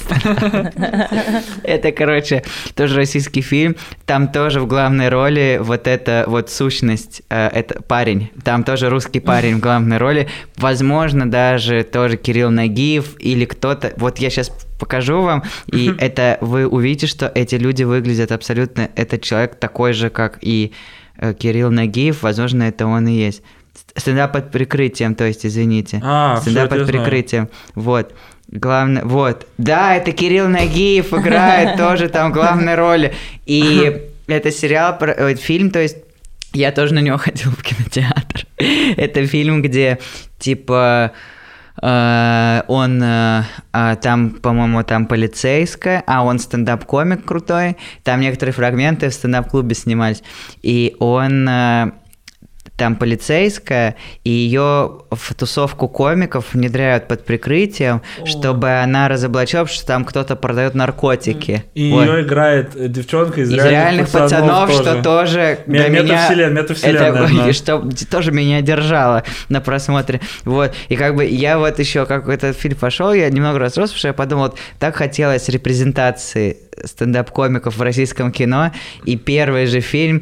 Это, 1.63 1.91
короче, 1.91 2.43
тоже 2.75 2.95
российский 2.95 3.41
фильм. 3.41 3.75
Там 4.05 4.27
тоже 4.27 4.61
в 4.61 4.67
главной 4.67 5.09
роли 5.09 5.59
вот 5.61 5.87
эта 5.87 6.25
вот 6.27 6.49
сущность, 6.49 7.21
э, 7.29 7.47
это 7.47 7.81
парень. 7.81 8.29
Там 8.43 8.63
тоже 8.63 8.89
русский 8.89 9.19
парень 9.19 9.57
в 9.57 9.59
главной 9.59 9.97
роли. 9.97 10.27
Возможно, 10.57 11.29
даже 11.29 11.83
тоже 11.83 12.17
Кирилл 12.17 12.51
Нагиев 12.51 13.15
или 13.19 13.45
кто-то. 13.45 13.93
Вот 13.97 14.19
я 14.19 14.29
сейчас 14.29 14.51
покажу 14.79 15.21
вам, 15.21 15.43
и 15.71 15.91
это 15.97 16.37
вы 16.41 16.67
увидите, 16.67 17.07
что 17.07 17.31
эти 17.33 17.55
люди 17.55 17.83
выглядят 17.83 18.31
абсолютно... 18.31 18.89
Этот 18.95 19.23
человек 19.23 19.55
такой 19.55 19.93
же, 19.93 20.09
как 20.09 20.37
и 20.41 20.71
Кирилл 21.39 21.71
Нагиев. 21.71 22.21
Возможно, 22.21 22.63
это 22.63 22.85
он 22.85 23.07
и 23.07 23.13
есть. 23.13 23.41
Стендап 23.95 24.34
под 24.34 24.51
прикрытием, 24.51 25.15
то 25.15 25.25
есть, 25.25 25.45
извините. 25.45 26.01
А, 26.03 26.38
Стендап 26.38 26.69
под 26.69 26.86
знаю. 26.86 26.88
прикрытием. 26.88 27.49
Вот. 27.75 28.13
Главное, 28.49 29.03
вот. 29.03 29.47
Да, 29.57 29.95
это 29.95 30.11
Кирилл 30.11 30.47
Нагиев 30.47 31.13
играет 31.13 31.78
тоже 31.78 32.07
там 32.09 32.32
главной 32.32 32.75
роли. 32.75 33.13
И 33.45 34.01
это 34.28 34.51
сериал, 34.51 34.97
про- 34.97 35.15
ой, 35.19 35.36
фильм, 35.36 35.71
то 35.71 35.80
есть 35.82 35.97
я 36.53 36.71
тоже 36.71 36.93
на 36.93 36.99
него 36.99 37.17
ходил 37.17 37.51
в 37.51 37.61
кинотеатр. 37.61 38.45
Это 38.57 39.25
фильм, 39.28 39.61
где 39.61 39.99
типа 40.39 41.11
э, 41.82 42.61
он 42.67 43.03
э, 43.03 43.43
а, 43.73 43.95
там, 43.97 44.32
по-моему, 44.32 44.84
там 44.84 45.05
полицейская, 45.07 46.03
а 46.07 46.23
он 46.23 46.39
стендап-комик 46.39 47.25
крутой. 47.25 47.78
Там 48.03 48.21
некоторые 48.21 48.53
фрагменты 48.53 49.09
в 49.09 49.13
стендап-клубе 49.13 49.75
снимались. 49.75 50.23
И 50.61 50.95
он 50.99 51.47
э, 51.47 51.91
там 52.78 52.95
полицейская, 52.95 53.95
и 54.23 54.30
ее 54.30 54.99
в 55.09 55.34
тусовку 55.34 55.88
комиков 55.89 56.53
внедряют 56.53 57.07
под 57.07 57.25
прикрытием, 57.25 58.01
чтобы 58.23 58.69
она 58.80 59.07
разоблачила, 59.07 59.65
что 59.67 59.86
там 59.86 60.05
кто-то 60.05 60.36
продает 60.36 60.75
наркотики. 60.75 61.65
И 61.73 61.91
Вот. 61.91 62.05
ее 62.05 62.21
играет 62.21 62.75
э, 62.75 62.88
девчонка 62.88 63.41
из, 63.41 63.51
Из 63.51 63.65
реальных 63.65 64.09
пацанов, 64.09 64.71
что 64.71 65.01
тоже 65.01 65.59
Ме- 65.65 65.80
для 65.80 65.89
меня... 65.89 66.30
метавселен- 66.30 66.51
метавселенная 66.51 67.28
это, 67.28 67.53
что 67.53 67.84
тоже 68.11 68.32
меня 68.32 68.61
держало 68.61 69.23
на 69.49 69.59
просмотре. 69.59 70.21
Вот. 70.45 70.73
И 70.89 70.95
как 70.95 71.15
бы 71.15 71.25
я 71.25 71.57
вот 71.57 71.80
еще, 71.80 72.05
как 72.05 72.30
этот 72.30 72.55
фильм 72.55 72.75
пошел, 72.75 73.11
я 73.11 73.30
немного 73.30 73.57
расстроился, 73.57 73.93
потому 73.95 73.99
что 73.99 74.07
я 74.09 74.13
подумал, 74.13 74.43
вот 74.45 74.59
так 74.80 74.95
хотелось 74.95 75.49
репрезентации 75.49 76.57
стендап-комиков 76.84 77.75
в 77.75 77.82
российском 77.82 78.32
кино, 78.32 78.71
и 79.03 79.15
первый 79.17 79.65
же 79.65 79.80
фильм 79.82 80.21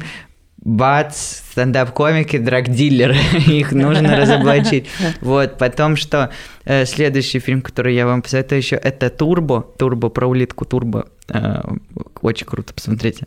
Бац, 0.66 1.42
стендап-комики, 1.52 2.38
драг-дилеры, 2.38 3.16
их 3.46 3.70
нужно 3.70 4.16
разоблачить. 4.16 4.88
Вот, 5.20 5.58
потом 5.58 5.94
что, 5.94 6.30
э, 6.64 6.84
следующий 6.86 7.38
фильм, 7.38 7.62
который 7.62 7.94
я 7.94 8.04
вам 8.04 8.20
посоветую 8.20 8.58
еще, 8.58 8.74
это 8.74 9.08
Турбо, 9.08 9.64
Турбо, 9.78 10.08
про 10.08 10.26
улитку 10.26 10.64
Турбо, 10.64 11.06
Э, 11.28 11.60
очень 12.22 12.46
круто, 12.46 12.72
посмотрите. 12.72 13.26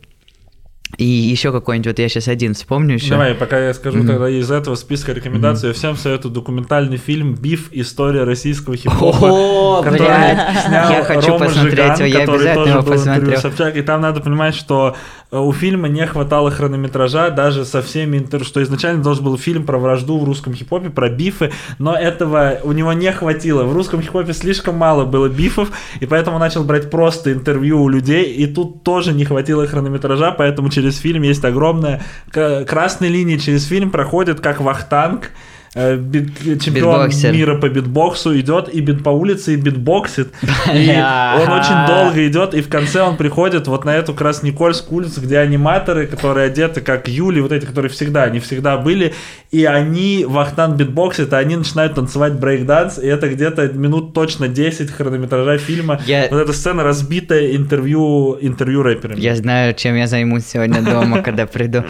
И 0.96 1.04
еще 1.04 1.52
какой-нибудь, 1.52 1.86
вот 1.86 1.98
я 1.98 2.08
сейчас 2.08 2.28
один 2.28 2.54
вспомню 2.54 2.94
еще. 2.94 3.10
Давай, 3.10 3.34
пока 3.34 3.58
я 3.58 3.72
скажу 3.74 3.98
Мгм. 3.98 4.08
тогда 4.08 4.28
из 4.28 4.50
этого 4.50 4.74
списка 4.74 5.12
рекомендаций, 5.12 5.68
я 5.68 5.72
всем 5.72 5.96
советую 5.96 6.34
документальный 6.34 6.96
фильм 6.98 7.34
«Биф. 7.34 7.68
История 7.72 8.24
российского 8.24 8.76
хип-хопа». 8.76 9.26
О, 9.30 9.82
который 9.82 9.98
блядь, 9.98 10.58
снял 10.66 10.90
я 10.90 11.04
хочу 11.04 11.28
Рома 11.28 11.46
посмотреть 11.46 11.72
Жиган, 11.72 11.96
его, 11.96 12.06
я 12.06 12.20
который 12.26 12.54
тоже 12.54 12.68
его 12.68 12.82
был 12.82 12.92
посмотрю. 12.92 13.36
Собчак. 13.38 13.76
И 13.76 13.82
там 13.82 14.00
надо 14.00 14.20
понимать, 14.20 14.54
что 14.54 14.96
э, 15.30 15.38
у 15.38 15.52
фильма 15.52 15.88
не 15.88 16.06
хватало 16.06 16.50
хронометража 16.50 17.30
даже 17.30 17.64
со 17.64 17.80
всеми 17.82 18.18
интервью, 18.18 18.46
что 18.46 18.62
изначально 18.62 19.02
должен 19.02 19.24
был 19.24 19.38
фильм 19.38 19.64
про 19.64 19.78
вражду 19.78 20.18
в 20.18 20.24
русском 20.24 20.54
хип-хопе, 20.54 20.90
про 20.90 21.08
бифы, 21.08 21.52
но 21.78 21.94
этого 21.94 22.58
у 22.64 22.72
него 22.72 22.92
не 22.92 23.10
хватило. 23.12 23.62
В 23.62 23.72
русском 23.72 24.02
хип-хопе 24.02 24.32
слишком 24.32 24.76
мало 24.76 25.04
было 25.04 25.28
бифов, 25.28 25.70
и 26.00 26.06
поэтому 26.06 26.38
начал 26.38 26.64
брать 26.64 26.90
просто 26.90 27.32
интервью 27.32 27.80
у 27.82 27.88
людей, 27.88 28.24
и 28.34 28.46
тут 28.46 28.82
тоже 28.82 29.12
не 29.12 29.24
хватило 29.24 29.66
хронометража, 29.66 30.32
поэтому 30.32 30.68
через 30.68 30.79
фильм 30.98 31.22
есть 31.22 31.44
огромная 31.44 32.02
красная 32.30 33.08
линия 33.08 33.38
через 33.38 33.64
фильм 33.64 33.90
проходит 33.90 34.40
как 34.40 34.60
Вахтанг, 34.60 35.30
бит- 35.74 36.60
чемпион 36.62 37.02
Битбоксер. 37.04 37.32
мира 37.32 37.54
по 37.56 37.68
битбоксу 37.68 38.38
идет 38.40 38.68
и 38.74 38.80
бит 38.80 39.04
по 39.04 39.10
улице 39.10 39.54
и 39.54 39.56
битбоксит. 39.56 40.28
И 40.74 40.88
он 40.90 41.48
очень 41.52 41.86
долго 41.86 42.26
идет, 42.26 42.54
и 42.54 42.60
в 42.60 42.68
конце 42.68 43.02
он 43.02 43.16
приходит 43.16 43.66
вот 43.68 43.84
на 43.84 43.94
эту 43.94 44.12
Никольскую 44.14 44.98
улицу, 44.98 45.20
где 45.20 45.38
аниматоры, 45.38 46.06
которые 46.06 46.46
одеты 46.46 46.80
как 46.80 47.08
Юли, 47.08 47.40
вот 47.40 47.52
эти, 47.52 47.66
которые 47.66 47.90
всегда, 47.90 48.24
они 48.24 48.40
всегда 48.40 48.76
были, 48.78 49.14
и 49.52 49.64
они 49.64 50.24
вахтан 50.28 50.76
битбоксят, 50.76 51.32
и 51.32 51.36
они 51.36 51.56
начинают 51.56 51.94
танцевать 51.94 52.32
брейкданс, 52.34 52.98
и 52.98 53.06
это 53.06 53.28
где-то 53.28 53.68
минут 53.68 54.12
точно 54.12 54.48
10 54.48 54.90
хронометража 54.90 55.58
фильма. 55.58 56.00
Я- 56.06 56.28
Вот 56.30 56.38
эта 56.38 56.52
сцена 56.52 56.82
разбитая 56.82 57.54
интервью, 57.56 58.36
интервью 58.40 58.82
рэперами. 58.82 59.20
Я 59.20 59.34
знаю, 59.36 59.74
чем 59.74 59.94
я 59.96 60.06
займусь 60.06 60.46
сегодня 60.46 60.82
дома, 60.82 61.22
когда 61.22 61.46
приду. 61.46 61.84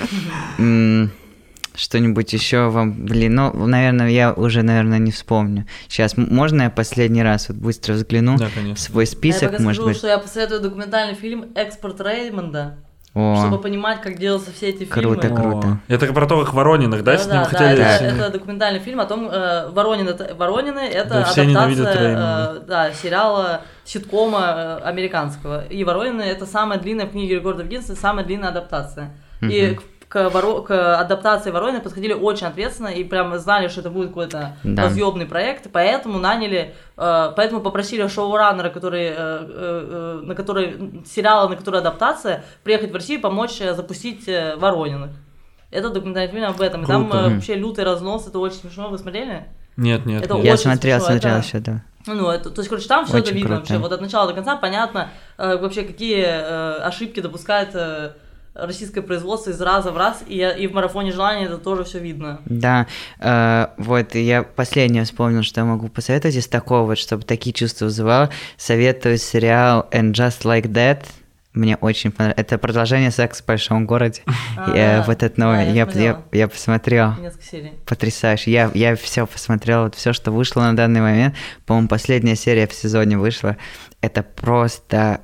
Что-нибудь 1.75 2.33
еще 2.33 2.68
вам, 2.68 3.05
блин, 3.07 3.35
ну, 3.35 3.66
наверное, 3.66 4.09
я 4.09 4.33
уже, 4.33 4.62
наверное, 4.62 4.99
не 4.99 5.11
вспомню. 5.12 5.66
Сейчас, 5.89 6.16
можно 6.16 6.62
я 6.62 6.71
последний 6.71 7.23
раз 7.23 7.49
вот 7.49 7.59
быстро 7.59 7.95
взгляну 7.95 8.37
Да, 8.37 8.49
в 8.75 8.79
свой 8.79 9.05
я 9.05 9.11
список, 9.11 9.53
пока 9.53 9.62
может 9.62 9.77
скажу, 9.77 9.89
быть? 9.89 9.97
что 9.97 10.09
я 10.09 10.18
посоветую 10.18 10.61
документальный 10.61 11.14
фильм 11.14 11.47
«Экспорт 11.55 12.01
Реймонда», 12.01 12.77
О, 13.14 13.37
чтобы 13.41 13.61
понимать, 13.61 14.03
как 14.03 14.18
делаются 14.18 14.51
все 14.53 14.68
эти 14.68 14.85
Круто, 14.85 15.23
фильмы. 15.29 15.43
круто. 15.43 15.68
О, 15.68 15.93
Это 15.93 16.12
про 16.12 16.27
то, 16.27 16.45
как 16.45 16.55
Ворониных, 16.55 17.03
да, 17.03 17.18
с 17.18 17.27
ним 17.27 17.37
да, 17.37 17.45
хотели... 17.45 17.73
это, 17.73 17.99
Так. 17.99 18.03
это 18.03 18.31
документальный 18.31 18.81
фильм 18.81 19.01
о 19.01 19.07
том, 19.07 19.29
э, 19.31 19.68
Воронин 19.71 20.09
это, 20.09 20.35
Воронины 20.35 20.79
это 20.81 21.09
Да, 21.09 21.16
адаптация 21.23 22.57
э, 22.57 22.61
да, 22.66 22.93
сериала 22.93 23.62
ситкома 23.85 24.79
э, 24.83 24.85
американского. 24.85 25.64
И 25.66 25.83
Воронины 25.83 26.23
это 26.23 26.47
самая 26.47 26.79
длинная 26.79 27.07
в 27.07 27.11
книге 27.11 27.37
рекордов 27.37 27.66
Гиннесса, 27.68 27.97
самая 27.97 28.25
длинная 28.25 28.51
адаптация. 28.51 29.11
И 29.43 29.79
к, 30.11 30.16
Воро- 30.28 30.62
к 30.66 30.96
адаптации 31.00 31.52
Воронины 31.52 31.80
подходили 31.80 32.12
очень 32.12 32.48
ответственно 32.48 32.88
и 32.88 33.04
прям 33.04 33.38
знали, 33.38 33.68
что 33.68 33.80
это 33.80 33.90
будет 33.90 34.08
какой-то 34.08 34.56
Да. 34.64 34.82
разъемный 34.84 35.24
проект, 35.24 35.70
поэтому 35.72 36.18
наняли, 36.18 36.74
э, 36.96 37.32
поэтому 37.36 37.61
попросили 37.61 38.04
шоураннера, 38.08 38.70
который, 38.70 39.04
э, 39.06 39.14
э, 39.16 40.20
на 40.24 40.34
который 40.34 41.02
сериала, 41.06 41.48
на 41.48 41.54
который 41.54 41.78
адаптация, 41.80 42.42
приехать 42.64 42.90
в 42.90 42.94
Россию 42.94 43.20
и 43.20 43.22
помочь 43.22 43.58
запустить 43.58 44.28
Ворониных. 44.56 45.11
Это 45.70 45.90
документальный 45.90 46.32
фильм 46.32 46.44
об 46.50 46.61
этом. 46.61 46.82
И 46.82 46.86
там 46.86 47.08
Круто. 47.08 47.26
э, 47.26 47.34
вообще 47.34 47.54
лютый 47.54 47.84
разнос, 47.84 48.26
это 48.26 48.40
очень 48.40 48.56
смешно. 48.56 48.88
Вы 48.88 48.98
смотрели? 48.98 49.46
Нет, 49.76 50.04
нет, 50.06 50.24
Это 50.24 50.34
нет. 50.34 50.44
Я 50.44 50.56
смотрел, 50.56 50.98
смешно, 50.98 51.12
смотрел 51.12 51.36
это- 51.36 51.46
еще, 51.46 51.58
да. 51.61 51.82
Ну, 52.08 52.28
это, 52.30 52.50
то 52.50 52.61
есть, 52.62 52.68
короче, 52.68 52.88
там 52.88 53.06
все 53.06 53.18
это 53.18 53.30
видно 53.32 53.48
круто. 53.56 53.61
вообще. 53.61 53.78
Вот 53.78 53.92
от 53.92 54.00
начала 54.00 54.26
до 54.26 54.34
конца 54.34 54.56
понятно 54.56 55.11
э, 55.38 55.56
вообще, 55.56 55.82
какие 55.84 56.24
э, 56.26 56.78
ошибки 56.82 57.20
допускает 57.20 57.70
э, 57.74 58.12
российское 58.55 59.03
производство 59.03 59.51
из 59.51 59.61
раза 59.61 59.92
в 59.92 59.96
раз. 59.96 60.22
И, 60.26 60.36
я- 60.36 60.53
и 60.53 60.66
в 60.66 60.72
марафоне 60.72 61.12
желания 61.12 61.46
это 61.46 61.59
тоже 61.59 61.84
все 61.84 61.98
видно. 61.98 62.40
Да, 62.46 62.86
э, 63.20 63.68
вот 63.78 64.14
я 64.14 64.42
последнее 64.42 65.05
вспомнил, 65.05 65.42
что 65.42 65.61
я 65.61 65.64
могу 65.64 65.88
посоветовать 65.88 66.36
из 66.36 66.46
такого, 66.48 66.86
вот, 66.86 66.98
чтобы 66.98 67.22
такие 67.24 67.53
чувства 67.53 67.86
вызывал. 67.86 68.28
Советую 68.57 69.18
сериал 69.18 69.86
And 69.92 70.12
Just 70.12 70.42
Like 70.44 70.66
That. 70.72 71.05
Мне 71.53 71.74
очень 71.76 72.12
понравилось. 72.12 72.40
Это 72.40 72.59
продолжение 72.59 73.11
«Секс 73.11 73.42
в 73.42 73.46
большом 73.46 73.84
городе». 73.84 74.22
А, 74.57 74.76
Я 74.76 75.05
вот 75.05 75.22
это 75.24 75.40
новое, 75.40 75.64
Да, 75.66 75.70
я 75.72 75.84
я, 75.94 76.01
я, 76.03 76.22
я 76.32 76.48
посмотрел. 76.48 77.14
Несколько 77.18 77.44
серий. 77.44 77.72
Потрясающе. 77.86 78.53
Я, 78.53 78.70
я 78.74 78.94
все 78.94 79.26
посмотрел, 79.26 79.82
вот 79.84 79.96
все, 79.96 80.12
что 80.12 80.30
вышло 80.30 80.61
на 80.61 80.76
данный 80.76 81.01
момент. 81.01 81.34
По-моему, 81.66 81.88
последняя 81.88 82.36
серия 82.36 82.68
в 82.68 82.72
сезоне 82.72 83.18
вышла. 83.18 83.57
Это 84.01 84.22
просто 84.22 85.22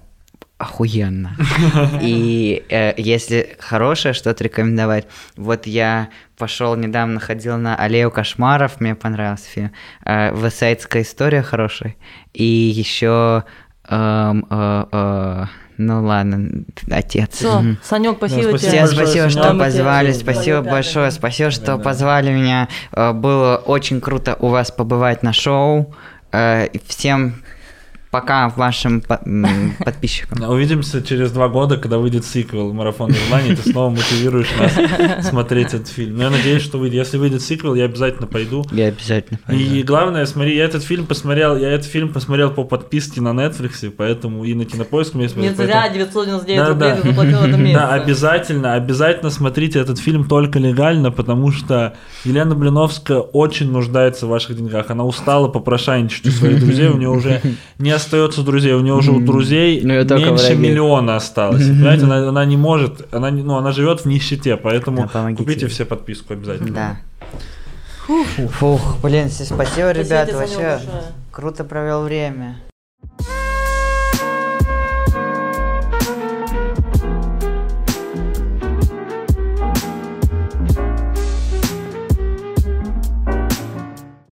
охуенно. 0.59 1.37
И 2.01 2.65
э, 2.71 2.95
если 2.97 3.57
хорошее 3.59 4.15
что-то 4.15 4.43
рекомендовать, 4.45 5.07
вот 5.37 5.67
я 5.67 6.09
пошел 6.39 6.75
недавно, 6.77 7.21
ходил 7.21 7.57
на 7.59 7.77
Аллею 7.77 8.11
кошмаров, 8.11 8.81
мне 8.81 8.95
понравился 8.95 9.49
фильм. 9.49 9.73
Э, 10.05 10.33
Высайдская 10.33 11.03
история 11.03 11.43
хорошая. 11.43 11.95
И 12.33 12.45
еще... 12.45 13.45
эм, 13.89 14.47
э, 14.51 14.85
э, 14.93 15.45
ну 15.79 16.03
ладно, 16.03 16.65
отец. 16.91 17.35
Все. 17.35 17.77
Санек, 17.83 18.17
спасибо 18.17 18.49
спасибо 18.49 18.59
тебе. 18.59 18.81
Большое, 18.81 18.87
спасибо, 18.97 19.29
Санёк. 19.29 19.31
что 19.31 19.51
тебе 19.51 19.59
позвали. 19.61 20.13
Спасибо 20.13 20.43
твою 20.63 20.63
большое. 20.63 21.11
Спасибо, 21.11 21.51
что 21.51 21.67
Да. 21.67 21.79
позвали 21.79 22.33
меня. 22.33 22.69
Э, 22.93 23.13
Было 23.13 23.57
очень 23.57 24.01
круто 24.01 24.37
у 24.41 24.49
вас 24.49 24.71
побывать 24.71 25.23
на 25.23 25.35
шоу. 25.35 25.95
Э, 26.33 26.69
Всем 26.87 27.43
пока 28.21 28.49
вашим 28.49 29.01
подписчикам. 29.85 30.49
Увидимся 30.49 31.03
через 31.03 31.31
два 31.33 31.49
года, 31.49 31.77
когда 31.77 31.99
выйдет 31.99 32.25
сиквел 32.25 32.73
«Марафон 32.73 33.13
желаний», 33.13 33.55
ты 33.55 33.71
снова 33.71 33.91
мотивируешь 33.91 34.49
нас 34.59 35.27
смотреть 35.29 35.75
этот 35.75 35.89
фильм. 35.89 36.17
Но 36.17 36.25
я 36.25 36.31
надеюсь, 36.31 36.63
что 36.63 36.79
выйдет. 36.79 36.97
Если 36.97 37.19
выйдет 37.19 37.43
сиквел, 37.43 37.75
я 37.75 37.85
обязательно 37.85 38.27
пойду. 38.27 38.65
Я 38.73 38.87
обязательно 38.87 39.39
И 39.49 39.67
пойду. 39.69 39.87
главное, 39.87 40.25
смотри, 40.27 40.57
я 40.57 40.65
этот 40.65 40.83
фильм 40.83 41.07
посмотрел, 41.07 41.57
я 41.57 41.71
этот 41.73 41.87
фильм 41.87 42.13
посмотрел 42.13 42.51
по 42.51 42.65
подписке 42.65 43.21
на 43.21 43.31
Netflix, 43.31 43.91
поэтому 43.91 44.45
и 44.45 44.55
на 44.55 44.65
Кинопоиск 44.65 45.15
мне 45.15 45.27
Не 45.27 45.51
зря 45.51 45.89
999 45.89 46.57
Да, 46.57 46.69
рублей 46.69 46.93
ты 46.95 47.09
заплатил 47.09 47.39
в 47.39 47.45
этом 47.45 47.63
месяце. 47.63 47.77
Да, 47.87 47.93
обязательно, 47.93 48.75
обязательно 48.75 49.31
смотрите 49.31 49.79
этот 49.79 49.99
фильм 49.99 50.27
только 50.27 50.59
легально, 50.59 51.11
потому 51.11 51.53
что 51.53 51.95
Елена 52.25 52.55
Блиновская 52.55 53.19
очень 53.19 53.71
нуждается 53.71 54.27
в 54.27 54.31
ваших 54.31 54.57
деньгах. 54.57 54.91
Она 54.91 55.05
устала 55.05 55.49
попрошайничать 55.49 56.27
у 56.27 56.31
своих 56.31 56.61
друзей, 56.61 56.89
у 56.89 56.97
нее 56.97 57.11
уже 57.11 57.43
не 57.79 57.91
остается 58.07 58.43
друзей, 58.43 58.73
у 58.75 58.81
нее 58.81 58.95
уже 58.95 59.11
у 59.11 59.21
друзей 59.21 59.81
Ну, 59.83 59.93
меньше 59.95 60.55
миллиона 60.57 61.17
осталось. 61.17 61.63
Понимаете, 61.63 62.05
она, 62.05 62.29
она 62.29 62.45
не 62.45 62.57
может, 62.57 63.13
она, 63.13 63.31
не- 63.31 63.43
ну, 63.43 63.57
она 63.57 63.73
живет 63.73 64.01
в 64.01 64.07
нищете, 64.07 64.57
поэтому 64.57 65.09
Да, 65.13 65.33
купите 65.35 65.67
все 65.67 65.85
подписку 65.85 66.33
обязательно. 66.33 66.75
Да. 66.75 66.97
Фух, 68.59 68.99
блин, 69.03 69.29
спасибо, 69.31 69.91
ребята, 69.93 70.37
вообще 70.37 70.81
круто 71.33 71.65
провел 71.65 72.05
время. 72.05 72.57